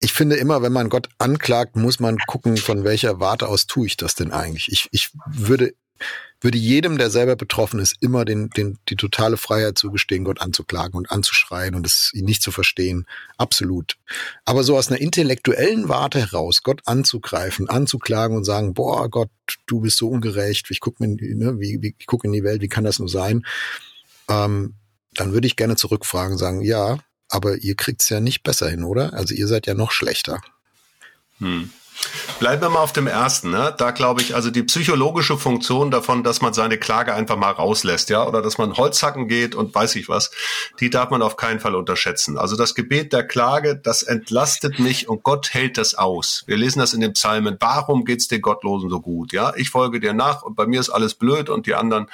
ich 0.00 0.12
finde 0.12 0.36
immer, 0.36 0.62
wenn 0.62 0.72
man 0.72 0.88
Gott 0.88 1.08
anklagt, 1.18 1.74
muss 1.74 1.98
man 1.98 2.18
gucken, 2.26 2.56
von 2.56 2.84
welcher 2.84 3.18
Warte 3.18 3.48
aus 3.48 3.66
tue 3.66 3.86
ich 3.86 3.96
das 3.96 4.14
denn 4.14 4.30
eigentlich. 4.30 4.70
Ich, 4.70 4.88
ich 4.92 5.10
würde 5.26 5.74
würde 6.40 6.58
jedem, 6.58 6.98
der 6.98 7.10
selber 7.10 7.34
betroffen 7.34 7.80
ist, 7.80 7.96
immer 8.00 8.24
den, 8.24 8.50
den, 8.50 8.78
die 8.88 8.96
totale 8.96 9.36
Freiheit 9.36 9.76
zugestehen, 9.76 10.24
Gott 10.24 10.40
anzuklagen 10.40 10.96
und 10.96 11.10
anzuschreien 11.10 11.74
und 11.74 11.84
es 11.84 12.12
ihn 12.14 12.24
nicht 12.24 12.42
zu 12.42 12.52
verstehen. 12.52 13.06
Absolut. 13.36 13.96
Aber 14.44 14.62
so 14.62 14.76
aus 14.76 14.88
einer 14.88 15.00
intellektuellen 15.00 15.88
Warte 15.88 16.20
heraus, 16.20 16.62
Gott 16.62 16.82
anzugreifen, 16.86 17.68
anzuklagen 17.68 18.36
und 18.36 18.44
sagen, 18.44 18.72
boah, 18.74 19.08
Gott, 19.08 19.30
du 19.66 19.80
bist 19.80 19.98
so 19.98 20.08
ungerecht, 20.08 20.66
ich 20.70 20.80
gucke 20.80 21.04
ne, 21.06 21.58
wie, 21.58 21.78
wie, 21.82 21.96
guck 22.06 22.24
in 22.24 22.32
die 22.32 22.44
Welt, 22.44 22.62
wie 22.62 22.68
kann 22.68 22.84
das 22.84 23.00
nur 23.00 23.08
sein? 23.08 23.44
Ähm, 24.28 24.74
dann 25.14 25.32
würde 25.32 25.48
ich 25.48 25.56
gerne 25.56 25.74
zurückfragen, 25.74 26.38
sagen, 26.38 26.60
ja, 26.60 26.98
aber 27.28 27.56
ihr 27.56 27.74
kriegt's 27.74 28.08
ja 28.08 28.20
nicht 28.20 28.42
besser 28.44 28.68
hin, 28.68 28.84
oder? 28.84 29.12
Also 29.12 29.34
ihr 29.34 29.48
seid 29.48 29.66
ja 29.66 29.74
noch 29.74 29.90
schlechter. 29.90 30.40
Hm. 31.38 31.72
Bleiben 32.38 32.62
wir 32.62 32.70
mal 32.70 32.80
auf 32.80 32.92
dem 32.92 33.08
ersten. 33.08 33.50
Ne? 33.50 33.74
Da 33.76 33.90
glaube 33.90 34.22
ich, 34.22 34.34
also 34.36 34.50
die 34.50 34.62
psychologische 34.62 35.36
Funktion 35.36 35.90
davon, 35.90 36.22
dass 36.22 36.40
man 36.40 36.54
seine 36.54 36.78
Klage 36.78 37.12
einfach 37.12 37.36
mal 37.36 37.50
rauslässt, 37.50 38.10
ja, 38.10 38.26
oder 38.26 38.42
dass 38.42 38.58
man 38.58 38.76
Holzhacken 38.76 39.26
geht 39.26 39.56
und 39.56 39.74
weiß 39.74 39.96
ich 39.96 40.08
was, 40.08 40.30
die 40.78 40.88
darf 40.88 41.10
man 41.10 41.20
auf 41.20 41.36
keinen 41.36 41.58
Fall 41.58 41.74
unterschätzen. 41.74 42.38
Also 42.38 42.56
das 42.56 42.76
Gebet 42.76 43.12
der 43.12 43.26
Klage, 43.26 43.76
das 43.76 44.04
entlastet 44.04 44.78
mich 44.78 45.08
und 45.08 45.24
Gott 45.24 45.52
hält 45.52 45.78
das 45.78 45.96
aus. 45.96 46.44
Wir 46.46 46.56
lesen 46.56 46.78
das 46.78 46.94
in 46.94 47.00
den 47.00 47.14
Psalmen. 47.14 47.56
Warum 47.58 48.04
geht's 48.04 48.28
den 48.28 48.40
Gottlosen 48.40 48.88
so 48.88 49.00
gut? 49.00 49.32
Ja, 49.32 49.52
ich 49.56 49.70
folge 49.70 49.98
dir 49.98 50.12
nach 50.14 50.42
und 50.42 50.54
bei 50.54 50.66
mir 50.66 50.78
ist 50.78 50.90
alles 50.90 51.14
blöd 51.14 51.50
und 51.50 51.66
die 51.66 51.74
anderen 51.74 52.08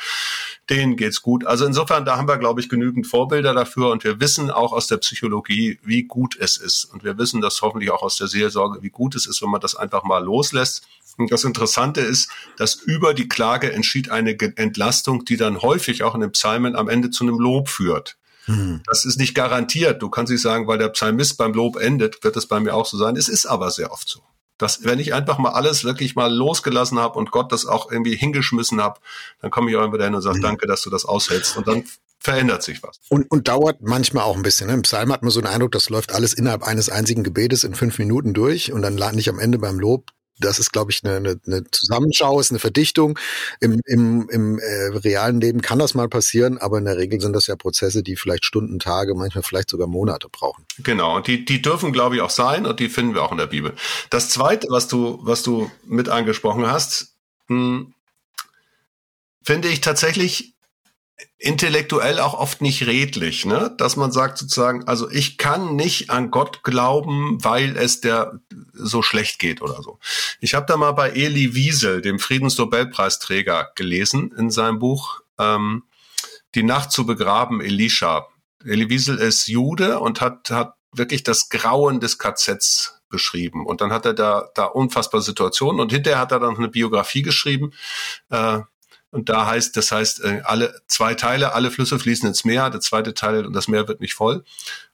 denen 0.71 0.97
geht's 0.97 1.21
gut. 1.21 1.45
Also 1.47 1.67
insofern, 1.67 2.05
da 2.05 2.17
haben 2.17 2.29
wir, 2.29 2.39
glaube 2.39 2.61
ich, 2.61 2.69
genügend 2.69 3.07
Vorbilder 3.07 3.53
dafür 3.53 3.91
und 3.91 4.05
wir 4.05 4.21
wissen 4.21 4.51
auch 4.51 4.73
aus 4.73 4.87
der 4.87 4.97
Psychologie, 4.97 5.79
wie 5.83 6.05
gut 6.05 6.37
es 6.41 6.57
ist. 6.57 6.85
Und 6.87 7.05
wir 7.05 7.19
wissen 7.19 7.41
das 7.41 7.61
hoffentlich 7.61 7.91
auch 7.91 8.03
aus 8.03 8.17
der 8.17 8.29
Seelsorge, 8.29 8.83
wie 8.83 8.91
gut 8.91 9.15
es 9.15 9.27
ist, 9.27 9.43
wenn 9.43 9.51
man 9.51 9.61
das 9.61 9.74
einfach 9.79 10.05
mal 10.05 10.23
loslässt. 10.23 10.87
Und 11.17 11.31
das 11.31 11.45
Interessante 11.45 12.01
ist, 12.01 12.31
dass 12.57 12.75
über 12.75 13.15
die 13.15 13.29
Klage 13.29 13.73
entschied 13.73 14.11
eine 14.11 14.37
Entlastung, 14.57 15.25
die 15.25 15.37
dann 15.37 15.63
häufig 15.63 16.03
auch 16.03 16.15
in 16.15 16.21
den 16.21 16.33
Psalmen 16.33 16.75
am 16.75 16.89
Ende 16.89 17.11
zu 17.11 17.25
einem 17.25 17.39
Lob 17.39 17.69
führt. 17.69 18.17
Hm. 18.47 18.83
Das 18.87 19.05
ist 19.05 19.19
nicht 19.19 19.35
garantiert. 19.35 20.03
Du 20.03 20.11
kannst 20.11 20.33
nicht 20.33 20.43
sagen, 20.43 20.67
weil 20.67 20.79
der 20.79 20.89
Psalmist 20.89 21.39
beim 21.39 21.55
Lob 21.55 21.77
endet, 21.77 22.25
wird 22.25 22.37
es 22.37 22.47
bei 22.47 22.61
mir 22.61 22.75
auch 22.75 22.87
so 22.87 22.97
sein. 22.97 23.17
Es 23.17 23.29
ist 23.29 23.47
aber 23.47 23.71
sehr 23.71 23.93
oft 23.93 24.09
so 24.09 24.21
dass 24.59 24.85
wenn 24.85 24.99
ich 24.99 25.13
einfach 25.15 25.39
mal 25.39 25.51
alles 25.51 25.85
wirklich 25.85 26.15
mal 26.15 26.33
losgelassen 26.33 26.99
habe 26.99 27.19
und 27.19 27.31
Gott 27.31 27.51
das 27.51 27.67
auch 27.67 27.91
irgendwie 27.91 28.17
hingeschmissen 28.17 28.81
habe, 28.81 29.01
dann 29.41 29.51
komme 29.51 29.71
ich 29.71 29.77
auch 29.77 29.85
immer 29.85 29.99
dahin 29.99 30.15
und 30.15 30.23
sage, 30.23 30.39
mhm. 30.39 30.43
danke, 30.43 30.67
dass 30.67 30.83
du 30.83 30.91
das 30.91 31.05
aushältst. 31.05 31.57
Und 31.57 31.67
dann 31.67 31.85
verändert 32.25 32.63
sich 32.63 32.83
was. 32.83 32.99
Und, 33.09 33.31
und 33.31 33.49
dauert 33.49 33.83
manchmal 33.83 34.25
auch 34.25 34.37
ein 34.37 34.43
bisschen. 34.43 34.67
Ne? 34.67 34.75
Im 34.75 34.83
Psalm 34.83 35.13
hat 35.13 35.23
man 35.23 35.31
so 35.31 35.41
den 35.41 35.47
Eindruck, 35.47 35.73
das 35.73 35.91
läuft 35.91 36.13
alles 36.13 36.33
innerhalb 36.33 36.63
eines 36.63 36.89
einzigen 36.89 37.23
Gebetes 37.23 37.65
in 37.65 37.75
fünf 37.75 37.99
Minuten 37.99 38.33
durch 38.33 38.73
und 38.73 38.83
dann 38.83 38.97
lande 38.97 39.21
ich 39.21 39.29
am 39.29 39.39
Ende 39.39 39.59
beim 39.59 39.79
Lob 39.79 40.11
das 40.41 40.59
ist, 40.59 40.73
glaube 40.73 40.91
ich, 40.91 41.05
eine, 41.05 41.17
eine, 41.17 41.41
eine 41.47 41.65
Zusammenschau, 41.71 42.41
ist 42.41 42.51
eine 42.51 42.59
Verdichtung. 42.59 43.19
Im, 43.61 43.81
im, 43.87 44.29
im 44.31 44.59
äh, 44.59 44.89
realen 44.97 45.41
Leben 45.41 45.61
kann 45.63 45.79
das 45.79 45.95
mal 45.95 46.09
passieren, 46.09 46.59
aber 46.59 46.79
in 46.79 46.87
der 46.87 46.97
Regel 46.97 47.21
sind 47.21 47.35
das 47.35 47.47
ja 47.47 47.55
Prozesse, 47.57 48.03
die 48.03 48.17
vielleicht 48.17 48.45
Stunden, 48.45 48.79
Tage, 48.81 49.15
manchmal 49.15 49.45
vielleicht 49.45 49.71
sogar 49.71 49.87
Monate 49.87 50.29
brauchen. 50.29 50.67
Genau, 50.79 51.17
und 51.17 51.29
die, 51.29 51.45
die 51.45 51.63
dürfen, 51.63 51.93
glaube 51.93 52.17
ich, 52.17 52.21
auch 52.21 52.31
sein 52.31 52.67
und 52.67 52.81
die 52.81 52.89
finden 52.89 53.15
wir 53.15 53.23
auch 53.23 53.33
in 53.33 53.39
der 53.39 53.47
Bibel. 53.47 53.75
Das 54.11 54.29
Zweite, 54.29 54.67
was 54.71 54.89
du, 54.89 55.21
was 55.23 55.45
du 55.45 55.71
mit 55.87 56.09
angesprochen 56.09 56.67
hast, 56.67 57.15
hm, 57.47 57.95
finde 59.45 59.69
ich 59.69 59.83
tatsächlich 59.83 60.54
intellektuell 61.39 62.19
auch 62.19 62.35
oft 62.35 62.61
nicht 62.61 62.87
redlich, 62.87 63.45
ne? 63.45 63.75
Dass 63.77 63.97
man 63.97 64.11
sagt 64.11 64.39
sozusagen, 64.39 64.85
also 64.85 65.11
ich 65.11 65.39
kann 65.39 65.77
nicht 65.77 66.11
an 66.11 66.31
Gott 66.31 66.63
glauben, 66.63 67.43
weil 67.45 67.77
es 67.77 68.01
der 68.01 68.41
so 68.73 69.03
schlecht 69.03 69.39
geht 69.39 69.63
oder 69.63 69.83
so. 69.83 69.99
Ich 70.41 70.55
habe 70.55 70.67
da 70.67 70.77
mal 70.77 70.93
bei 70.93 71.11
Eli 71.11 71.55
Wiesel, 71.55 72.01
dem 72.01 72.19
Friedensnobelpreisträger, 72.19 73.73
gelesen 73.75 74.33
in 74.37 74.51
seinem 74.51 74.79
Buch 74.79 75.21
ähm, 75.39 75.85
Die 76.55 76.63
Nacht 76.63 76.93
zu 76.93 77.07
begraben, 77.07 77.61
Elisha. 77.61 78.27
Eli 78.65 78.89
Wiesel 78.89 79.19
ist 79.19 79.47
Jude 79.47 80.01
und 80.01 80.21
hat 80.21 80.51
hat 80.51 80.75
wirklich 80.93 81.23
das 81.23 81.49
Grauen 81.49 82.01
des 82.01 82.19
KZs 82.19 83.03
beschrieben. 83.09 83.67
Und 83.67 83.81
dann 83.81 83.93
hat 83.93 84.07
er 84.07 84.15
da, 84.15 84.49
da 84.55 84.65
unfassbare 84.65 85.23
Situationen 85.23 85.81
und 85.81 85.93
hinterher 85.93 86.21
hat 86.21 86.33
er 86.33 86.41
dann 86.41 86.57
eine 86.57 86.69
Biografie 86.69 87.23
geschrieben, 87.23 87.73
äh, 88.31 88.61
und 89.15 89.29
da 89.29 89.47
heißt, 89.47 89.77
das 89.77 89.93
heißt, 89.93 90.25
äh, 90.25 90.43
alle 90.43 90.75
zwei 90.89 91.15
Teile, 91.15 91.55
alle 91.55 91.71
Flüsse 91.71 92.01
fließen 92.01 92.27
ins 92.27 92.45
Meer, 92.45 92.69
der 92.69 92.81
zweite 92.81 93.15
Teil 93.15 93.47
und 93.47 93.53
das 93.53 93.69
Meer 93.69 93.87
wird 93.87 94.01
nicht 94.01 94.15
voll. 94.15 94.43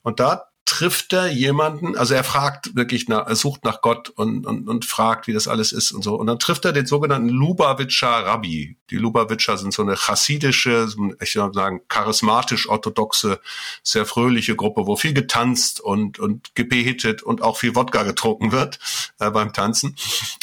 Und 0.03 0.21
da 0.21 0.50
trifft 0.71 1.13
er 1.13 1.27
jemanden, 1.27 1.97
also 1.97 2.15
er 2.15 2.23
fragt 2.23 2.77
wirklich 2.77 3.09
nach, 3.09 3.27
er 3.27 3.35
sucht 3.35 3.65
nach 3.65 3.83
Gott 3.83 4.09
und, 4.11 4.47
und, 4.47 4.69
und 4.69 4.85
fragt, 4.85 5.27
wie 5.27 5.33
das 5.33 5.49
alles 5.49 5.73
ist 5.73 5.91
und 5.91 6.05
so. 6.05 6.15
Und 6.15 6.29
dann 6.29 6.39
trifft 6.39 6.65
er 6.65 6.73
den 6.73 6.87
sogenannten 6.87 7.29
Lubavitcher 7.29 8.07
Rabbi. 8.07 8.77
Die 8.89 8.97
Lubavitcher 8.97 9.59
sind 9.59 9.75
so 9.75 9.83
eine 9.83 9.97
chassidische, 9.97 10.87
ich 11.21 11.35
würde 11.35 11.55
sagen, 11.55 11.81
charismatisch-orthodoxe, 11.89 13.41
sehr 13.83 14.07
fröhliche 14.07 14.55
Gruppe, 14.55 14.87
wo 14.87 14.95
viel 14.95 15.13
getanzt 15.13 15.81
und, 15.81 16.21
und 16.21 16.55
gebetet 16.55 17.25
und 17.25 17.43
auch 17.43 17.57
viel 17.57 17.75
Wodka 17.75 18.05
getrunken 18.05 18.53
wird 18.53 18.79
äh, 19.19 19.29
beim 19.29 19.53
Tanzen. 19.53 19.97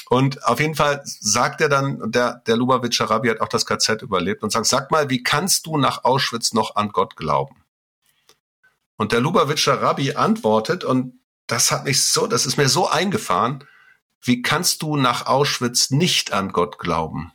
Und 0.10 0.44
auf 0.46 0.60
jeden 0.60 0.76
Fall 0.76 1.02
sagt 1.06 1.62
er 1.62 1.70
dann, 1.70 2.12
der, 2.12 2.42
der 2.46 2.58
Lubavitcher 2.58 3.06
Rabbi 3.06 3.30
hat 3.30 3.40
auch 3.40 3.48
das 3.48 3.66
KZ 3.66 4.02
überlebt 4.02 4.44
und 4.44 4.52
sagt, 4.52 4.66
sag 4.66 4.92
mal, 4.92 5.10
wie 5.10 5.24
kannst 5.24 5.68
du 5.68 5.78
nach 5.78 6.04
Auschwitz 6.04 6.52
noch 6.52 6.76
an 6.76 6.90
Gott 6.90 7.16
glauben? 7.16 7.56
Und 8.98 9.12
der 9.12 9.22
Lubavitcher 9.22 9.82
Rabbi 9.82 10.16
antwortet, 10.16 10.84
und 10.84 11.22
das 11.48 11.72
hat 11.72 11.86
mich 11.86 12.06
so, 12.06 12.28
das 12.28 12.46
ist 12.46 12.58
mir 12.58 12.68
so 12.68 12.90
eingefahren, 12.90 13.64
wie 14.22 14.42
kannst 14.42 14.82
du 14.82 14.98
nach 14.98 15.28
Auschwitz 15.28 15.92
nicht 15.92 16.34
an 16.34 16.52
Gott 16.52 16.80
glauben? 16.80 17.32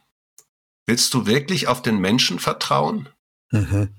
Willst 0.87 1.15
du 1.15 1.27
wirklich 1.27 1.69
auf 1.69 1.81
den 1.81 1.99
Menschen 1.99 2.39
vertrauen? 2.39 3.09
Mhm. 3.51 3.95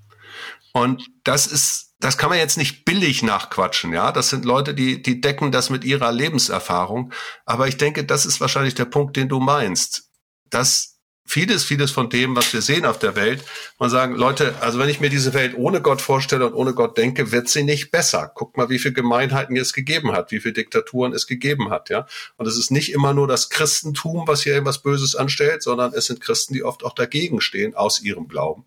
Und 0.73 1.07
das 1.23 1.47
ist, 1.47 1.95
das 1.99 2.17
kann 2.17 2.29
man 2.29 2.39
jetzt 2.39 2.57
nicht 2.57 2.83
billig 2.83 3.23
nachquatschen, 3.23 3.93
ja. 3.93 4.11
Das 4.11 4.29
sind 4.29 4.43
Leute, 4.43 4.73
die, 4.73 5.01
die 5.01 5.21
decken 5.21 5.51
das 5.51 5.69
mit 5.69 5.85
ihrer 5.85 6.11
Lebenserfahrung. 6.11 7.13
Aber 7.45 7.67
ich 7.67 7.77
denke, 7.77 8.03
das 8.03 8.25
ist 8.25 8.41
wahrscheinlich 8.41 8.75
der 8.75 8.85
Punkt, 8.85 9.15
den 9.15 9.29
du 9.29 9.39
meinst. 9.39 10.09
Das 10.49 10.92
vieles, 11.25 11.63
vieles 11.63 11.91
von 11.91 12.09
dem, 12.09 12.35
was 12.35 12.53
wir 12.53 12.61
sehen 12.61 12.85
auf 12.85 12.99
der 12.99 13.15
Welt, 13.15 13.43
man 13.79 13.89
sagen, 13.89 14.15
Leute, 14.15 14.55
also 14.59 14.77
wenn 14.77 14.89
ich 14.89 14.99
mir 14.99 15.09
diese 15.09 15.33
Welt 15.33 15.55
ohne 15.57 15.81
Gott 15.81 16.01
vorstelle 16.01 16.45
und 16.45 16.53
ohne 16.53 16.73
Gott 16.73 16.97
denke, 16.97 17.31
wird 17.31 17.49
sie 17.49 17.63
nicht 17.63 17.91
besser. 17.91 18.31
Guckt 18.35 18.57
mal, 18.57 18.69
wie 18.69 18.79
viele 18.79 18.93
Gemeinheiten 18.93 19.55
es 19.55 19.73
gegeben 19.73 20.11
hat, 20.11 20.31
wie 20.31 20.39
viele 20.39 20.53
Diktaturen 20.53 21.13
es 21.13 21.25
gegeben 21.27 21.69
hat, 21.69 21.89
ja. 21.89 22.07
Und 22.37 22.47
es 22.47 22.57
ist 22.57 22.71
nicht 22.71 22.91
immer 22.91 23.13
nur 23.13 23.27
das 23.27 23.49
Christentum, 23.49 24.27
was 24.27 24.43
hier 24.43 24.53
irgendwas 24.53 24.81
Böses 24.81 25.15
anstellt, 25.15 25.63
sondern 25.63 25.93
es 25.93 26.05
sind 26.05 26.21
Christen, 26.21 26.53
die 26.53 26.63
oft 26.63 26.83
auch 26.83 26.93
dagegen 26.93 27.41
stehen 27.41 27.73
aus 27.73 28.01
ihrem 28.01 28.27
Glauben. 28.27 28.65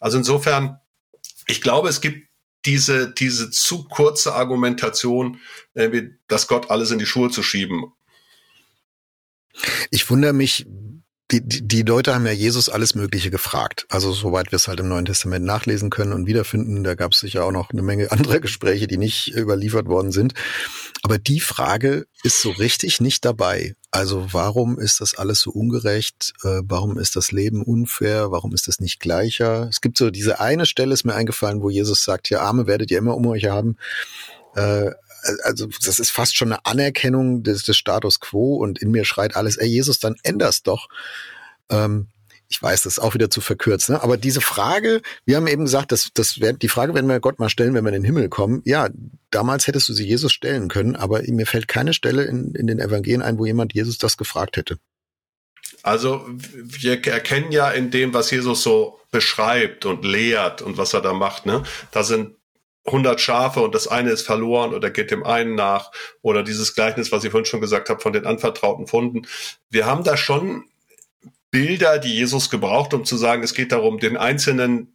Also 0.00 0.18
insofern, 0.18 0.80
ich 1.46 1.60
glaube, 1.60 1.88
es 1.88 2.00
gibt 2.00 2.28
diese, 2.64 3.10
diese 3.12 3.50
zu 3.50 3.84
kurze 3.84 4.34
Argumentation, 4.34 5.40
dass 6.28 6.46
Gott 6.46 6.70
alles 6.70 6.90
in 6.90 6.98
die 6.98 7.06
Schuhe 7.06 7.30
zu 7.30 7.42
schieben. 7.42 7.92
Ich 9.90 10.08
wundere 10.08 10.32
mich, 10.32 10.66
die, 11.40 11.66
die, 11.66 11.82
Leute 11.82 12.14
haben 12.14 12.26
ja 12.26 12.32
Jesus 12.32 12.68
alles 12.68 12.94
Mögliche 12.94 13.30
gefragt. 13.30 13.86
Also 13.88 14.12
soweit 14.12 14.52
wir 14.52 14.56
es 14.56 14.68
halt 14.68 14.80
im 14.80 14.88
Neuen 14.88 15.06
Testament 15.06 15.46
nachlesen 15.46 15.88
können 15.88 16.12
und 16.12 16.26
wiederfinden. 16.26 16.84
Da 16.84 16.94
gab 16.94 17.12
es 17.12 17.20
sicher 17.20 17.44
auch 17.44 17.52
noch 17.52 17.70
eine 17.70 17.82
Menge 17.82 18.12
anderer 18.12 18.40
Gespräche, 18.40 18.86
die 18.86 18.98
nicht 18.98 19.34
überliefert 19.34 19.86
worden 19.86 20.12
sind. 20.12 20.34
Aber 21.02 21.18
die 21.18 21.40
Frage 21.40 22.06
ist 22.22 22.42
so 22.42 22.50
richtig 22.50 23.00
nicht 23.00 23.24
dabei. 23.24 23.74
Also 23.90 24.28
warum 24.32 24.78
ist 24.78 25.00
das 25.00 25.14
alles 25.14 25.40
so 25.40 25.50
ungerecht? 25.50 26.34
Äh, 26.44 26.60
warum 26.64 26.98
ist 26.98 27.16
das 27.16 27.32
Leben 27.32 27.62
unfair? 27.62 28.30
Warum 28.30 28.54
ist 28.54 28.68
das 28.68 28.78
nicht 28.78 29.00
gleicher? 29.00 29.68
Es 29.70 29.80
gibt 29.80 29.98
so 29.98 30.10
diese 30.10 30.40
eine 30.40 30.66
Stelle 30.66 30.92
ist 30.92 31.04
mir 31.04 31.14
eingefallen, 31.14 31.62
wo 31.62 31.70
Jesus 31.70 32.04
sagt, 32.04 32.28
ja, 32.30 32.40
Arme 32.40 32.66
werdet 32.66 32.90
ihr 32.90 32.98
immer 32.98 33.16
um 33.16 33.26
euch 33.26 33.46
haben. 33.46 33.76
Äh, 34.54 34.90
also 35.44 35.68
das 35.84 35.98
ist 35.98 36.10
fast 36.10 36.36
schon 36.36 36.52
eine 36.52 36.64
Anerkennung 36.66 37.42
des, 37.42 37.62
des 37.62 37.76
Status 37.76 38.20
quo 38.20 38.56
und 38.56 38.80
in 38.80 38.90
mir 38.90 39.04
schreit 39.04 39.36
alles, 39.36 39.56
ey 39.56 39.68
Jesus, 39.68 39.98
dann 39.98 40.16
änder's 40.22 40.62
doch. 40.62 40.88
Ähm, 41.70 42.08
ich 42.48 42.62
weiß, 42.62 42.82
das 42.82 42.98
ist 42.98 43.02
auch 43.02 43.14
wieder 43.14 43.30
zu 43.30 43.40
verkürzt, 43.40 43.88
ne? 43.88 44.02
aber 44.02 44.18
diese 44.18 44.42
Frage, 44.42 45.00
wir 45.24 45.36
haben 45.36 45.46
eben 45.46 45.64
gesagt, 45.64 45.90
dass, 45.90 46.10
das 46.12 46.38
wär, 46.38 46.52
die 46.52 46.68
Frage 46.68 46.92
werden 46.94 47.06
wir 47.06 47.18
Gott 47.18 47.38
mal 47.38 47.48
stellen, 47.48 47.72
wenn 47.72 47.82
wir 47.82 47.88
in 47.88 48.02
den 48.02 48.04
Himmel 48.04 48.28
kommen. 48.28 48.60
Ja, 48.66 48.90
damals 49.30 49.66
hättest 49.66 49.88
du 49.88 49.94
sie 49.94 50.06
Jesus 50.06 50.32
stellen 50.32 50.68
können, 50.68 50.94
aber 50.94 51.22
mir 51.26 51.46
fällt 51.46 51.66
keine 51.66 51.94
Stelle 51.94 52.24
in, 52.24 52.54
in 52.54 52.66
den 52.66 52.78
Evangelien 52.78 53.22
ein, 53.22 53.38
wo 53.38 53.46
jemand 53.46 53.72
Jesus 53.72 53.96
das 53.96 54.18
gefragt 54.18 54.58
hätte. 54.58 54.76
Also 55.82 56.26
wir 56.28 57.04
erkennen 57.06 57.52
ja 57.52 57.70
in 57.70 57.90
dem, 57.90 58.12
was 58.12 58.30
Jesus 58.30 58.62
so 58.62 59.00
beschreibt 59.10 59.86
und 59.86 60.04
lehrt 60.04 60.60
und 60.60 60.76
was 60.76 60.92
er 60.92 61.00
da 61.00 61.12
macht, 61.12 61.46
ne? 61.46 61.64
Da 61.90 62.02
sind 62.02 62.36
100 62.84 63.20
Schafe 63.20 63.60
und 63.60 63.74
das 63.74 63.86
eine 63.86 64.10
ist 64.10 64.22
verloren 64.22 64.74
oder 64.74 64.90
geht 64.90 65.10
dem 65.10 65.24
einen 65.24 65.54
nach 65.54 65.90
oder 66.20 66.42
dieses 66.42 66.74
Gleichnis, 66.74 67.12
was 67.12 67.22
ich 67.24 67.30
vorhin 67.30 67.46
schon 67.46 67.60
gesagt 67.60 67.88
habe, 67.88 68.00
von 68.00 68.12
den 68.12 68.26
anvertrauten 68.26 68.86
Funden. 68.86 69.26
Wir 69.70 69.86
haben 69.86 70.04
da 70.04 70.16
schon 70.16 70.64
Bilder, 71.50 71.98
die 71.98 72.14
Jesus 72.14 72.50
gebraucht, 72.50 72.94
um 72.94 73.04
zu 73.04 73.16
sagen, 73.16 73.42
es 73.42 73.54
geht 73.54 73.72
darum, 73.72 73.98
den 73.98 74.16
Einzelnen 74.16 74.92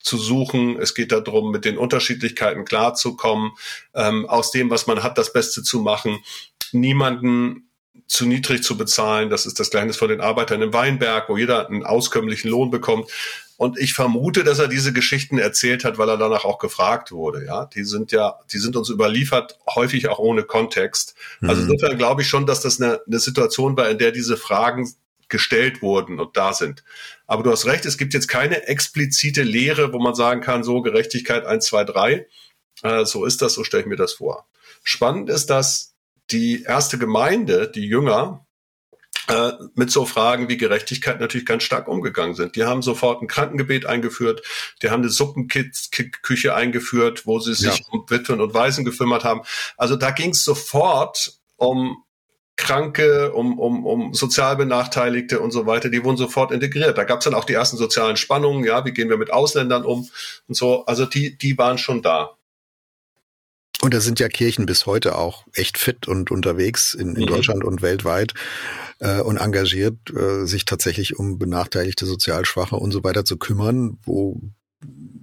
zu 0.00 0.16
suchen. 0.16 0.78
Es 0.80 0.94
geht 0.94 1.12
darum, 1.12 1.50
mit 1.50 1.64
den 1.64 1.78
Unterschiedlichkeiten 1.78 2.64
klarzukommen, 2.64 3.52
ähm, 3.94 4.26
aus 4.26 4.50
dem, 4.50 4.70
was 4.70 4.86
man 4.86 5.02
hat, 5.02 5.18
das 5.18 5.32
Beste 5.32 5.62
zu 5.62 5.80
machen, 5.80 6.18
niemanden 6.72 7.68
zu 8.06 8.26
niedrig 8.26 8.62
zu 8.62 8.78
bezahlen. 8.78 9.28
Das 9.28 9.44
ist 9.44 9.60
das 9.60 9.70
Gleichnis 9.70 9.96
von 9.96 10.08
den 10.08 10.20
Arbeitern 10.20 10.62
im 10.62 10.72
Weinberg, 10.72 11.28
wo 11.28 11.36
jeder 11.36 11.68
einen 11.68 11.84
auskömmlichen 11.84 12.50
Lohn 12.50 12.70
bekommt. 12.70 13.10
Und 13.58 13.76
ich 13.76 13.92
vermute, 13.92 14.44
dass 14.44 14.60
er 14.60 14.68
diese 14.68 14.92
Geschichten 14.92 15.36
erzählt 15.36 15.84
hat, 15.84 15.98
weil 15.98 16.08
er 16.08 16.16
danach 16.16 16.44
auch 16.44 16.60
gefragt 16.60 17.10
wurde. 17.10 17.44
Ja, 17.44 17.66
die 17.66 17.82
sind 17.82 18.12
ja, 18.12 18.38
die 18.52 18.58
sind 18.58 18.76
uns 18.76 18.88
überliefert, 18.88 19.58
häufig 19.74 20.08
auch 20.08 20.20
ohne 20.20 20.44
Kontext. 20.44 21.16
Also 21.42 21.62
mhm. 21.62 21.72
insofern 21.72 21.98
glaube 21.98 22.22
ich 22.22 22.28
schon, 22.28 22.46
dass 22.46 22.60
das 22.60 22.80
eine, 22.80 23.00
eine 23.04 23.18
Situation 23.18 23.76
war, 23.76 23.90
in 23.90 23.98
der 23.98 24.12
diese 24.12 24.36
Fragen 24.36 24.88
gestellt 25.28 25.82
wurden 25.82 26.20
und 26.20 26.36
da 26.36 26.52
sind. 26.52 26.84
Aber 27.26 27.42
du 27.42 27.50
hast 27.50 27.66
recht, 27.66 27.84
es 27.84 27.98
gibt 27.98 28.14
jetzt 28.14 28.28
keine 28.28 28.68
explizite 28.68 29.42
Lehre, 29.42 29.92
wo 29.92 29.98
man 29.98 30.14
sagen 30.14 30.40
kann, 30.40 30.62
so 30.62 30.80
Gerechtigkeit 30.80 31.44
1, 31.44 31.66
2, 31.66 31.84
3. 31.84 32.26
Äh, 32.84 33.04
so 33.06 33.24
ist 33.24 33.42
das, 33.42 33.54
so 33.54 33.64
stelle 33.64 33.82
ich 33.82 33.88
mir 33.88 33.96
das 33.96 34.14
vor. 34.14 34.46
Spannend 34.84 35.30
ist, 35.30 35.50
dass 35.50 35.96
die 36.30 36.62
erste 36.62 36.96
Gemeinde, 36.96 37.68
die 37.68 37.86
Jünger, 37.86 38.46
mit 39.74 39.90
so 39.90 40.06
Fragen 40.06 40.48
wie 40.48 40.56
Gerechtigkeit 40.56 41.20
natürlich 41.20 41.46
ganz 41.46 41.62
stark 41.62 41.88
umgegangen 41.88 42.34
sind. 42.34 42.56
Die 42.56 42.64
haben 42.64 42.82
sofort 42.82 43.22
ein 43.22 43.28
Krankengebet 43.28 43.84
eingeführt, 43.86 44.42
die 44.82 44.90
haben 44.90 45.02
eine 45.02 45.10
Suppenküche 45.10 46.54
eingeführt, 46.54 47.26
wo 47.26 47.38
sie 47.38 47.54
sich 47.54 47.78
ja. 47.78 47.84
um 47.90 48.04
Witwen 48.08 48.40
und 48.40 48.54
Waisen 48.54 48.84
gekümmert 48.84 49.24
haben. 49.24 49.42
Also 49.76 49.96
da 49.96 50.10
ging 50.10 50.30
es 50.30 50.44
sofort 50.44 51.34
um 51.56 52.04
Kranke, 52.56 53.32
um, 53.32 53.58
um, 53.58 53.86
um 53.86 54.14
sozial 54.14 54.56
Benachteiligte 54.56 55.40
und 55.40 55.52
so 55.52 55.66
weiter, 55.66 55.90
die 55.90 56.02
wurden 56.04 56.16
sofort 56.16 56.50
integriert. 56.50 56.98
Da 56.98 57.04
gab 57.04 57.20
es 57.20 57.24
dann 57.24 57.34
auch 57.34 57.44
die 57.44 57.52
ersten 57.52 57.76
sozialen 57.76 58.16
Spannungen, 58.16 58.64
ja, 58.64 58.84
wie 58.84 58.92
gehen 58.92 59.08
wir 59.08 59.16
mit 59.16 59.32
Ausländern 59.32 59.84
um 59.84 60.08
und 60.48 60.54
so. 60.54 60.84
Also 60.86 61.06
die, 61.06 61.38
die 61.38 61.56
waren 61.56 61.78
schon 61.78 62.02
da. 62.02 62.37
Und 63.80 63.94
da 63.94 64.00
sind 64.00 64.18
ja 64.18 64.28
Kirchen 64.28 64.66
bis 64.66 64.86
heute 64.86 65.16
auch 65.16 65.46
echt 65.52 65.78
fit 65.78 66.08
und 66.08 66.30
unterwegs 66.30 66.94
in, 66.94 67.14
in 67.14 67.22
mhm. 67.22 67.26
Deutschland 67.26 67.64
und 67.64 67.80
weltweit 67.80 68.34
äh, 68.98 69.20
und 69.20 69.36
engagiert, 69.36 69.96
äh, 70.10 70.46
sich 70.46 70.64
tatsächlich 70.64 71.16
um 71.16 71.38
benachteiligte, 71.38 72.04
sozial 72.04 72.44
Schwache 72.44 72.76
und 72.76 72.90
so 72.90 73.04
weiter 73.04 73.24
zu 73.24 73.36
kümmern, 73.36 73.98
wo 74.02 74.40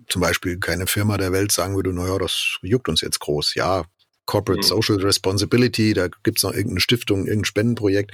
zum 0.07 0.21
Beispiel 0.21 0.57
keine 0.59 0.87
Firma 0.87 1.17
der 1.17 1.31
Welt 1.31 1.51
sagen 1.51 1.75
würde, 1.75 1.93
naja, 1.93 2.17
das 2.17 2.57
juckt 2.61 2.87
uns 2.87 3.01
jetzt 3.01 3.19
groß. 3.19 3.55
Ja, 3.55 3.85
Corporate 4.25 4.61
mhm. 4.61 4.67
Social 4.67 4.97
Responsibility, 4.97 5.93
da 5.93 6.07
gibt's 6.23 6.43
noch 6.43 6.53
irgendeine 6.53 6.79
Stiftung, 6.79 7.25
irgendein 7.25 7.45
Spendenprojekt. 7.45 8.11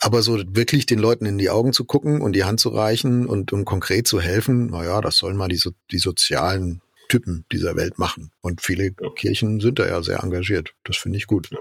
Aber 0.00 0.22
so 0.22 0.38
wirklich 0.48 0.86
den 0.86 0.98
Leuten 0.98 1.26
in 1.26 1.36
die 1.36 1.50
Augen 1.50 1.72
zu 1.72 1.84
gucken 1.84 2.22
und 2.22 2.32
die 2.32 2.44
Hand 2.44 2.58
zu 2.58 2.70
reichen 2.70 3.26
und 3.26 3.52
um 3.52 3.66
konkret 3.66 4.06
zu 4.06 4.20
helfen, 4.20 4.68
naja, 4.68 5.00
das 5.00 5.16
sollen 5.16 5.36
mal 5.36 5.48
die, 5.48 5.56
so, 5.56 5.72
die 5.90 5.98
sozialen 5.98 6.80
Typen 7.10 7.44
dieser 7.52 7.76
Welt 7.76 7.98
machen. 7.98 8.30
Und 8.40 8.62
viele 8.62 8.94
ja. 9.00 9.10
Kirchen 9.14 9.60
sind 9.60 9.78
da 9.78 9.86
ja 9.86 10.02
sehr 10.02 10.22
engagiert. 10.22 10.74
Das 10.84 10.96
finde 10.96 11.18
ich 11.18 11.26
gut. 11.26 11.50
Ja. 11.50 11.58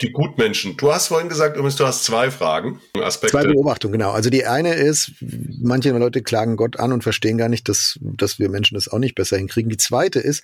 Die 0.00 0.10
Gutmenschen. 0.10 0.76
Du 0.76 0.92
hast 0.92 1.08
vorhin 1.08 1.28
gesagt, 1.28 1.56
übrigens, 1.56 1.76
du 1.76 1.86
hast 1.86 2.04
zwei 2.04 2.30
Fragen, 2.30 2.80
Aspekte. 2.94 3.36
Zwei 3.36 3.46
Beobachtungen, 3.46 3.92
genau. 3.92 4.10
Also 4.10 4.30
die 4.30 4.46
eine 4.46 4.74
ist, 4.74 5.12
manche 5.20 5.90
Leute 5.90 6.22
klagen 6.22 6.56
Gott 6.56 6.78
an 6.78 6.92
und 6.92 7.02
verstehen 7.02 7.38
gar 7.38 7.48
nicht, 7.48 7.68
dass, 7.68 7.98
dass 8.00 8.38
wir 8.38 8.48
Menschen 8.48 8.74
das 8.74 8.88
auch 8.88 8.98
nicht 8.98 9.14
besser 9.14 9.36
hinkriegen. 9.36 9.70
Die 9.70 9.76
zweite 9.76 10.18
ist, 10.18 10.42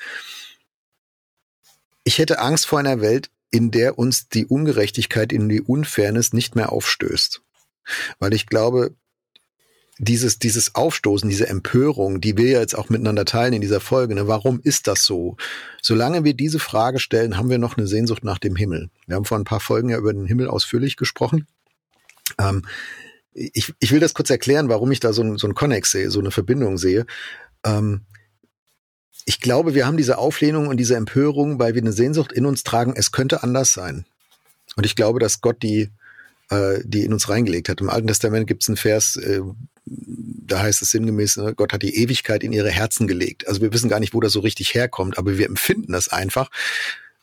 ich 2.04 2.18
hätte 2.18 2.38
Angst 2.38 2.66
vor 2.66 2.78
einer 2.78 3.00
Welt, 3.00 3.30
in 3.50 3.70
der 3.72 3.98
uns 3.98 4.28
die 4.28 4.46
Ungerechtigkeit, 4.46 5.32
in 5.32 5.48
die 5.48 5.60
Unfairness 5.60 6.32
nicht 6.32 6.54
mehr 6.54 6.70
aufstößt. 6.70 7.42
Weil 8.18 8.32
ich 8.32 8.46
glaube, 8.46 8.94
dieses, 9.98 10.38
dieses 10.38 10.74
Aufstoßen, 10.74 11.28
diese 11.28 11.48
Empörung, 11.48 12.20
die 12.20 12.36
wir 12.36 12.50
jetzt 12.50 12.76
auch 12.76 12.90
miteinander 12.90 13.24
teilen 13.24 13.54
in 13.54 13.60
dieser 13.62 13.80
Folge, 13.80 14.14
ne, 14.14 14.28
warum 14.28 14.60
ist 14.60 14.86
das 14.86 15.04
so? 15.04 15.36
Solange 15.80 16.24
wir 16.24 16.34
diese 16.34 16.58
Frage 16.58 16.98
stellen, 16.98 17.36
haben 17.38 17.48
wir 17.48 17.58
noch 17.58 17.76
eine 17.76 17.86
Sehnsucht 17.86 18.22
nach 18.22 18.38
dem 18.38 18.56
Himmel. 18.56 18.90
Wir 19.06 19.16
haben 19.16 19.24
vor 19.24 19.38
ein 19.38 19.44
paar 19.44 19.60
Folgen 19.60 19.88
ja 19.88 19.98
über 19.98 20.12
den 20.12 20.26
Himmel 20.26 20.48
ausführlich 20.48 20.96
gesprochen. 20.96 21.46
Ähm, 22.38 22.62
ich, 23.32 23.72
ich 23.78 23.92
will 23.92 24.00
das 24.00 24.14
kurz 24.14 24.30
erklären, 24.30 24.68
warum 24.68 24.90
ich 24.92 25.00
da 25.00 25.12
so, 25.12 25.36
so 25.36 25.46
einen 25.46 25.54
Connex 25.54 25.92
sehe, 25.92 26.10
so 26.10 26.20
eine 26.20 26.30
Verbindung 26.30 26.78
sehe. 26.78 27.06
Ähm, 27.64 28.02
ich 29.24 29.40
glaube, 29.40 29.74
wir 29.74 29.86
haben 29.86 29.96
diese 29.96 30.18
Auflehnung 30.18 30.68
und 30.68 30.76
diese 30.76 30.96
Empörung, 30.96 31.58
weil 31.58 31.74
wir 31.74 31.82
eine 31.82 31.92
Sehnsucht 31.92 32.32
in 32.32 32.46
uns 32.46 32.64
tragen, 32.64 32.94
es 32.96 33.12
könnte 33.12 33.42
anders 33.42 33.72
sein. 33.72 34.04
Und 34.76 34.84
ich 34.84 34.94
glaube, 34.94 35.20
dass 35.20 35.40
Gott 35.40 35.62
die, 35.62 35.90
äh, 36.50 36.80
die 36.84 37.04
in 37.04 37.12
uns 37.12 37.28
reingelegt 37.28 37.68
hat. 37.68 37.80
Im 37.80 37.90
Alten 37.90 38.08
Testament 38.08 38.46
gibt 38.46 38.62
es 38.62 38.68
einen 38.68 38.76
Vers, 38.76 39.16
äh, 39.16 39.40
da 39.86 40.60
heißt 40.60 40.82
es 40.82 40.90
sinngemäß, 40.90 41.36
ne, 41.38 41.54
Gott 41.54 41.72
hat 41.72 41.82
die 41.82 41.96
Ewigkeit 41.96 42.42
in 42.42 42.52
ihre 42.52 42.70
Herzen 42.70 43.06
gelegt. 43.06 43.46
Also 43.48 43.60
wir 43.60 43.72
wissen 43.72 43.88
gar 43.88 44.00
nicht, 44.00 44.14
wo 44.14 44.20
das 44.20 44.32
so 44.32 44.40
richtig 44.40 44.74
herkommt, 44.74 45.18
aber 45.18 45.38
wir 45.38 45.46
empfinden 45.46 45.92
das 45.92 46.08
einfach. 46.08 46.50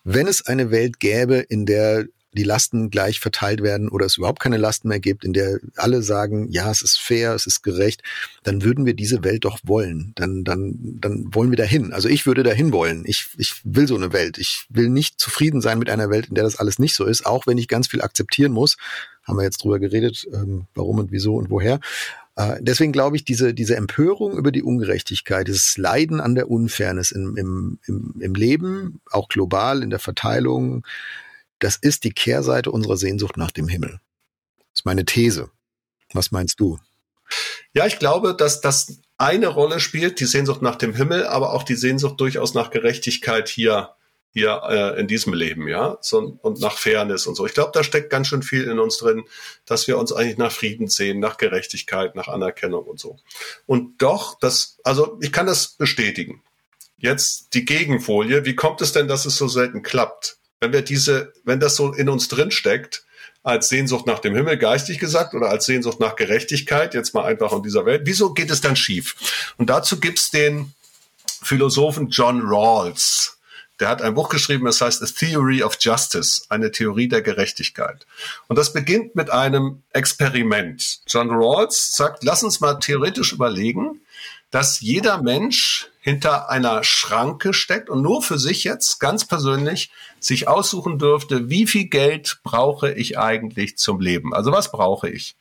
Wenn 0.03 0.27
es 0.27 0.45
eine 0.45 0.71
Welt 0.71 0.99
gäbe, 0.99 1.37
in 1.37 1.65
der 1.65 2.05
die 2.35 2.43
Lasten 2.43 2.89
gleich 2.89 3.19
verteilt 3.19 3.61
werden 3.61 3.89
oder 3.89 4.05
es 4.05 4.17
überhaupt 4.17 4.39
keine 4.39 4.57
Lasten 4.57 4.87
mehr 4.87 4.99
gibt, 4.99 5.23
in 5.23 5.33
der 5.33 5.59
alle 5.75 6.01
sagen, 6.01 6.47
ja, 6.49 6.69
es 6.71 6.81
ist 6.81 6.99
fair, 6.99 7.33
es 7.33 7.45
ist 7.45 7.61
gerecht, 7.61 8.01
dann 8.43 8.63
würden 8.63 8.85
wir 8.85 8.95
diese 8.95 9.23
Welt 9.23 9.45
doch 9.45 9.59
wollen. 9.63 10.13
Dann, 10.15 10.43
dann, 10.43 10.75
dann 10.99 11.33
wollen 11.33 11.51
wir 11.51 11.57
dahin. 11.57 11.93
Also 11.93 12.09
ich 12.09 12.25
würde 12.25 12.43
dahin 12.43 12.71
wollen. 12.71 13.03
Ich, 13.05 13.27
ich 13.37 13.61
will 13.63 13.87
so 13.87 13.95
eine 13.95 14.13
Welt. 14.13 14.37
Ich 14.37 14.65
will 14.69 14.89
nicht 14.89 15.19
zufrieden 15.21 15.61
sein 15.61 15.79
mit 15.79 15.89
einer 15.89 16.09
Welt, 16.09 16.27
in 16.27 16.35
der 16.35 16.43
das 16.43 16.55
alles 16.55 16.79
nicht 16.79 16.95
so 16.95 17.05
ist, 17.05 17.25
auch 17.25 17.45
wenn 17.45 17.57
ich 17.57 17.67
ganz 17.67 17.87
viel 17.87 18.01
akzeptieren 18.01 18.51
muss. 18.51 18.77
Haben 19.23 19.37
wir 19.37 19.43
jetzt 19.43 19.63
drüber 19.63 19.79
geredet, 19.79 20.27
ähm, 20.33 20.65
warum 20.73 20.99
und 20.99 21.11
wieso 21.11 21.35
und 21.35 21.49
woher. 21.49 21.79
Äh, 22.35 22.57
deswegen 22.59 22.91
glaube 22.91 23.15
ich, 23.15 23.25
diese, 23.25 23.53
diese 23.53 23.75
Empörung 23.75 24.37
über 24.37 24.51
die 24.51 24.63
Ungerechtigkeit, 24.63 25.47
dieses 25.47 25.77
Leiden 25.77 26.19
an 26.19 26.35
der 26.35 26.49
Unfairness 26.49 27.11
im, 27.11 27.37
im, 27.37 27.79
im, 27.85 28.15
im 28.19 28.33
Leben, 28.33 29.01
auch 29.11 29.29
global 29.29 29.83
in 29.83 29.89
der 29.89 29.99
Verteilung, 29.99 30.85
das 31.59 31.75
ist 31.75 32.03
die 32.03 32.11
Kehrseite 32.11 32.71
unserer 32.71 32.97
Sehnsucht 32.97 33.37
nach 33.37 33.51
dem 33.51 33.67
Himmel. 33.67 33.99
Das 34.71 34.79
ist 34.79 34.85
meine 34.85 35.05
These. 35.05 35.49
Was 36.13 36.31
meinst 36.31 36.59
du? 36.59 36.79
Ja, 37.73 37.85
ich 37.85 37.99
glaube, 37.99 38.35
dass 38.35 38.61
das 38.61 38.99
eine 39.17 39.47
Rolle 39.47 39.79
spielt, 39.79 40.19
die 40.19 40.25
Sehnsucht 40.25 40.61
nach 40.61 40.75
dem 40.75 40.93
Himmel, 40.93 41.25
aber 41.25 41.53
auch 41.53 41.63
die 41.63 41.75
Sehnsucht 41.75 42.19
durchaus 42.19 42.53
nach 42.53 42.71
Gerechtigkeit 42.71 43.47
hier, 43.47 43.91
hier 44.33 44.61
äh, 44.67 44.99
in 44.99 45.07
diesem 45.07 45.33
Leben, 45.33 45.67
ja, 45.67 45.97
so, 46.01 46.37
und 46.41 46.59
nach 46.59 46.77
Fairness 46.77 47.27
und 47.27 47.35
so. 47.35 47.45
Ich 47.45 47.53
glaube, 47.53 47.71
da 47.73 47.83
steckt 47.83 48.09
ganz 48.09 48.27
schön 48.27 48.41
viel 48.41 48.63
in 48.63 48.79
uns 48.79 48.97
drin, 48.97 49.23
dass 49.65 49.87
wir 49.87 49.97
uns 49.97 50.11
eigentlich 50.11 50.37
nach 50.37 50.51
Frieden 50.51 50.87
sehen, 50.87 51.19
nach 51.19 51.37
Gerechtigkeit, 51.37 52.15
nach 52.15 52.27
Anerkennung 52.27 52.83
und 52.83 52.99
so. 52.99 53.19
Und 53.67 54.01
doch, 54.01 54.37
das, 54.39 54.79
also 54.83 55.17
ich 55.21 55.31
kann 55.31 55.45
das 55.45 55.67
bestätigen. 55.67 56.41
Jetzt 56.97 57.53
die 57.53 57.65
Gegenfolie. 57.65 58.45
Wie 58.45 58.55
kommt 58.55 58.81
es 58.81 58.91
denn, 58.91 59.07
dass 59.07 59.25
es 59.25 59.37
so 59.37 59.47
selten 59.47 59.83
klappt? 59.83 60.37
wenn 60.63 60.71
wir 60.71 60.81
diese, 60.81 61.33
wenn 61.43 61.59
das 61.59 61.75
so 61.75 61.91
in 61.91 62.07
uns 62.07 62.29
drin 62.29 62.49
steckt, 62.49 63.03
als 63.43 63.67
Sehnsucht 63.67 64.07
nach 64.07 64.19
dem 64.19 64.33
Himmel, 64.33 64.57
geistig 64.57 64.97
gesagt, 64.97 65.33
oder 65.33 65.49
als 65.49 65.65
Sehnsucht 65.65 65.99
nach 65.99 66.15
Gerechtigkeit, 66.15 66.93
jetzt 66.93 67.13
mal 67.13 67.25
einfach 67.25 67.51
in 67.51 67.63
dieser 67.63 67.85
Welt, 67.85 68.03
wieso 68.05 68.33
geht 68.33 68.49
es 68.49 68.61
dann 68.61 68.77
schief? 68.77 69.15
Und 69.57 69.69
dazu 69.69 69.99
gibt's 69.99 70.31
den 70.31 70.73
Philosophen 71.41 72.07
John 72.07 72.41
Rawls. 72.45 73.37
Der 73.79 73.89
hat 73.89 74.01
ein 74.01 74.13
Buch 74.13 74.29
geschrieben, 74.29 74.65
das 74.65 74.81
heißt 74.81 75.01
A 75.01 75.05
Theory 75.05 75.63
of 75.63 75.77
Justice, 75.79 76.43
eine 76.49 76.71
Theorie 76.71 77.07
der 77.07 77.21
Gerechtigkeit. 77.21 78.05
Und 78.47 78.57
das 78.57 78.71
beginnt 78.71 79.15
mit 79.15 79.31
einem 79.31 79.81
Experiment. 79.91 81.01
John 81.07 81.31
Rawls 81.31 81.95
sagt, 81.95 82.23
lass 82.23 82.43
uns 82.43 82.59
mal 82.59 82.75
theoretisch 82.75 83.33
überlegen, 83.33 84.01
dass 84.51 84.81
jeder 84.81 85.21
Mensch 85.21 85.89
hinter 85.99 86.49
einer 86.49 86.83
Schranke 86.83 87.53
steckt 87.53 87.89
und 87.89 88.03
nur 88.03 88.21
für 88.21 88.37
sich 88.37 88.63
jetzt 88.63 88.99
ganz 88.99 89.25
persönlich 89.25 89.89
sich 90.19 90.47
aussuchen 90.47 90.99
dürfte, 90.99 91.49
wie 91.49 91.65
viel 91.65 91.85
Geld 91.85 92.39
brauche 92.43 92.91
ich 92.91 93.17
eigentlich 93.17 93.77
zum 93.77 93.99
Leben? 93.99 94.33
Also 94.33 94.51
was 94.51 94.71
brauche 94.71 95.09
ich? 95.09 95.35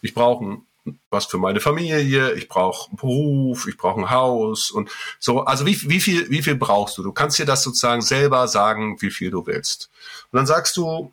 Ich 0.00 0.14
brauche 0.14 0.62
was 1.10 1.26
für 1.26 1.38
meine 1.38 1.60
Familie, 1.60 2.32
ich 2.32 2.48
brauche 2.48 2.88
einen 2.88 2.96
Beruf, 2.96 3.66
ich 3.66 3.76
brauche 3.76 4.00
ein 4.00 4.10
Haus 4.10 4.70
und 4.70 4.90
so. 5.18 5.44
Also 5.44 5.66
wie, 5.66 5.88
wie 5.88 6.00
viel, 6.00 6.28
wie 6.30 6.42
viel 6.42 6.56
brauchst 6.56 6.98
du? 6.98 7.02
Du 7.02 7.12
kannst 7.12 7.38
dir 7.38 7.46
das 7.46 7.62
sozusagen 7.62 8.02
selber 8.02 8.48
sagen, 8.48 9.00
wie 9.00 9.10
viel 9.10 9.30
du 9.30 9.46
willst. 9.46 9.90
Und 10.30 10.38
dann 10.38 10.46
sagst 10.46 10.76
du 10.76 11.12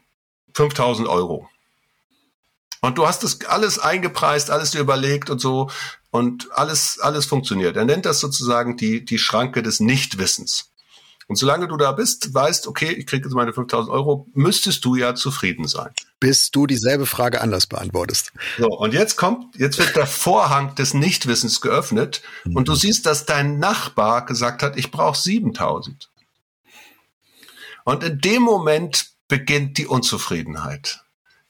5000 0.54 1.08
Euro. 1.08 1.50
Und 2.82 2.98
du 2.98 3.08
hast 3.08 3.24
das 3.24 3.46
alles 3.46 3.78
eingepreist, 3.80 4.50
alles 4.50 4.72
dir 4.72 4.82
überlegt 4.82 5.30
und 5.30 5.40
so 5.40 5.70
und 6.10 6.50
alles, 6.52 7.00
alles 7.00 7.26
funktioniert. 7.26 7.78
Er 7.78 7.86
nennt 7.86 8.06
das 8.06 8.20
sozusagen 8.20 8.76
die, 8.76 9.06
die 9.06 9.20
Schranke 9.20 9.62
des 9.62 9.80
Nichtwissens. 9.80 10.71
Und 11.32 11.38
solange 11.38 11.70
du 11.70 11.78
da 11.78 11.94
bist, 11.94 12.34
weißt, 12.34 12.68
okay, 12.68 12.92
ich 12.92 13.06
kriege 13.06 13.24
jetzt 13.24 13.34
meine 13.34 13.54
5000 13.54 13.90
Euro, 13.90 14.28
müsstest 14.34 14.84
du 14.84 14.96
ja 14.96 15.16
zufrieden 15.16 15.66
sein. 15.66 15.90
Bis 16.20 16.52
du 16.52 16.68
dieselbe 16.68 17.06
Frage 17.06 17.40
anders 17.40 17.68
beantwortest. 17.68 18.34
So, 18.58 18.68
und 18.68 18.94
jetzt 18.94 19.16
kommt, 19.16 19.56
jetzt 19.56 19.78
wird 19.78 19.96
der 19.96 20.08
Vorhang 20.08 20.76
des 20.76 20.94
Nichtwissens 20.94 21.62
geöffnet 21.62 22.22
mhm. 22.44 22.58
und 22.58 22.68
du 22.68 22.76
siehst, 22.76 23.06
dass 23.06 23.26
dein 23.26 23.60
Nachbar 23.60 24.26
gesagt 24.26 24.62
hat, 24.62 24.76
ich 24.76 24.92
brauche 24.92 25.18
7000. 25.18 26.10
Und 27.86 28.04
in 28.04 28.20
dem 28.20 28.42
Moment 28.42 29.12
beginnt 29.30 29.78
die 29.78 29.88
Unzufriedenheit. 29.88 31.00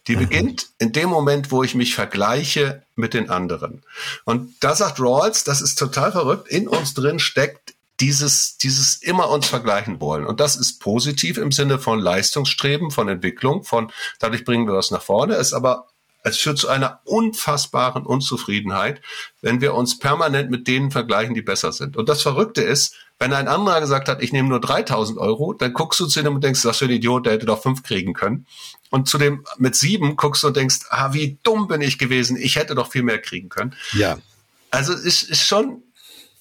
Die 0.05 0.15
mhm. 0.15 0.19
beginnt 0.19 0.69
in 0.77 0.91
dem 0.91 1.09
Moment, 1.09 1.51
wo 1.51 1.63
ich 1.63 1.73
mich 1.73 1.95
vergleiche 1.95 2.83
mit 2.95 3.15
den 3.15 3.31
anderen. 3.31 3.81
Und 4.25 4.53
da 4.59 4.75
sagt 4.75 4.99
Rawls, 4.99 5.43
das 5.43 5.59
ist 5.59 5.79
total 5.79 6.11
verrückt, 6.11 6.49
in 6.49 6.67
uns 6.67 6.93
drin 6.93 7.17
steckt 7.17 7.70
dieses, 8.01 8.57
dieses 8.57 8.95
immer 8.97 9.29
uns 9.29 9.47
vergleichen 9.47 10.01
wollen. 10.01 10.25
Und 10.25 10.39
das 10.39 10.55
ist 10.55 10.79
positiv 10.79 11.37
im 11.37 11.51
Sinne 11.51 11.79
von 11.79 11.99
Leistungsstreben, 11.99 12.91
von 12.91 13.07
Entwicklung, 13.07 13.63
von 13.63 13.91
dadurch 14.19 14.43
bringen 14.43 14.67
wir 14.67 14.73
was 14.73 14.91
nach 14.91 15.01
vorne, 15.01 15.35
ist 15.35 15.53
aber 15.53 15.87
es 16.23 16.37
führt 16.37 16.57
zu 16.57 16.67
einer 16.67 16.99
unfassbaren 17.05 18.05
Unzufriedenheit, 18.05 19.01
wenn 19.41 19.61
wir 19.61 19.73
uns 19.73 19.97
permanent 19.97 20.51
mit 20.51 20.67
denen 20.67 20.91
vergleichen, 20.91 21.33
die 21.33 21.41
besser 21.41 21.71
sind. 21.71 21.97
Und 21.97 22.09
das 22.09 22.21
Verrückte 22.21 22.61
ist, 22.61 22.95
wenn 23.17 23.33
ein 23.33 23.47
anderer 23.47 23.79
gesagt 23.79 24.07
hat, 24.07 24.21
ich 24.21 24.31
nehme 24.31 24.49
nur 24.49 24.61
3000 24.61 25.17
Euro, 25.19 25.53
dann 25.53 25.73
guckst 25.73 25.99
du 25.99 26.07
zu 26.07 26.21
dem 26.21 26.35
und 26.35 26.43
denkst, 26.43 26.61
das 26.61 26.77
für 26.77 26.85
ein 26.85 26.91
Idiot, 26.91 27.25
der 27.25 27.33
hätte 27.33 27.45
doch 27.45 27.61
fünf 27.61 27.83
kriegen 27.83 28.13
können. 28.13 28.45
Und 28.89 29.07
zu 29.07 29.17
dem 29.17 29.45
mit 29.57 29.75
sieben 29.75 30.15
guckst 30.15 30.43
du 30.43 30.47
und 30.47 30.57
denkst, 30.57 30.79
ah, 30.89 31.13
wie 31.13 31.39
dumm 31.43 31.67
bin 31.67 31.81
ich 31.81 31.97
gewesen, 31.97 32.37
ich 32.37 32.55
hätte 32.55 32.75
doch 32.75 32.91
viel 32.91 33.03
mehr 33.03 33.19
kriegen 33.19 33.49
können. 33.49 33.75
Ja. 33.93 34.17
Also 34.69 34.93
es 34.93 35.23
ist 35.23 35.45
schon 35.45 35.83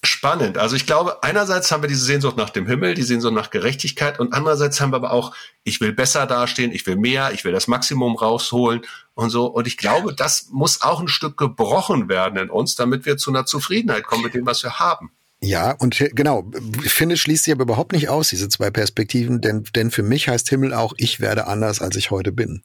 spannend. 0.03 0.57
Also 0.57 0.75
ich 0.75 0.87
glaube, 0.87 1.21
einerseits 1.23 1.71
haben 1.71 1.83
wir 1.83 1.87
diese 1.87 2.05
Sehnsucht 2.05 2.35
nach 2.35 2.49
dem 2.49 2.65
Himmel, 2.65 2.95
die 2.95 3.03
Sehnsucht 3.03 3.33
nach 3.33 3.51
Gerechtigkeit 3.51 4.19
und 4.19 4.33
andererseits 4.33 4.81
haben 4.81 4.91
wir 4.91 4.97
aber 4.97 5.11
auch, 5.11 5.35
ich 5.63 5.79
will 5.79 5.93
besser 5.93 6.25
dastehen, 6.25 6.71
ich 6.71 6.87
will 6.87 6.95
mehr, 6.95 7.31
ich 7.33 7.43
will 7.43 7.51
das 7.51 7.67
Maximum 7.67 8.15
rausholen 8.15 8.81
und 9.13 9.29
so. 9.29 9.45
Und 9.45 9.67
ich 9.67 9.77
glaube, 9.77 10.15
das 10.15 10.47
muss 10.51 10.81
auch 10.81 11.01
ein 11.01 11.07
Stück 11.07 11.37
gebrochen 11.37 12.09
werden 12.09 12.39
in 12.39 12.49
uns, 12.49 12.75
damit 12.75 13.05
wir 13.05 13.17
zu 13.17 13.29
einer 13.29 13.45
Zufriedenheit 13.45 14.03
kommen 14.03 14.23
mit 14.23 14.33
dem, 14.33 14.45
was 14.45 14.63
wir 14.63 14.79
haben. 14.79 15.11
Ja, 15.43 15.71
und 15.71 15.97
genau, 16.13 16.51
ich 16.83 16.93
finde, 16.93 17.17
schließt 17.17 17.45
sich 17.45 17.53
aber 17.53 17.63
überhaupt 17.63 17.93
nicht 17.93 18.09
aus, 18.09 18.29
diese 18.29 18.49
zwei 18.49 18.69
Perspektiven, 18.69 19.41
denn, 19.41 19.63
denn 19.75 19.91
für 19.91 20.03
mich 20.03 20.27
heißt 20.27 20.49
Himmel 20.49 20.73
auch, 20.73 20.93
ich 20.97 21.19
werde 21.19 21.47
anders, 21.47 21.81
als 21.81 21.95
ich 21.95 22.11
heute 22.11 22.31
bin. 22.31 22.63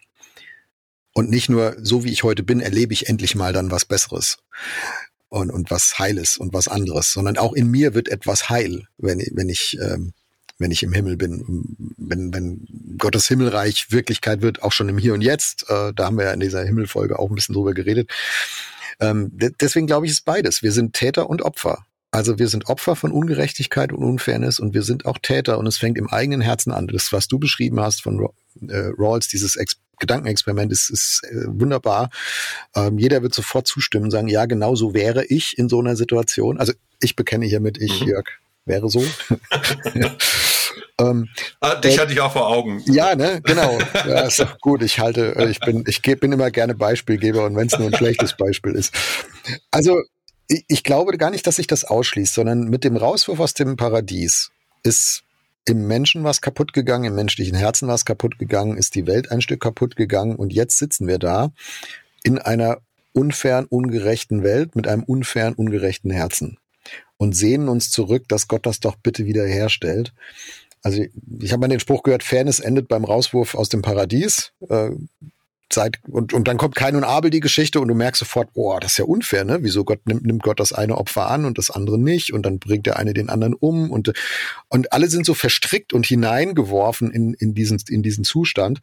Und 1.15 1.31
nicht 1.31 1.49
nur 1.49 1.75
so, 1.79 2.05
wie 2.05 2.13
ich 2.13 2.23
heute 2.23 2.43
bin, 2.43 2.61
erlebe 2.61 2.93
ich 2.93 3.09
endlich 3.09 3.35
mal 3.35 3.55
dann 3.55 3.71
was 3.71 3.87
Besseres 3.87 4.39
und, 5.37 5.51
und 5.51 5.71
was 5.71 5.99
Heiles 5.99 6.37
und 6.37 6.53
was 6.53 6.69
anderes, 6.69 7.13
sondern 7.13 7.37
auch 7.37 7.53
in 7.53 7.71
mir 7.71 7.95
wird 7.95 8.09
etwas 8.09 8.49
heil, 8.49 8.85
wenn, 8.99 9.23
wenn 9.33 9.49
ich, 9.49 9.79
ähm, 9.81 10.13
wenn 10.59 10.71
ich 10.71 10.83
im 10.83 10.93
Himmel 10.93 11.17
bin, 11.17 11.77
wenn, 11.99 12.33
wenn 12.33 12.67
Gottes 12.99 13.29
Himmelreich 13.29 13.91
Wirklichkeit 13.91 14.43
wird, 14.43 14.63
auch 14.63 14.73
schon 14.73 14.89
im 14.89 14.99
Hier 14.99 15.15
und 15.15 15.21
Jetzt, 15.21 15.67
äh, 15.69 15.93
da 15.95 16.07
haben 16.07 16.17
wir 16.17 16.25
ja 16.25 16.33
in 16.33 16.41
dieser 16.41 16.65
Himmelfolge 16.65 17.19
auch 17.19 17.29
ein 17.29 17.35
bisschen 17.35 17.55
drüber 17.55 17.75
geredet. 17.75 18.11
Ähm, 18.99 19.31
deswegen 19.61 19.87
glaube 19.87 20.07
ich, 20.07 20.13
ist 20.13 20.25
beides. 20.25 20.63
Wir 20.63 20.73
sind 20.73 20.95
Täter 20.95 21.29
und 21.29 21.43
Opfer. 21.43 21.85
Also 22.11 22.39
wir 22.39 22.49
sind 22.49 22.69
Opfer 22.69 22.97
von 22.97 23.13
Ungerechtigkeit 23.13 23.93
und 23.93 24.03
Unfairness 24.03 24.59
und 24.59 24.73
wir 24.73 24.83
sind 24.83 25.05
auch 25.05 25.19
Täter 25.19 25.59
und 25.59 25.67
es 25.67 25.77
fängt 25.77 25.99
im 25.99 26.09
eigenen 26.09 26.41
Herzen 26.41 26.73
an. 26.73 26.87
Das, 26.87 27.13
was 27.13 27.29
du 27.29 27.39
beschrieben 27.39 27.79
hast 27.81 28.01
von 28.01 28.31
äh, 28.69 28.91
Rawls, 28.97 29.29
dieses 29.29 29.57
Ex 29.57 29.77
Gedankenexperiment 29.99 30.73
ist, 30.73 30.91
ist 30.91 31.23
äh, 31.25 31.47
wunderbar. 31.47 32.11
Ähm, 32.75 32.99
jeder 32.99 33.23
wird 33.23 33.35
sofort 33.35 33.67
zustimmen, 33.67 34.11
sagen, 34.11 34.29
ja, 34.29 34.47
genau 34.47 34.75
so 34.75 34.95
wäre 34.95 35.25
ich 35.25 35.59
in 35.59 35.69
so 35.69 35.81
einer 35.81 35.97
Situation. 35.97 36.59
Also 36.59 36.73
ich 37.01 37.17
bekenne 37.17 37.47
hiermit, 37.47 37.79
ich, 37.79 38.01
mhm. 38.01 38.09
Jörg, 38.09 38.27
wäre 38.65 38.89
so. 38.91 39.05
ähm, 41.01 41.29
ah, 41.61 41.75
dich 41.77 41.97
äh, 41.97 41.99
hatte 41.99 42.13
ich 42.13 42.21
auch 42.21 42.33
vor 42.33 42.49
Augen. 42.49 42.83
Ja, 42.87 43.15
ne, 43.15 43.41
genau. 43.43 43.79
Ja, 43.95 44.23
ist 44.23 44.41
doch 44.41 44.59
gut. 44.59 44.83
Ich 44.83 44.99
halte, 44.99 45.37
äh, 45.37 45.49
ich 45.49 45.61
bin, 45.61 45.85
ich 45.87 46.03
bin 46.03 46.33
immer 46.33 46.51
gerne 46.51 46.75
Beispielgeber 46.75 47.45
und 47.45 47.57
wenn 47.57 47.69
es 47.69 47.79
nur 47.79 47.89
ein 47.89 47.97
schlechtes 47.97 48.37
Beispiel 48.37 48.73
ist. 48.73 48.95
Also 49.71 50.03
ich, 50.49 50.65
ich 50.69 50.83
glaube 50.83 51.17
gar 51.17 51.31
nicht, 51.31 51.47
dass 51.47 51.57
sich 51.57 51.67
das 51.67 51.85
ausschließt, 51.85 52.35
sondern 52.35 52.65
mit 52.65 52.85
dem 52.85 52.97
Rauswurf 52.97 53.41
aus 53.41 53.55
dem 53.55 53.77
Paradies 53.77 54.51
ist 54.83 55.23
im 55.67 55.87
Menschen 55.87 56.25
was 56.25 56.41
kaputt 56.41 56.73
gegangen, 56.73 57.05
im 57.05 57.15
menschlichen 57.15 57.57
Herzen 57.57 57.89
was 57.89 58.05
kaputt 58.05 58.39
gegangen, 58.39 58.77
ist 58.77 58.95
die 58.95 59.07
Welt 59.07 59.31
ein 59.31 59.43
Stück 59.43 59.61
kaputt 59.61 59.97
gegangen 59.97 60.37
und 60.37 60.53
jetzt 60.53 60.79
sitzen 60.79 61.07
wir 61.07 61.19
da 61.19 61.53
in 62.23 62.39
einer 62.39 62.79
unfairen, 63.13 63.67
ungerechten 63.67 64.43
Welt 64.43 64.77
mit 64.77 64.87
einem 64.87 65.03
unfairen, 65.03 65.55
ungerechten 65.55 66.11
Herzen 66.11 66.59
und 67.17 67.35
sehnen 67.35 67.69
uns 67.69 67.91
zurück, 67.91 68.29
dass 68.29 68.49
Gott 68.49 68.67
das 68.67 68.81
doch 68.81 68.97
bitte 68.97 69.25
wieder 69.25 69.45
herstellt. 69.45 70.13
Also 70.83 71.05
ich 71.41 71.53
habe 71.53 71.61
mal 71.61 71.69
den 71.69 71.81
Spruch 71.81 72.05
gehört, 72.05 72.23
Fairness 72.23 72.61
endet 72.61 72.87
beim 72.87 73.05
Rauswurf 73.05 73.55
aus 73.55 73.69
dem 73.69 73.83
Paradies. 73.83 74.53
Äh, 74.69 74.91
Zeit 75.69 75.99
und, 76.09 76.33
und 76.33 76.47
dann 76.47 76.59
kommt 76.59 76.77
Kain 76.77 76.97
und 76.97 77.05
Abel 77.05 77.31
die 77.31 77.41
Geschichte 77.41 77.81
und 77.81 77.89
du 77.89 77.95
merkst 77.95 78.21
sofort, 78.21 78.49
oh, 78.55 78.79
das 78.81 78.93
ist 78.93 78.99
ja 78.99 79.05
unfair, 79.05 79.45
ne? 79.45 79.59
Wieso 79.63 79.85
Gott 79.85 80.07
nimmt, 80.07 80.25
nimmt 80.25 80.43
Gott 80.43 80.61
das 80.61 80.73
eine 80.73 80.97
Opfer 80.97 81.29
an 81.29 81.45
und 81.45 81.59
das 81.59 81.71
andere 81.71 81.99
nicht 81.99 82.33
und 82.33 82.45
dann 82.45 82.59
bringt 82.59 82.87
der 82.87 82.99
eine 82.99 83.15
den 83.15 83.29
anderen 83.29 83.55
um 83.55 83.91
und 83.91 84.13
und 84.69 84.93
alle 84.93 85.09
sind 85.09 85.27
so 85.27 85.35
verstrickt 85.35 85.93
und 85.93 86.07
hineingeworfen 86.07 87.11
in 87.11 87.35
in 87.35 87.55
diesen 87.55 87.79
in 87.89 88.03
diesen 88.03 88.25
Zustand 88.25 88.81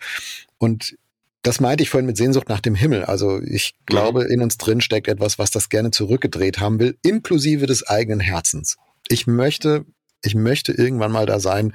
und 0.57 0.95
das 1.43 1.59
meinte 1.59 1.83
ich 1.83 1.89
vorhin 1.89 2.05
mit 2.05 2.15
Sehnsucht 2.15 2.47
nach 2.47 2.61
dem 2.61 2.73
Himmel. 2.73 3.03
Also 3.03 3.41
ich 3.41 3.75
glaube, 3.85 4.23
in 4.23 4.41
uns 4.41 4.57
drin 4.57 4.79
steckt 4.79 5.09
etwas, 5.09 5.37
was 5.37 5.51
das 5.51 5.67
gerne 5.67 5.91
zurückgedreht 5.91 6.61
haben 6.61 6.79
will, 6.79 6.97
inklusive 7.03 7.65
des 7.65 7.85
eigenen 7.85 8.21
Herzens. 8.21 8.77
Ich 9.09 9.27
möchte, 9.27 9.85
ich 10.23 10.35
möchte 10.35 10.71
irgendwann 10.71 11.11
mal 11.11 11.25
da 11.25 11.41
sein, 11.41 11.73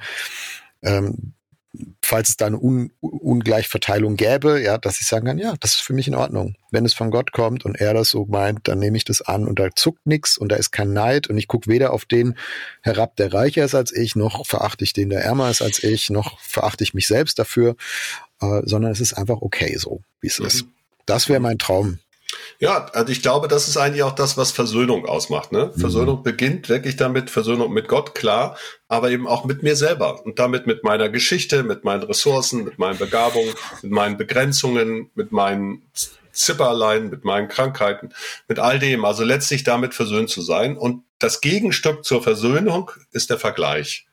ähm, 0.81 1.33
falls 2.03 2.29
es 2.29 2.37
da 2.37 2.47
eine 2.47 2.57
Un 2.59 2.91
Ungleichverteilung 3.01 4.15
gäbe, 4.15 4.61
ja, 4.61 4.77
dass 4.77 4.99
ich 5.01 5.07
sagen 5.07 5.27
kann, 5.27 5.37
ja, 5.37 5.53
das 5.59 5.75
ist 5.75 5.81
für 5.81 5.93
mich 5.93 6.07
in 6.07 6.15
Ordnung. 6.15 6.55
Wenn 6.71 6.85
es 6.85 6.93
von 6.93 7.11
Gott 7.11 7.31
kommt 7.31 7.65
und 7.65 7.79
er 7.79 7.93
das 7.93 8.09
so 8.09 8.25
meint, 8.25 8.67
dann 8.67 8.79
nehme 8.79 8.97
ich 8.97 9.05
das 9.05 9.21
an 9.21 9.47
und 9.47 9.59
da 9.59 9.69
zuckt 9.75 10.05
nichts 10.05 10.37
und 10.37 10.51
da 10.51 10.55
ist 10.55 10.71
kein 10.71 10.93
Neid 10.93 11.27
und 11.27 11.37
ich 11.37 11.47
gucke 11.47 11.69
weder 11.69 11.93
auf 11.93 12.05
den 12.05 12.35
herab, 12.81 13.15
der 13.17 13.33
reicher 13.33 13.63
ist 13.65 13.75
als 13.75 13.91
ich, 13.91 14.15
noch 14.15 14.45
verachte 14.45 14.83
ich 14.83 14.93
den, 14.93 15.09
der 15.09 15.23
ärmer 15.23 15.49
ist 15.49 15.61
als 15.61 15.83
ich, 15.83 16.09
noch 16.09 16.39
verachte 16.39 16.83
ich 16.83 16.93
mich 16.93 17.07
selbst 17.07 17.37
dafür, 17.37 17.75
äh, 18.41 18.61
sondern 18.63 18.91
es 18.91 18.99
ist 18.99 19.13
einfach 19.13 19.41
okay 19.41 19.75
so, 19.77 20.01
wie 20.21 20.27
es 20.27 20.39
mhm. 20.39 20.47
ist. 20.47 20.65
Das 21.05 21.29
wäre 21.29 21.39
mein 21.39 21.59
Traum. 21.59 21.99
Ja, 22.59 22.85
also 22.93 23.11
ich 23.11 23.21
glaube, 23.21 23.47
das 23.47 23.67
ist 23.67 23.77
eigentlich 23.77 24.03
auch 24.03 24.13
das, 24.13 24.37
was 24.37 24.51
Versöhnung 24.51 25.05
ausmacht. 25.05 25.51
Ne? 25.51 25.71
Mhm. 25.73 25.79
Versöhnung 25.79 26.23
beginnt 26.23 26.69
wirklich 26.69 26.95
damit, 26.95 27.29
Versöhnung 27.29 27.73
mit 27.73 27.87
Gott, 27.87 28.15
klar, 28.15 28.57
aber 28.87 29.09
eben 29.11 29.27
auch 29.27 29.45
mit 29.45 29.63
mir 29.63 29.75
selber 29.75 30.25
und 30.25 30.39
damit 30.39 30.67
mit 30.67 30.83
meiner 30.83 31.09
Geschichte, 31.09 31.63
mit 31.63 31.83
meinen 31.83 32.03
Ressourcen, 32.03 32.63
mit 32.63 32.77
meinen 32.77 32.97
Begabungen, 32.97 33.53
mit 33.81 33.91
meinen 33.91 34.17
Begrenzungen, 34.17 35.09
mit 35.15 35.31
meinen 35.31 35.83
Zipperlein, 36.31 37.09
mit 37.09 37.23
meinen 37.23 37.47
Krankheiten, 37.47 38.13
mit 38.47 38.59
all 38.59 38.79
dem. 38.79 39.05
Also 39.05 39.23
letztlich 39.23 39.63
damit 39.63 39.93
versöhnt 39.93 40.29
zu 40.29 40.41
sein. 40.41 40.77
Und 40.77 41.03
das 41.17 41.41
Gegenstück 41.41 42.05
zur 42.05 42.21
Versöhnung 42.21 42.91
ist 43.11 43.29
der 43.29 43.37
Vergleich. 43.37 44.05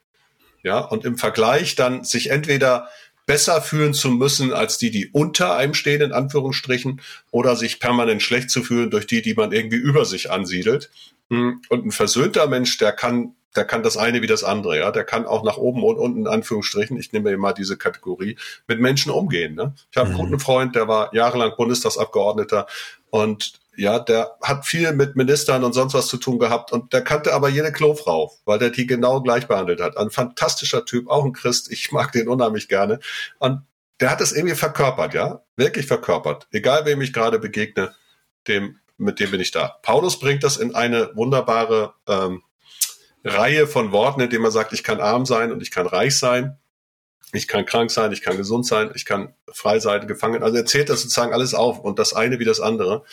Ja, 0.63 0.81
und 0.81 1.05
im 1.05 1.17
Vergleich 1.17 1.77
dann 1.77 2.03
sich 2.03 2.31
entweder 2.31 2.89
besser 3.27 3.61
fühlen 3.61 3.93
zu 3.93 4.11
müssen 4.11 4.53
als 4.53 4.79
die, 4.79 4.91
die 4.91 5.09
unter 5.09 5.57
einem 5.57 5.75
stehen, 5.75 6.01
in 6.01 6.13
Anführungsstrichen, 6.13 7.01
oder 7.31 7.57
sich 7.57 7.81
permanent 7.81 8.23
schlecht 8.23 8.51
zu 8.51 8.63
fühlen 8.63 8.91
durch 8.91 9.07
die, 9.07 9.21
die 9.21 9.35
man 9.35 9.53
irgendwie 9.53 9.77
über 9.77 10.05
sich 10.05 10.31
ansiedelt. 10.31 10.91
Hm, 11.31 11.61
und 11.69 11.87
ein 11.87 11.91
versöhnter 11.91 12.47
Mensch, 12.47 12.79
der 12.79 12.93
kann, 12.93 13.35
der 13.57 13.65
kann 13.65 13.83
das 13.83 13.97
eine 13.97 14.23
wie 14.23 14.29
das 14.29 14.45
andere, 14.45 14.79
ja. 14.79 14.93
Der 14.93 15.05
kann 15.05 15.27
auch 15.27 15.43
nach 15.43 15.57
oben 15.57 15.83
und 15.83 15.97
unten, 15.97 16.21
in 16.21 16.27
Anführungsstrichen, 16.29 16.97
ich 16.99 17.13
nehme 17.13 17.33
immer 17.33 17.53
diese 17.53 17.77
Kategorie, 17.77 18.37
mit 18.69 18.81
Menschen 18.81 19.11
umgehen. 19.11 19.57
Ne? 19.57 19.75
Ich 19.91 19.97
habe 19.97 20.09
einen 20.09 20.17
mhm. 20.17 20.23
guten 20.23 20.41
Freund, 20.41 20.77
der 20.77 20.87
war 20.87 21.13
jahrelang 21.13 21.53
Bundestagsabgeordneter 21.57 22.67
und 23.11 23.55
ja, 23.77 23.99
der 23.99 24.37
hat 24.43 24.65
viel 24.67 24.93
mit 24.93 25.17
Ministern 25.17 25.65
und 25.65 25.73
sonst 25.73 25.95
was 25.95 26.09
zu 26.09 26.17
tun 26.17 26.39
gehabt 26.39 26.73
und 26.73 26.93
der 26.93 27.03
kannte 27.03 27.33
aber 27.33 27.49
jede 27.49 27.73
Klofrau, 27.73 28.33
weil 28.45 28.59
der 28.59 28.71
die 28.71 28.87
genau 28.87 29.21
gleich 29.21 29.47
behandelt 29.47 29.81
hat. 29.81 29.97
Ein 29.97 30.11
fantastischer 30.11 30.85
Typ, 30.85 31.09
auch 31.09 31.25
ein 31.25 31.33
Christ. 31.33 31.71
Ich 31.71 31.93
mag 31.93 32.13
den 32.13 32.29
unheimlich 32.29 32.69
gerne. 32.69 33.01
Und 33.39 33.63
der 34.01 34.11
hat 34.11 34.21
es 34.21 34.33
irgendwie 34.33 34.55
verkörpert, 34.55 35.15
ja, 35.15 35.43
wirklich 35.57 35.87
verkörpert. 35.87 36.49
Egal 36.53 36.85
wem 36.87 37.01
ich 37.01 37.13
gerade 37.13 37.39
begegne, 37.39 37.95
dem, 38.49 38.79
mit 38.99 39.21
dem 39.21 39.31
bin 39.31 39.41
ich 39.41 39.51
da. 39.51 39.79
Paulus 39.83 40.19
bringt 40.19 40.43
das 40.43 40.57
in 40.57 40.75
eine 40.75 41.15
wunderbare 41.15 41.95
ähm, 42.07 42.43
Reihe 43.25 43.67
von 43.67 43.93
Worten, 43.93 44.21
indem 44.21 44.45
er 44.45 44.51
sagt, 44.51 44.73
ich 44.73 44.85
kann 44.85 45.01
arm 45.01 45.27
sein 45.27 45.53
und 45.53 45.63
ich 45.63 45.71
kann 45.71 45.87
reich 45.87 46.19
sein. 46.19 46.59
Ich 47.33 47.49
kann 47.49 47.67
krank 47.67 47.91
sein, 47.91 48.13
ich 48.13 48.23
kann 48.23 48.37
gesund 48.37 48.67
sein, 48.67 48.93
ich 48.95 49.05
kann 49.05 49.35
frei 49.53 49.81
sein, 49.81 50.07
gefangen. 50.07 50.43
Also 50.43 50.57
er 50.57 50.65
zählt 50.65 50.89
das 50.89 51.03
sozusagen 51.03 51.33
alles 51.33 51.55
auf 51.55 51.81
und 51.81 51.99
das 51.99 52.15
eine 52.15 52.39
wie 52.39 52.45
das 52.45 52.61
andere. 52.61 53.05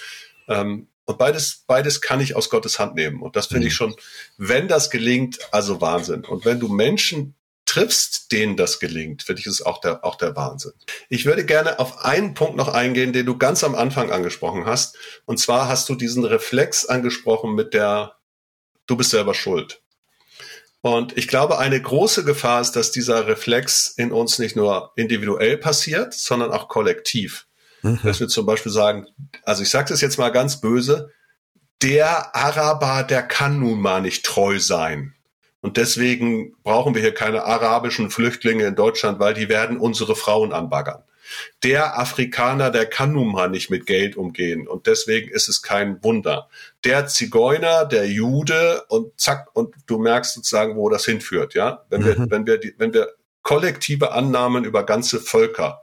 Ähm, 0.47 0.87
und 1.05 1.17
beides, 1.17 1.63
beides 1.67 2.01
kann 2.01 2.21
ich 2.21 2.35
aus 2.35 2.49
Gottes 2.49 2.79
Hand 2.79 2.95
nehmen. 2.95 3.21
Und 3.21 3.35
das 3.35 3.47
finde 3.47 3.61
mhm. 3.61 3.67
ich 3.67 3.75
schon, 3.75 3.95
wenn 4.37 4.67
das 4.67 4.89
gelingt, 4.89 5.39
also 5.51 5.81
Wahnsinn. 5.81 6.23
Und 6.23 6.45
wenn 6.45 6.59
du 6.59 6.69
Menschen 6.69 7.35
triffst, 7.65 8.31
denen 8.31 8.55
das 8.55 8.79
gelingt, 8.79 9.23
finde 9.23 9.41
ich, 9.41 9.47
ist 9.47 9.65
auch 9.65 9.79
der, 9.81 10.05
auch 10.05 10.15
der 10.15 10.35
Wahnsinn. 10.35 10.73
Ich 11.09 11.25
würde 11.25 11.45
gerne 11.45 11.79
auf 11.79 12.05
einen 12.05 12.33
Punkt 12.33 12.55
noch 12.55 12.67
eingehen, 12.67 13.13
den 13.13 13.25
du 13.25 13.37
ganz 13.37 13.63
am 13.63 13.75
Anfang 13.75 14.11
angesprochen 14.11 14.65
hast. 14.65 14.97
Und 15.25 15.39
zwar 15.39 15.67
hast 15.67 15.89
du 15.89 15.95
diesen 15.95 16.23
Reflex 16.23 16.85
angesprochen 16.85 17.55
mit 17.55 17.73
der, 17.73 18.15
du 18.85 18.95
bist 18.95 19.09
selber 19.09 19.33
schuld. 19.33 19.81
Und 20.81 21.17
ich 21.17 21.29
glaube, 21.29 21.59
eine 21.59 21.81
große 21.81 22.25
Gefahr 22.25 22.59
ist, 22.59 22.73
dass 22.73 22.91
dieser 22.91 23.25
Reflex 23.27 23.87
in 23.87 24.11
uns 24.11 24.37
nicht 24.37 24.57
nur 24.57 24.91
individuell 24.97 25.57
passiert, 25.57 26.13
sondern 26.13 26.51
auch 26.51 26.67
kollektiv. 26.67 27.47
Mhm. 27.83 27.99
Dass 28.03 28.19
wir 28.19 28.27
zum 28.27 28.45
Beispiel 28.45 28.71
sagen, 28.71 29.05
also 29.43 29.61
ich 29.61 29.69
sage 29.69 29.89
das 29.89 30.01
jetzt 30.01 30.17
mal 30.17 30.31
ganz 30.31 30.59
böse, 30.59 31.11
der 31.81 32.35
Araber, 32.35 33.03
der 33.03 33.23
kann 33.23 33.59
nun 33.59 33.79
mal 33.79 34.01
nicht 34.01 34.25
treu 34.25 34.57
sein. 34.57 35.13
Und 35.61 35.77
deswegen 35.77 36.55
brauchen 36.63 36.95
wir 36.95 37.01
hier 37.01 37.13
keine 37.13 37.43
arabischen 37.43 38.09
Flüchtlinge 38.09 38.65
in 38.65 38.75
Deutschland, 38.75 39.19
weil 39.19 39.33
die 39.33 39.47
werden 39.47 39.77
unsere 39.77 40.15
Frauen 40.15 40.51
anbaggern. 40.51 41.03
Der 41.63 41.97
Afrikaner, 41.97 42.69
der 42.69 42.85
kann 42.85 43.13
nun 43.13 43.31
mal 43.31 43.49
nicht 43.49 43.69
mit 43.69 43.85
Geld 43.85 44.17
umgehen 44.17 44.67
und 44.67 44.87
deswegen 44.87 45.29
ist 45.29 45.47
es 45.47 45.61
kein 45.61 46.03
Wunder. 46.03 46.49
Der 46.83 47.07
Zigeuner, 47.07 47.85
der 47.85 48.07
Jude 48.07 48.83
und 48.89 49.19
zack 49.19 49.47
und 49.53 49.73
du 49.85 49.99
merkst 49.99 50.33
sozusagen, 50.33 50.75
wo 50.75 50.89
das 50.89 51.05
hinführt, 51.05 51.53
ja? 51.53 51.85
Wenn 51.89 52.05
wir, 52.05 52.19
mhm. 52.19 52.29
wenn 52.29 52.45
wir, 52.45 52.57
die, 52.57 52.75
wenn 52.77 52.93
wir 52.93 53.13
kollektive 53.41 54.11
Annahmen 54.11 54.65
über 54.65 54.85
ganze 54.85 55.19
Völker 55.19 55.82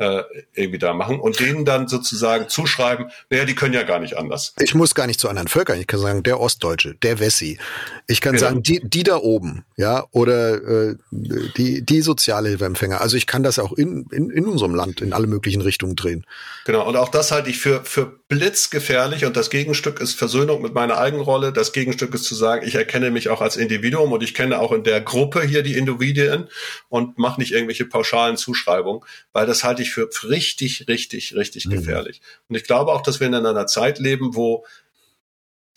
äh, 0.00 0.22
irgendwie 0.54 0.78
da 0.78 0.94
machen 0.94 1.20
und 1.20 1.38
denen 1.40 1.66
dann 1.66 1.86
sozusagen 1.86 2.48
zuschreiben, 2.48 3.10
naja, 3.28 3.44
die 3.44 3.54
können 3.54 3.74
ja 3.74 3.82
gar 3.82 4.00
nicht 4.00 4.16
anders. 4.16 4.54
Ich 4.58 4.74
muss 4.74 4.94
gar 4.94 5.06
nicht 5.06 5.20
zu 5.20 5.28
anderen 5.28 5.48
Völkern. 5.48 5.78
Ich 5.78 5.86
kann 5.86 6.00
sagen, 6.00 6.22
der 6.22 6.40
Ostdeutsche, 6.40 6.94
der 6.94 7.20
Wessi. 7.20 7.58
Ich 8.06 8.22
kann 8.22 8.32
genau. 8.32 8.46
sagen, 8.46 8.62
die, 8.62 8.80
die 8.82 9.02
da 9.02 9.18
oben, 9.18 9.64
ja, 9.76 10.06
oder 10.10 10.88
äh, 10.90 10.96
die, 11.10 11.82
die 11.82 12.00
Sozialhilfeempfänger. 12.00 13.00
Also 13.00 13.18
ich 13.18 13.26
kann 13.26 13.42
das 13.42 13.58
auch 13.58 13.72
in, 13.74 14.06
in, 14.10 14.30
in 14.30 14.46
unserem 14.46 14.74
Land 14.74 15.02
in 15.02 15.12
alle 15.12 15.26
möglichen 15.26 15.60
Richtungen 15.60 15.96
drehen. 15.96 16.24
Genau, 16.64 16.88
und 16.88 16.96
auch 16.96 17.10
das 17.10 17.30
halte 17.30 17.50
ich 17.50 17.58
für, 17.58 17.84
für 17.84 18.19
blitzgefährlich 18.30 19.24
und 19.24 19.36
das 19.36 19.50
Gegenstück 19.50 20.00
ist 20.00 20.14
Versöhnung 20.14 20.62
mit 20.62 20.72
meiner 20.72 20.98
Eigenrolle. 20.98 21.52
Das 21.52 21.72
Gegenstück 21.72 22.14
ist 22.14 22.22
zu 22.24 22.36
sagen, 22.36 22.64
ich 22.64 22.76
erkenne 22.76 23.10
mich 23.10 23.28
auch 23.28 23.40
als 23.40 23.56
Individuum 23.56 24.12
und 24.12 24.22
ich 24.22 24.34
kenne 24.34 24.60
auch 24.60 24.70
in 24.70 24.84
der 24.84 25.00
Gruppe 25.00 25.42
hier 25.42 25.64
die 25.64 25.76
Individuen 25.76 26.48
und 26.88 27.18
mache 27.18 27.40
nicht 27.40 27.50
irgendwelche 27.50 27.86
pauschalen 27.86 28.36
Zuschreibungen, 28.36 29.02
weil 29.32 29.46
das 29.46 29.64
halte 29.64 29.82
ich 29.82 29.90
für 29.90 30.08
richtig, 30.22 30.86
richtig, 30.86 31.34
richtig 31.34 31.66
mhm. 31.66 31.70
gefährlich. 31.72 32.20
Und 32.48 32.54
ich 32.54 32.62
glaube 32.62 32.92
auch, 32.92 33.02
dass 33.02 33.18
wir 33.18 33.26
in 33.26 33.34
einer 33.34 33.66
Zeit 33.66 33.98
leben, 33.98 34.36
wo 34.36 34.64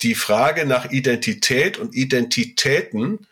die 0.02 0.14
Frage 0.14 0.64
nach 0.64 0.92
Identität 0.92 1.76
und 1.76 1.92
Identitäten 1.96 3.26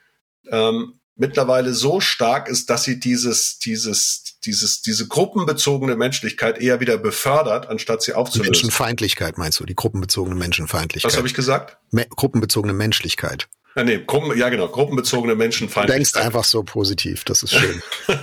ähm, 0.51 0.95
mittlerweile 1.17 1.75
so 1.75 2.01
stark 2.01 2.49
ist, 2.49 2.71
dass 2.71 2.85
sie 2.85 2.99
dieses, 2.99 3.59
dieses, 3.59 4.39
dieses, 4.45 4.83
diese 4.83 5.07
gruppenbezogene 5.09 5.97
Menschlichkeit 5.97 6.59
eher 6.59 6.81
wieder 6.81 6.99
befördert, 6.99 7.69
anstatt 7.69 8.03
sie 8.03 8.15
aufzulösen. 8.15 8.53
Menschenfeindlichkeit 8.53 9.39
meinst 9.39 9.61
du, 9.61 9.65
die 9.65 9.75
gruppenbezogene 9.75 10.37
Menschenfeindlichkeit. 10.37 11.11
Was 11.11 11.17
habe 11.17 11.29
ich 11.29 11.35
gesagt? 11.35 11.79
Me 11.91 12.07
gruppenbezogene 12.09 12.73
Menschlichkeit. 12.73 13.49
Ja, 13.75 13.85
nee, 13.85 14.03
Gruppen, 14.07 14.37
ja 14.37 14.51
genau, 14.51 14.69
gruppenbezogene 14.69 15.35
Menschenfeindlichkeit. 15.35 15.89
Du 15.89 16.13
denkst 16.13 16.27
einfach 16.27 16.45
so 16.45 16.63
positiv, 16.63 17.25
das 17.25 17.43
ist 17.43 17.55
schön. 17.55 17.83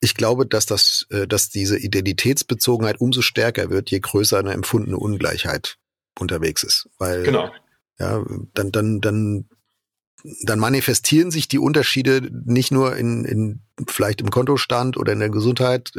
ich 0.00 0.14
glaube, 0.14 0.46
dass 0.46 0.64
das, 0.64 1.06
äh, 1.10 1.26
dass 1.26 1.50
diese 1.50 1.78
Identitätsbezogenheit 1.78 3.00
umso 3.00 3.20
stärker 3.20 3.68
wird, 3.68 3.90
je 3.90 4.00
größer 4.00 4.38
eine 4.38 4.52
empfundene 4.52 4.96
Ungleichheit 4.96 5.76
unterwegs 6.18 6.62
ist. 6.62 6.88
Weil, 6.98 7.22
genau. 7.22 7.50
ja, 7.98 8.24
dann, 8.54 8.72
dann, 8.72 9.00
dann 9.00 9.48
dann 10.42 10.58
manifestieren 10.58 11.30
sich 11.30 11.48
die 11.48 11.58
Unterschiede 11.58 12.28
nicht 12.44 12.70
nur 12.70 12.96
in, 12.96 13.24
in 13.24 13.60
vielleicht 13.88 14.20
im 14.20 14.30
Kontostand 14.30 14.96
oder 14.96 15.12
in 15.12 15.18
der 15.18 15.30
Gesundheit, 15.30 15.92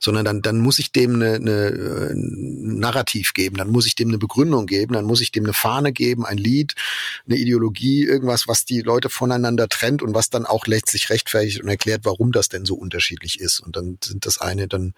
sondern 0.00 0.24
dann, 0.24 0.42
dann 0.42 0.58
muss 0.58 0.78
ich 0.78 0.92
dem 0.92 1.14
eine, 1.14 1.34
eine, 1.34 2.10
ein 2.12 2.78
Narrativ 2.78 3.34
geben, 3.34 3.56
dann 3.56 3.70
muss 3.70 3.86
ich 3.86 3.94
dem 3.94 4.08
eine 4.08 4.18
Begründung 4.18 4.66
geben, 4.66 4.94
dann 4.94 5.04
muss 5.04 5.20
ich 5.20 5.30
dem 5.30 5.44
eine 5.44 5.52
Fahne 5.52 5.92
geben, 5.92 6.24
ein 6.24 6.38
Lied, 6.38 6.74
eine 7.26 7.36
Ideologie, 7.36 8.04
irgendwas, 8.04 8.48
was 8.48 8.64
die 8.64 8.80
Leute 8.80 9.10
voneinander 9.10 9.68
trennt 9.68 10.02
und 10.02 10.14
was 10.14 10.30
dann 10.30 10.46
auch 10.46 10.66
letztlich 10.66 11.10
rechtfertigt 11.10 11.62
und 11.62 11.68
erklärt, 11.68 12.04
warum 12.04 12.32
das 12.32 12.48
denn 12.48 12.64
so 12.64 12.74
unterschiedlich 12.74 13.40
ist. 13.40 13.60
Und 13.60 13.76
dann 13.76 13.98
sind 14.02 14.26
das 14.26 14.38
eine 14.38 14.66
dann 14.66 14.94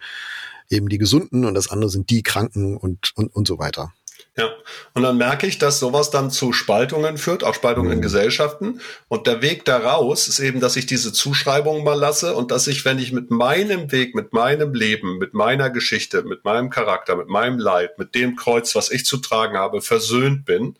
eben 0.69 0.89
die 0.89 0.97
Gesunden 0.97 1.45
und 1.45 1.53
das 1.53 1.69
andere 1.69 1.89
sind 1.89 2.09
die 2.09 2.23
Kranken 2.23 2.77
und, 2.77 3.11
und, 3.15 3.35
und 3.35 3.47
so 3.47 3.59
weiter. 3.59 3.93
Ja, 4.37 4.49
und 4.93 5.03
dann 5.03 5.17
merke 5.17 5.45
ich, 5.45 5.57
dass 5.57 5.79
sowas 5.79 6.09
dann 6.09 6.31
zu 6.31 6.53
Spaltungen 6.53 7.17
führt, 7.17 7.43
auch 7.43 7.53
Spaltungen 7.53 7.89
mhm. 7.89 7.95
in 7.95 8.01
Gesellschaften. 8.01 8.79
Und 9.09 9.27
der 9.27 9.41
Weg 9.41 9.65
daraus 9.65 10.29
ist 10.29 10.39
eben, 10.39 10.61
dass 10.61 10.77
ich 10.77 10.85
diese 10.85 11.11
Zuschreibungen 11.11 11.83
mal 11.83 11.99
lasse 11.99 12.33
und 12.33 12.49
dass 12.49 12.67
ich, 12.67 12.85
wenn 12.85 12.97
ich 12.97 13.11
mit 13.11 13.29
meinem 13.29 13.91
Weg, 13.91 14.15
mit 14.15 14.31
meinem 14.31 14.73
Leben, 14.73 15.17
mit 15.17 15.33
meiner 15.33 15.69
Geschichte, 15.69 16.23
mit 16.23 16.45
meinem 16.45 16.69
Charakter, 16.69 17.17
mit 17.17 17.27
meinem 17.27 17.59
Leid, 17.59 17.99
mit 17.99 18.15
dem 18.15 18.37
Kreuz, 18.37 18.73
was 18.73 18.89
ich 18.89 19.05
zu 19.05 19.17
tragen 19.17 19.57
habe, 19.57 19.81
versöhnt 19.81 20.45
bin, 20.45 20.77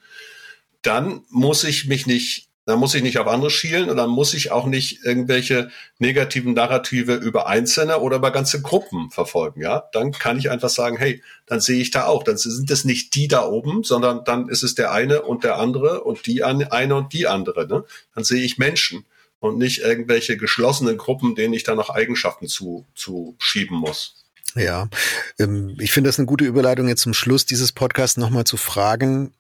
dann 0.82 1.26
muss 1.30 1.66
ich 1.66 1.88
mich 1.88 2.08
nicht 2.08 2.51
dann 2.66 2.80
muss 2.80 2.93
ich 2.93 3.01
nicht 3.01 3.18
auf 3.18 3.28
andere 3.28 3.49
schielen 3.49 3.89
und 3.89 3.97
dann 3.97 4.09
muss 4.09 4.34
ich 4.34 4.51
auch 4.51 4.68
nicht 4.68 5.03
irgendwelche 5.03 5.72
negativen 5.97 6.53
Narrative 6.53 7.16
über 7.16 7.47
Einzelne 7.47 7.99
oder 7.99 8.18
über 8.18 8.32
ganze 8.32 8.62
Gruppen 8.62 9.09
verfolgen. 9.09 9.62
Ja, 9.62 9.89
dann 9.93 10.12
kann 10.12 10.38
ich 10.38 10.51
einfach 10.51 10.70
sagen, 10.70 10.97
hey, 10.97 11.24
dann 11.47 11.59
sehe 11.59 11.82
ich 11.82 11.91
da 11.91 12.05
auch. 12.05 12.24
Dann 12.24 12.38
sind 12.38 12.70
es 12.70 12.86
nicht 12.86 13.16
die 13.16 13.28
da 13.28 13.45
oben, 13.45 13.84
sondern 13.84 14.24
dann 14.24 14.47
ist 14.47 14.64
es 14.64 14.76
der 14.76 14.91
eine 14.91 15.24
und 15.24 15.43
der 15.43 15.57
andere 15.57 16.03
und 16.03 16.26
die 16.28 16.43
eine 16.43 16.95
und 16.95 17.14
die 17.14 17.28
andere. 17.28 17.68
Ne? 17.68 17.84
Dann 18.14 18.24
sehe 18.24 18.43
ich 18.43 18.59
Menschen 18.59 19.05
und 19.39 19.57
nicht 19.57 19.80
irgendwelche 19.80 20.38
geschlossenen 20.38 20.97
Gruppen, 20.97 21.34
denen 21.34 21.53
ich 21.55 21.64
dann 21.64 21.78
noch 21.78 21.89
Eigenschaften 21.89 22.47
zu, 22.47 22.86
zu 22.93 23.36
schieben 23.39 23.78
muss. 23.78 24.24
Ja, 24.55 24.88
ähm, 25.39 25.76
ich 25.80 25.91
finde 25.91 26.09
das 26.09 26.20
eine 26.20 26.26
gute 26.26 26.45
Überleitung 26.45 26.88
jetzt 26.88 27.01
zum 27.01 27.14
Schluss 27.14 27.45
dieses 27.45 27.72
Podcasts 27.72 28.18
nochmal 28.18 28.43
zu 28.43 28.57
fragen, 28.57 29.34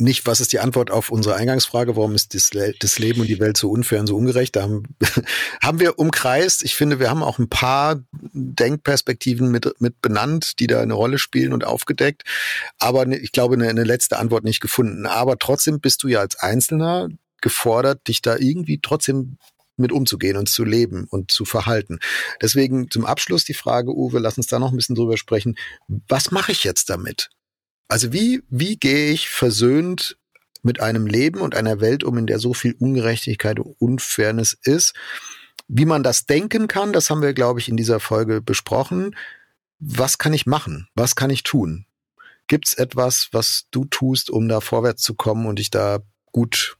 nicht, 0.00 0.26
was 0.26 0.40
ist 0.40 0.52
die 0.52 0.60
Antwort 0.60 0.90
auf 0.90 1.10
unsere 1.10 1.36
Eingangsfrage, 1.36 1.96
warum 1.96 2.14
ist 2.14 2.34
das, 2.34 2.50
das 2.78 2.98
Leben 2.98 3.20
und 3.20 3.28
die 3.28 3.40
Welt 3.40 3.56
so 3.56 3.70
unfair 3.70 4.00
und 4.00 4.06
so 4.06 4.16
ungerecht? 4.16 4.56
Da 4.56 4.62
haben, 4.62 4.82
haben 5.62 5.80
wir 5.80 5.98
umkreist. 5.98 6.62
Ich 6.62 6.74
finde, 6.74 6.98
wir 6.98 7.10
haben 7.10 7.22
auch 7.22 7.38
ein 7.38 7.48
paar 7.48 8.02
Denkperspektiven 8.12 9.50
mit, 9.50 9.80
mit 9.80 10.00
benannt, 10.00 10.58
die 10.58 10.66
da 10.66 10.80
eine 10.80 10.94
Rolle 10.94 11.18
spielen 11.18 11.52
und 11.52 11.64
aufgedeckt. 11.64 12.22
Aber 12.78 13.04
ne, 13.06 13.18
ich 13.18 13.32
glaube, 13.32 13.54
eine, 13.54 13.68
eine 13.68 13.84
letzte 13.84 14.18
Antwort 14.18 14.44
nicht 14.44 14.60
gefunden. 14.60 15.06
Aber 15.06 15.38
trotzdem 15.38 15.80
bist 15.80 16.02
du 16.02 16.08
ja 16.08 16.20
als 16.20 16.36
Einzelner 16.36 17.08
gefordert, 17.40 18.06
dich 18.08 18.22
da 18.22 18.36
irgendwie 18.36 18.80
trotzdem 18.82 19.38
mit 19.76 19.92
umzugehen 19.92 20.36
und 20.36 20.48
zu 20.48 20.64
leben 20.64 21.06
und 21.08 21.30
zu 21.30 21.44
verhalten. 21.44 21.98
Deswegen 22.40 22.90
zum 22.90 23.06
Abschluss 23.06 23.44
die 23.44 23.54
Frage, 23.54 23.96
Uwe, 23.96 24.18
lass 24.18 24.36
uns 24.36 24.46
da 24.46 24.58
noch 24.58 24.70
ein 24.70 24.76
bisschen 24.76 24.94
drüber 24.94 25.16
sprechen. 25.16 25.56
Was 25.88 26.30
mache 26.30 26.52
ich 26.52 26.64
jetzt 26.64 26.90
damit? 26.90 27.30
Also 27.90 28.12
wie, 28.12 28.44
wie 28.48 28.76
gehe 28.76 29.10
ich 29.10 29.28
versöhnt 29.28 30.16
mit 30.62 30.80
einem 30.80 31.08
Leben 31.08 31.40
und 31.40 31.56
einer 31.56 31.80
Welt 31.80 32.04
um, 32.04 32.16
in 32.18 32.28
der 32.28 32.38
so 32.38 32.54
viel 32.54 32.76
Ungerechtigkeit 32.78 33.58
und 33.58 33.74
Unfairness 33.80 34.56
ist? 34.62 34.94
Wie 35.66 35.84
man 35.84 36.04
das 36.04 36.24
denken 36.24 36.68
kann, 36.68 36.92
das 36.92 37.10
haben 37.10 37.20
wir, 37.20 37.34
glaube 37.34 37.58
ich, 37.58 37.68
in 37.68 37.76
dieser 37.76 37.98
Folge 37.98 38.40
besprochen. 38.40 39.16
Was 39.80 40.18
kann 40.18 40.32
ich 40.32 40.46
machen? 40.46 40.86
Was 40.94 41.16
kann 41.16 41.30
ich 41.30 41.42
tun? 41.42 41.84
Gibt 42.46 42.68
es 42.68 42.74
etwas, 42.74 43.30
was 43.32 43.66
du 43.72 43.84
tust, 43.86 44.30
um 44.30 44.48
da 44.48 44.60
vorwärts 44.60 45.02
zu 45.02 45.14
kommen 45.14 45.46
und 45.46 45.58
dich 45.58 45.70
da 45.70 45.98
gut 46.26 46.76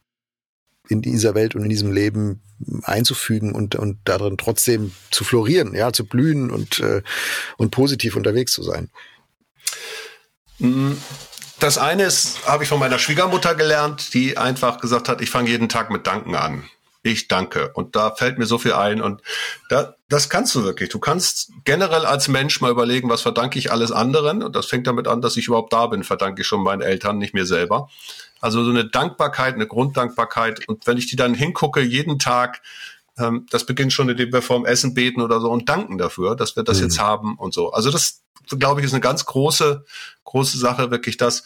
in 0.87 1.01
dieser 1.01 1.35
Welt 1.35 1.55
und 1.55 1.63
in 1.63 1.69
diesem 1.69 1.91
Leben 1.91 2.41
einzufügen 2.83 3.51
und, 3.51 3.75
und 3.75 3.99
darin 4.05 4.37
trotzdem 4.37 4.93
zu 5.09 5.25
florieren, 5.25 5.75
ja, 5.75 5.91
zu 5.91 6.05
blühen 6.05 6.49
und, 6.51 6.79
äh, 6.79 7.01
und 7.57 7.71
positiv 7.71 8.15
unterwegs 8.15 8.53
zu 8.53 8.63
sein? 8.63 8.89
Das 11.59 11.77
eine 11.77 12.03
ist, 12.03 12.47
habe 12.47 12.63
ich 12.63 12.69
von 12.69 12.79
meiner 12.79 12.99
Schwiegermutter 12.99 13.55
gelernt, 13.55 14.13
die 14.13 14.37
einfach 14.37 14.79
gesagt 14.79 15.09
hat, 15.09 15.21
ich 15.21 15.29
fange 15.29 15.49
jeden 15.49 15.69
Tag 15.69 15.91
mit 15.91 16.07
Danken 16.07 16.35
an. 16.35 16.63
Ich 17.03 17.27
danke. 17.27 17.71
Und 17.73 17.95
da 17.95 18.11
fällt 18.11 18.37
mir 18.37 18.45
so 18.45 18.59
viel 18.59 18.73
ein. 18.73 19.01
Und 19.01 19.21
da, 19.69 19.95
das 20.07 20.29
kannst 20.29 20.53
du 20.53 20.63
wirklich. 20.63 20.89
Du 20.89 20.99
kannst 20.99 21.51
generell 21.63 22.05
als 22.05 22.27
Mensch 22.27 22.61
mal 22.61 22.69
überlegen, 22.69 23.09
was 23.09 23.21
verdanke 23.21 23.57
ich 23.57 23.71
alles 23.71 23.91
anderen. 23.91 24.43
Und 24.43 24.55
das 24.55 24.67
fängt 24.67 24.85
damit 24.85 25.07
an, 25.07 25.21
dass 25.21 25.35
ich 25.35 25.47
überhaupt 25.47 25.73
da 25.73 25.87
bin, 25.87 26.03
verdanke 26.03 26.41
ich 26.41 26.47
schon 26.47 26.61
meinen 26.61 26.81
Eltern, 26.81 27.17
nicht 27.17 27.33
mir 27.33 27.47
selber. 27.47 27.89
Also 28.39 28.63
so 28.63 28.69
eine 28.69 28.85
Dankbarkeit, 28.85 29.55
eine 29.55 29.65
Grunddankbarkeit. 29.65 30.67
Und 30.67 30.85
wenn 30.85 30.97
ich 30.97 31.07
die 31.07 31.15
dann 31.15 31.33
hingucke, 31.33 31.81
jeden 31.81 32.19
Tag, 32.19 32.61
ähm, 33.17 33.47
das 33.49 33.65
beginnt 33.65 33.93
schon, 33.93 34.09
indem 34.09 34.31
wir 34.31 34.43
vorm 34.43 34.65
Essen 34.65 34.93
beten 34.93 35.21
oder 35.21 35.41
so 35.41 35.49
und 35.49 35.69
danken 35.69 35.97
dafür, 35.97 36.35
dass 36.35 36.55
wir 36.55 36.63
das 36.63 36.77
mhm. 36.77 36.83
jetzt 36.83 36.99
haben 36.99 37.35
und 37.35 37.53
so. 37.53 37.71
Also 37.71 37.89
das, 37.89 38.21
glaube 38.47 38.81
ich, 38.81 38.85
ist 38.85 38.93
eine 38.93 39.01
ganz 39.01 39.25
große, 39.25 39.85
große 40.23 40.57
Sache, 40.57 40.91
wirklich 40.91 41.17
das. 41.17 41.43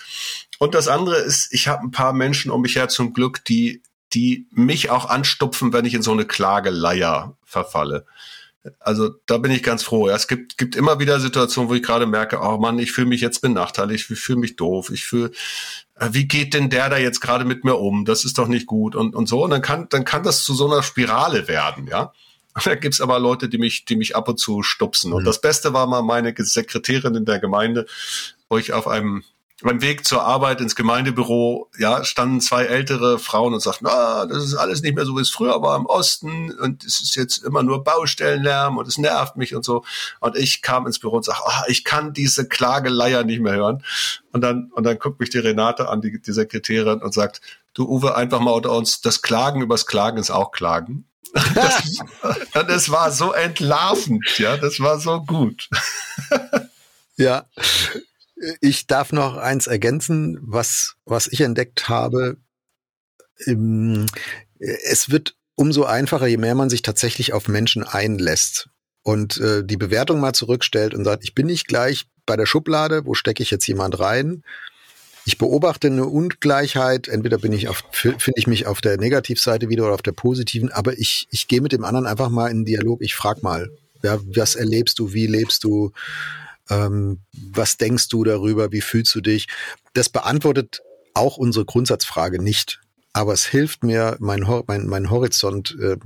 Und 0.60 0.76
das 0.76 0.88
andere 0.88 1.18
ist, 1.18 1.54
ich 1.54 1.68
habe 1.68 1.84
ein 1.84 1.92
paar 1.92 2.14
Menschen 2.14 2.52
um 2.52 2.62
mich 2.62 2.76
her 2.76 2.90
zum 2.90 3.14
Glück, 3.14 3.44
die, 3.46 3.82
die 4.14 4.48
mich 4.52 4.90
auch 4.90 5.06
anstupfen, 5.06 5.74
wenn 5.74 5.86
ich 5.86 5.94
in 5.94 6.02
so 6.02 6.12
eine 6.12 6.26
Klageleier 6.26 7.38
verfalle. 7.44 8.06
Also 8.80 9.10
da 9.28 9.38
bin 9.38 9.52
ich 9.52 9.62
ganz 9.62 9.84
froh. 9.84 10.08
Ja, 10.08 10.16
es 10.16 10.28
gibt, 10.28 10.58
gibt 10.58 10.76
immer 10.76 11.00
wieder 11.00 11.20
Situationen, 11.20 11.70
wo 11.70 11.76
ich 11.76 11.84
gerade 11.84 12.08
merke, 12.08 12.40
oh 12.42 12.58
Mann, 12.58 12.80
ich 12.80 12.92
fühle 12.92 13.08
mich 13.08 13.22
jetzt 13.22 13.42
benachteiligt, 13.42 14.10
ich 14.10 14.20
fühle 14.20 14.40
mich 14.40 14.56
doof, 14.56 14.90
ich 14.90 15.06
fühle, 15.06 15.32
äh, 15.96 16.10
wie 16.12 16.28
geht 16.28 16.54
denn 16.54 16.70
der 16.70 16.90
da 16.90 16.98
jetzt 16.98 17.22
gerade 17.22 17.46
mit 17.46 17.64
mir 17.64 17.76
um? 17.76 18.06
Das 18.06 18.26
ist 18.26 18.38
doch 18.38 18.48
nicht 18.48 18.66
gut 18.66 18.96
und, 18.96 19.16
und 19.16 19.28
so. 19.28 19.44
Und 19.44 19.52
dann 19.52 19.62
kann, 19.62 19.88
dann 19.90 20.06
kann 20.06 20.24
das 20.24 20.44
zu 20.44 20.54
so 20.56 20.72
einer 20.72 20.82
Spirale 20.82 21.48
werden, 21.48 21.88
ja. 21.88 22.14
Und 22.56 22.66
da 22.66 22.76
gibt's 22.76 23.02
aber 23.02 23.20
Leute, 23.20 23.50
die 23.50 23.58
mich, 23.58 23.86
die 23.86 23.96
mich 23.96 24.16
ab 24.16 24.28
und 24.28 24.40
zu 24.40 24.64
stupsen. 24.64 25.14
Und 25.14 25.24
mhm. 25.24 25.26
das 25.26 25.42
Beste 25.42 25.74
war 25.74 25.88
mal 25.88 26.02
meine 26.02 26.34
Sekretärin 26.38 27.16
in 27.16 27.26
der 27.26 27.40
Gemeinde, 27.40 27.86
wo 28.50 28.58
ich 28.58 28.74
auf 28.74 28.88
einem 28.88 29.24
beim 29.62 29.82
Weg 29.82 30.06
zur 30.06 30.24
Arbeit 30.24 30.60
ins 30.60 30.76
Gemeindebüro, 30.76 31.70
ja, 31.78 32.04
standen 32.04 32.42
zwei 32.42 32.66
ältere 32.66 33.20
Frauen 33.20 33.54
und 33.54 33.62
sagten, 33.62 33.88
ah, 33.88 34.26
das 34.26 34.44
ist 34.44 34.56
alles 34.56 34.82
nicht 34.82 34.96
mehr 34.96 35.06
so, 35.06 35.16
wie 35.16 35.22
es 35.22 35.30
früher 35.30 35.62
war 35.62 35.78
im 35.78 35.86
Osten 35.86 36.52
und 36.52 36.84
es 36.84 37.00
ist 37.00 37.16
jetzt 37.16 37.38
immer 37.38 37.64
nur 37.64 37.84
Baustellenlärm 37.84 38.78
und 38.78 38.86
es 38.86 38.98
nervt 38.98 39.38
mich 39.38 39.56
und 39.56 39.64
so. 39.64 39.86
Und 40.20 40.36
ich 40.36 40.62
kam 40.62 40.86
ins 40.86 41.00
Büro 41.00 41.16
und 41.16 41.24
sag, 41.26 41.40
ah, 41.46 41.64
ich 41.68 41.86
kann 41.86 42.12
diese 42.12 42.50
Klageleier 42.50 43.24
nicht 43.24 43.40
mehr 43.40 43.54
hören. 43.54 43.84
Und 44.34 44.42
dann, 44.42 44.72
und 44.74 44.84
dann 44.84 45.00
guckt 45.00 45.22
mich 45.22 45.30
die 45.30 45.40
Renate 45.40 45.88
an, 45.88 46.02
die, 46.02 46.22
die 46.22 46.34
Sekretärin, 46.34 47.02
und 47.02 47.14
sagt, 47.14 47.40
du 47.74 47.88
Uwe, 47.88 48.16
einfach 48.16 48.42
mal 48.42 48.52
unter 48.52 48.74
uns, 48.74 49.00
das 49.00 49.22
Klagen 49.22 49.62
übers 49.62 49.86
Klagen 49.86 50.18
ist 50.18 50.32
auch 50.32 50.52
Klagen. 50.52 51.06
Das, 51.34 52.00
es 52.68 52.90
war 52.90 53.12
so 53.12 53.34
entlarvend, 53.34 54.38
ja, 54.38 54.58
das 54.58 54.80
war 54.80 55.00
so 55.00 55.22
gut. 55.22 55.70
Ja, 57.18 57.46
ich 58.60 58.88
darf 58.88 59.14
noch 59.14 59.38
eins 59.38 59.68
ergänzen, 59.68 60.38
was, 60.42 60.96
was 61.06 61.28
ich 61.28 61.40
entdeckt 61.40 61.88
habe. 61.88 62.38
Es 64.58 65.10
wird 65.10 65.36
umso 65.56 65.86
einfacher, 65.86 66.28
je 66.28 66.38
mehr 66.38 66.56
man 66.56 66.70
sich 66.70 66.82
tatsächlich 66.82 67.32
auf 67.32 67.48
Menschen 67.48 67.84
einlässt 67.84 68.70
und 69.04 69.38
äh, 69.38 69.64
die 69.64 69.78
Bewertung 69.78 70.20
mal 70.20 70.34
zurückstellt 70.34 70.94
und 70.94 71.06
sagt, 71.06 71.24
ich 71.24 71.34
bin 71.34 71.48
nicht 71.48 71.68
gleich 71.68 72.08
bei 72.26 72.36
der 72.36 72.46
Schublade, 72.46 73.06
wo 73.06 73.14
stecke 73.14 73.44
ich 73.44 73.52
jetzt 73.52 73.68
jemand 73.68 74.00
rein? 74.00 74.44
Ich 75.26 75.38
beobachte 75.40 75.88
eine 75.88 76.06
Ungleichheit, 76.06 77.08
entweder 77.08 77.40
bin 77.40 77.52
ich 77.52 77.68
auf, 77.68 77.84
finde 77.92 78.34
ich 78.36 78.46
mich 78.46 78.68
auf 78.68 78.80
der 78.80 78.98
Negativseite 78.98 79.70
wieder 79.70 79.86
oder 79.86 79.96
auf 79.96 80.04
der 80.04 80.12
positiven, 80.12 80.72
aber 80.72 80.98
ich, 81.00 81.28
ich 81.32 81.48
gehe 81.48 81.62
mit 81.62 81.72
dem 81.72 81.84
anderen 81.84 82.06
einfach 82.06 82.30
mal 82.30 82.52
in 82.52 82.64
Dialog, 82.64 83.02
ich 83.02 83.16
frag 83.16 83.42
mal, 83.42 83.72
ja, 84.04 84.20
was 84.36 84.56
erlebst 84.56 85.00
du, 85.00 85.14
wie 85.14 85.26
lebst 85.26 85.64
du, 85.64 85.92
ähm, 86.70 87.20
was 87.34 87.78
denkst 87.78 88.08
du 88.10 88.24
darüber? 88.24 88.72
Wie 88.72 88.82
fühlst 88.82 89.14
du 89.16 89.22
dich? 89.22 89.48
Das 89.94 90.10
beantwortet 90.10 90.82
auch 91.14 91.38
unsere 91.38 91.66
Grundsatzfrage 91.66 92.42
nicht. 92.42 92.82
Aber 93.14 93.34
es 93.34 93.46
hilft 93.46 93.84
mir, 93.84 94.18
meinen 94.20 94.46
mein, 94.68 94.88
mein 94.88 95.10
Horizont 95.10 95.76
äh, 95.82 95.98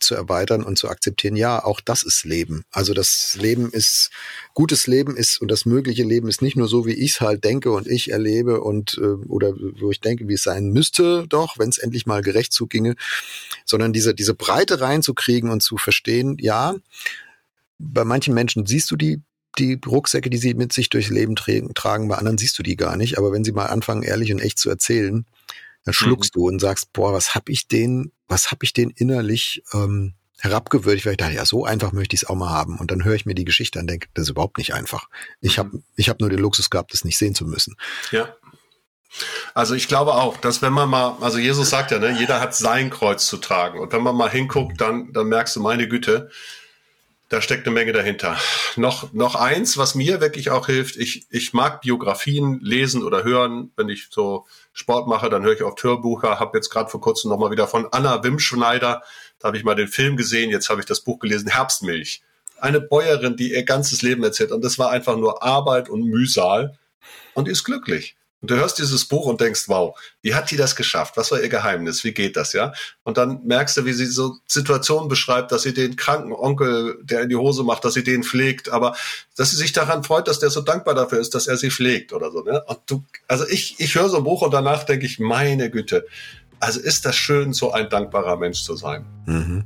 zu 0.00 0.14
erweitern 0.14 0.62
und 0.62 0.78
zu 0.78 0.88
akzeptieren, 0.88 1.36
ja, 1.36 1.64
auch 1.64 1.80
das 1.80 2.02
ist 2.02 2.24
Leben. 2.24 2.64
Also 2.70 2.94
das 2.94 3.36
Leben 3.40 3.70
ist, 3.70 4.10
gutes 4.54 4.86
Leben 4.86 5.16
ist 5.16 5.40
und 5.40 5.50
das 5.50 5.66
mögliche 5.66 6.04
Leben 6.04 6.28
ist 6.28 6.42
nicht 6.42 6.56
nur 6.56 6.68
so, 6.68 6.86
wie 6.86 6.92
ich 6.92 7.12
es 7.12 7.20
halt 7.20 7.44
denke 7.44 7.70
und 7.70 7.86
ich 7.86 8.10
erlebe 8.10 8.60
und 8.60 8.98
äh, 8.98 9.26
oder 9.28 9.54
wo 9.78 9.90
ich 9.90 10.00
denke, 10.00 10.28
wie 10.28 10.34
es 10.34 10.42
sein 10.42 10.70
müsste, 10.70 11.26
doch, 11.28 11.58
wenn 11.58 11.68
es 11.68 11.78
endlich 11.78 12.06
mal 12.06 12.22
gerecht 12.22 12.52
zuginge, 12.52 12.94
sondern 13.64 13.92
diese, 13.92 14.14
diese 14.14 14.34
Breite 14.34 14.80
reinzukriegen 14.80 15.50
und 15.50 15.62
zu 15.62 15.76
verstehen, 15.76 16.36
ja, 16.40 16.74
bei 17.78 18.04
manchen 18.04 18.34
Menschen 18.34 18.66
siehst 18.66 18.90
du 18.90 18.96
die 18.96 19.22
die 19.58 19.80
Rucksäcke, 19.84 20.30
die 20.30 20.38
sie 20.38 20.54
mit 20.54 20.72
sich 20.72 20.88
durchs 20.88 21.10
Leben 21.10 21.34
tragen, 21.34 22.08
bei 22.08 22.16
anderen 22.16 22.38
siehst 22.38 22.58
du 22.58 22.62
die 22.62 22.76
gar 22.76 22.96
nicht. 22.96 23.18
Aber 23.18 23.32
wenn 23.32 23.44
sie 23.44 23.50
mal 23.50 23.66
anfangen, 23.66 24.02
ehrlich 24.04 24.32
und 24.32 24.38
echt 24.38 24.58
zu 24.58 24.70
erzählen, 24.70 25.26
dann 25.88 25.94
schluckst 25.94 26.36
mhm. 26.36 26.40
du 26.40 26.48
und 26.48 26.58
sagst, 26.60 26.92
boah, 26.92 27.14
was 27.14 27.34
hab 27.34 27.48
ich 27.48 27.66
den, 27.66 28.12
was 28.26 28.50
hab 28.50 28.62
ich 28.62 28.74
den 28.74 28.90
innerlich 28.90 29.62
ähm, 29.72 30.12
herabgewürdigt, 30.38 31.06
weil 31.06 31.12
ich 31.12 31.16
dachte, 31.16 31.32
ja, 31.32 31.46
so 31.46 31.64
einfach 31.64 31.92
möchte 31.92 32.14
ich 32.14 32.24
es 32.24 32.28
auch 32.28 32.34
mal 32.34 32.50
haben. 32.50 32.78
Und 32.78 32.90
dann 32.90 33.04
höre 33.04 33.14
ich 33.14 33.24
mir 33.24 33.34
die 33.34 33.46
Geschichte 33.46 33.78
an 33.78 33.84
und 33.84 33.90
denke, 33.90 34.08
das 34.12 34.24
ist 34.24 34.28
überhaupt 34.28 34.58
nicht 34.58 34.74
einfach. 34.74 35.08
Ich 35.40 35.56
mhm. 35.56 35.60
habe 35.60 35.82
ich 35.96 36.10
hab 36.10 36.20
nur 36.20 36.28
den 36.28 36.40
Luxus 36.40 36.68
gehabt, 36.68 36.92
das 36.92 37.04
nicht 37.04 37.16
sehen 37.16 37.34
zu 37.34 37.46
müssen. 37.46 37.74
Ja. 38.10 38.36
Also 39.54 39.74
ich 39.74 39.88
glaube 39.88 40.12
auch, 40.12 40.36
dass 40.36 40.60
wenn 40.60 40.74
man 40.74 40.90
mal, 40.90 41.16
also 41.22 41.38
Jesus 41.38 41.70
sagt 41.70 41.90
ja, 41.90 41.98
ne, 41.98 42.10
jeder 42.18 42.42
hat 42.42 42.54
sein 42.54 42.90
Kreuz 42.90 43.26
zu 43.26 43.38
tragen. 43.38 43.80
Und 43.80 43.90
wenn 43.94 44.02
man 44.02 44.14
mal 44.14 44.30
hinguckt, 44.30 44.78
dann, 44.78 45.10
dann 45.14 45.28
merkst 45.28 45.56
du, 45.56 45.60
meine 45.60 45.88
Güte, 45.88 46.30
da 47.28 47.42
steckt 47.42 47.66
eine 47.66 47.74
Menge 47.74 47.92
dahinter. 47.92 48.38
Noch, 48.76 49.12
noch 49.12 49.34
eins, 49.34 49.76
was 49.76 49.94
mir 49.94 50.20
wirklich 50.20 50.50
auch 50.50 50.66
hilft, 50.66 50.96
ich, 50.96 51.26
ich 51.30 51.52
mag 51.52 51.82
Biografien 51.82 52.58
lesen 52.60 53.02
oder 53.02 53.22
hören. 53.22 53.70
Wenn 53.76 53.90
ich 53.90 54.08
so 54.10 54.46
Sport 54.72 55.08
mache, 55.08 55.28
dann 55.28 55.42
höre 55.42 55.52
ich 55.52 55.62
oft 55.62 55.82
Hörbucher. 55.82 56.40
Habe 56.40 56.56
jetzt 56.56 56.70
gerade 56.70 56.88
vor 56.88 57.00
kurzem 57.00 57.30
nochmal 57.30 57.50
wieder 57.50 57.68
von 57.68 57.86
Anna 57.92 58.24
Wimschneider, 58.24 59.02
da 59.38 59.48
habe 59.48 59.56
ich 59.56 59.64
mal 59.64 59.74
den 59.74 59.88
Film 59.88 60.16
gesehen, 60.16 60.50
jetzt 60.50 60.70
habe 60.70 60.80
ich 60.80 60.86
das 60.86 61.00
Buch 61.00 61.18
gelesen, 61.18 61.48
Herbstmilch. 61.48 62.22
Eine 62.60 62.80
Bäuerin, 62.80 63.36
die 63.36 63.52
ihr 63.52 63.62
ganzes 63.62 64.02
Leben 64.02 64.24
erzählt. 64.24 64.50
Und 64.50 64.64
das 64.64 64.78
war 64.78 64.90
einfach 64.90 65.16
nur 65.16 65.42
Arbeit 65.42 65.88
und 65.88 66.04
Mühsal 66.04 66.76
und 67.34 67.46
ist 67.46 67.62
glücklich. 67.62 68.16
Und 68.40 68.50
du 68.50 68.56
hörst 68.56 68.78
dieses 68.78 69.04
Buch 69.04 69.26
und 69.26 69.40
denkst, 69.40 69.64
wow, 69.66 69.98
wie 70.22 70.34
hat 70.34 70.50
die 70.50 70.56
das 70.56 70.76
geschafft? 70.76 71.16
Was 71.16 71.32
war 71.32 71.40
ihr 71.40 71.48
Geheimnis? 71.48 72.04
Wie 72.04 72.12
geht 72.12 72.36
das, 72.36 72.52
ja? 72.52 72.72
Und 73.02 73.18
dann 73.18 73.40
merkst 73.44 73.76
du, 73.76 73.84
wie 73.84 73.92
sie 73.92 74.06
so 74.06 74.36
Situationen 74.46 75.08
beschreibt, 75.08 75.50
dass 75.50 75.62
sie 75.62 75.74
den 75.74 75.96
kranken 75.96 76.32
Onkel, 76.32 76.98
der 77.02 77.22
in 77.22 77.28
die 77.28 77.36
Hose 77.36 77.64
macht, 77.64 77.84
dass 77.84 77.94
sie 77.94 78.04
den 78.04 78.22
pflegt, 78.22 78.68
aber 78.68 78.94
dass 79.36 79.50
sie 79.50 79.56
sich 79.56 79.72
daran 79.72 80.04
freut, 80.04 80.28
dass 80.28 80.38
der 80.38 80.50
so 80.50 80.60
dankbar 80.60 80.94
dafür 80.94 81.18
ist, 81.18 81.34
dass 81.34 81.48
er 81.48 81.56
sie 81.56 81.70
pflegt 81.70 82.12
oder 82.12 82.30
so, 82.30 82.42
ne? 82.42 82.62
Und 82.66 82.78
du, 82.86 83.04
also 83.26 83.46
ich, 83.48 83.80
ich 83.80 83.94
höre 83.96 84.08
so 84.08 84.18
ein 84.18 84.24
Buch 84.24 84.42
und 84.42 84.52
danach 84.52 84.84
denke 84.84 85.06
ich, 85.06 85.18
meine 85.18 85.70
Güte, 85.70 86.06
also 86.60 86.80
ist 86.80 87.06
das 87.06 87.16
schön, 87.16 87.52
so 87.52 87.72
ein 87.72 87.88
dankbarer 87.88 88.36
Mensch 88.36 88.62
zu 88.62 88.76
sein. 88.76 89.04
Mhm. 89.26 89.64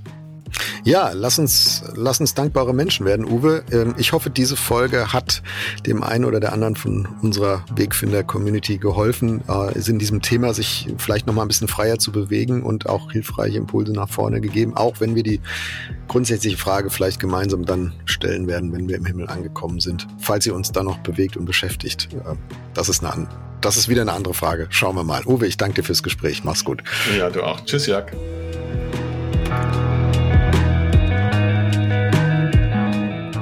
Ja, 0.84 1.12
lass 1.14 1.38
uns, 1.38 1.84
lass 1.94 2.20
uns 2.20 2.34
dankbare 2.34 2.74
Menschen 2.74 3.06
werden, 3.06 3.24
Uwe. 3.24 3.64
Ähm, 3.70 3.94
ich 3.98 4.12
hoffe, 4.12 4.30
diese 4.30 4.56
Folge 4.56 5.12
hat 5.12 5.42
dem 5.86 6.02
einen 6.02 6.24
oder 6.24 6.40
der 6.40 6.52
anderen 6.52 6.76
von 6.76 7.08
unserer 7.22 7.64
Wegfinder-Community 7.74 8.78
geholfen, 8.78 9.42
äh, 9.48 9.78
ist 9.78 9.88
in 9.88 9.98
diesem 9.98 10.22
Thema 10.22 10.54
sich 10.54 10.88
vielleicht 10.98 11.26
noch 11.26 11.34
mal 11.34 11.42
ein 11.42 11.48
bisschen 11.48 11.68
freier 11.68 11.98
zu 11.98 12.12
bewegen 12.12 12.62
und 12.62 12.88
auch 12.88 13.12
hilfreiche 13.12 13.58
Impulse 13.58 13.92
nach 13.92 14.08
vorne 14.08 14.40
gegeben, 14.40 14.76
auch 14.76 15.00
wenn 15.00 15.14
wir 15.14 15.22
die 15.22 15.40
grundsätzliche 16.08 16.56
Frage 16.56 16.90
vielleicht 16.90 17.20
gemeinsam 17.20 17.64
dann 17.64 17.92
stellen 18.04 18.46
werden, 18.46 18.72
wenn 18.72 18.88
wir 18.88 18.96
im 18.96 19.06
Himmel 19.06 19.28
angekommen 19.28 19.80
sind, 19.80 20.06
falls 20.18 20.44
sie 20.44 20.50
uns 20.50 20.72
dann 20.72 20.86
noch 20.86 20.98
bewegt 20.98 21.36
und 21.36 21.44
beschäftigt. 21.44 22.08
Äh, 22.12 22.34
das 22.74 22.88
ist 22.88 23.04
eine, 23.04 23.28
das 23.60 23.76
ist 23.76 23.88
wieder 23.88 24.02
eine 24.02 24.12
andere 24.12 24.34
Frage. 24.34 24.66
Schauen 24.70 24.96
wir 24.96 25.04
mal. 25.04 25.24
Uwe, 25.24 25.46
ich 25.46 25.56
danke 25.56 25.76
dir 25.76 25.82
fürs 25.84 26.02
Gespräch. 26.02 26.44
Mach's 26.44 26.64
gut. 26.64 26.82
Ja, 27.16 27.30
du 27.30 27.42
auch. 27.42 27.64
Tschüss, 27.64 27.86
Jack. 27.86 28.12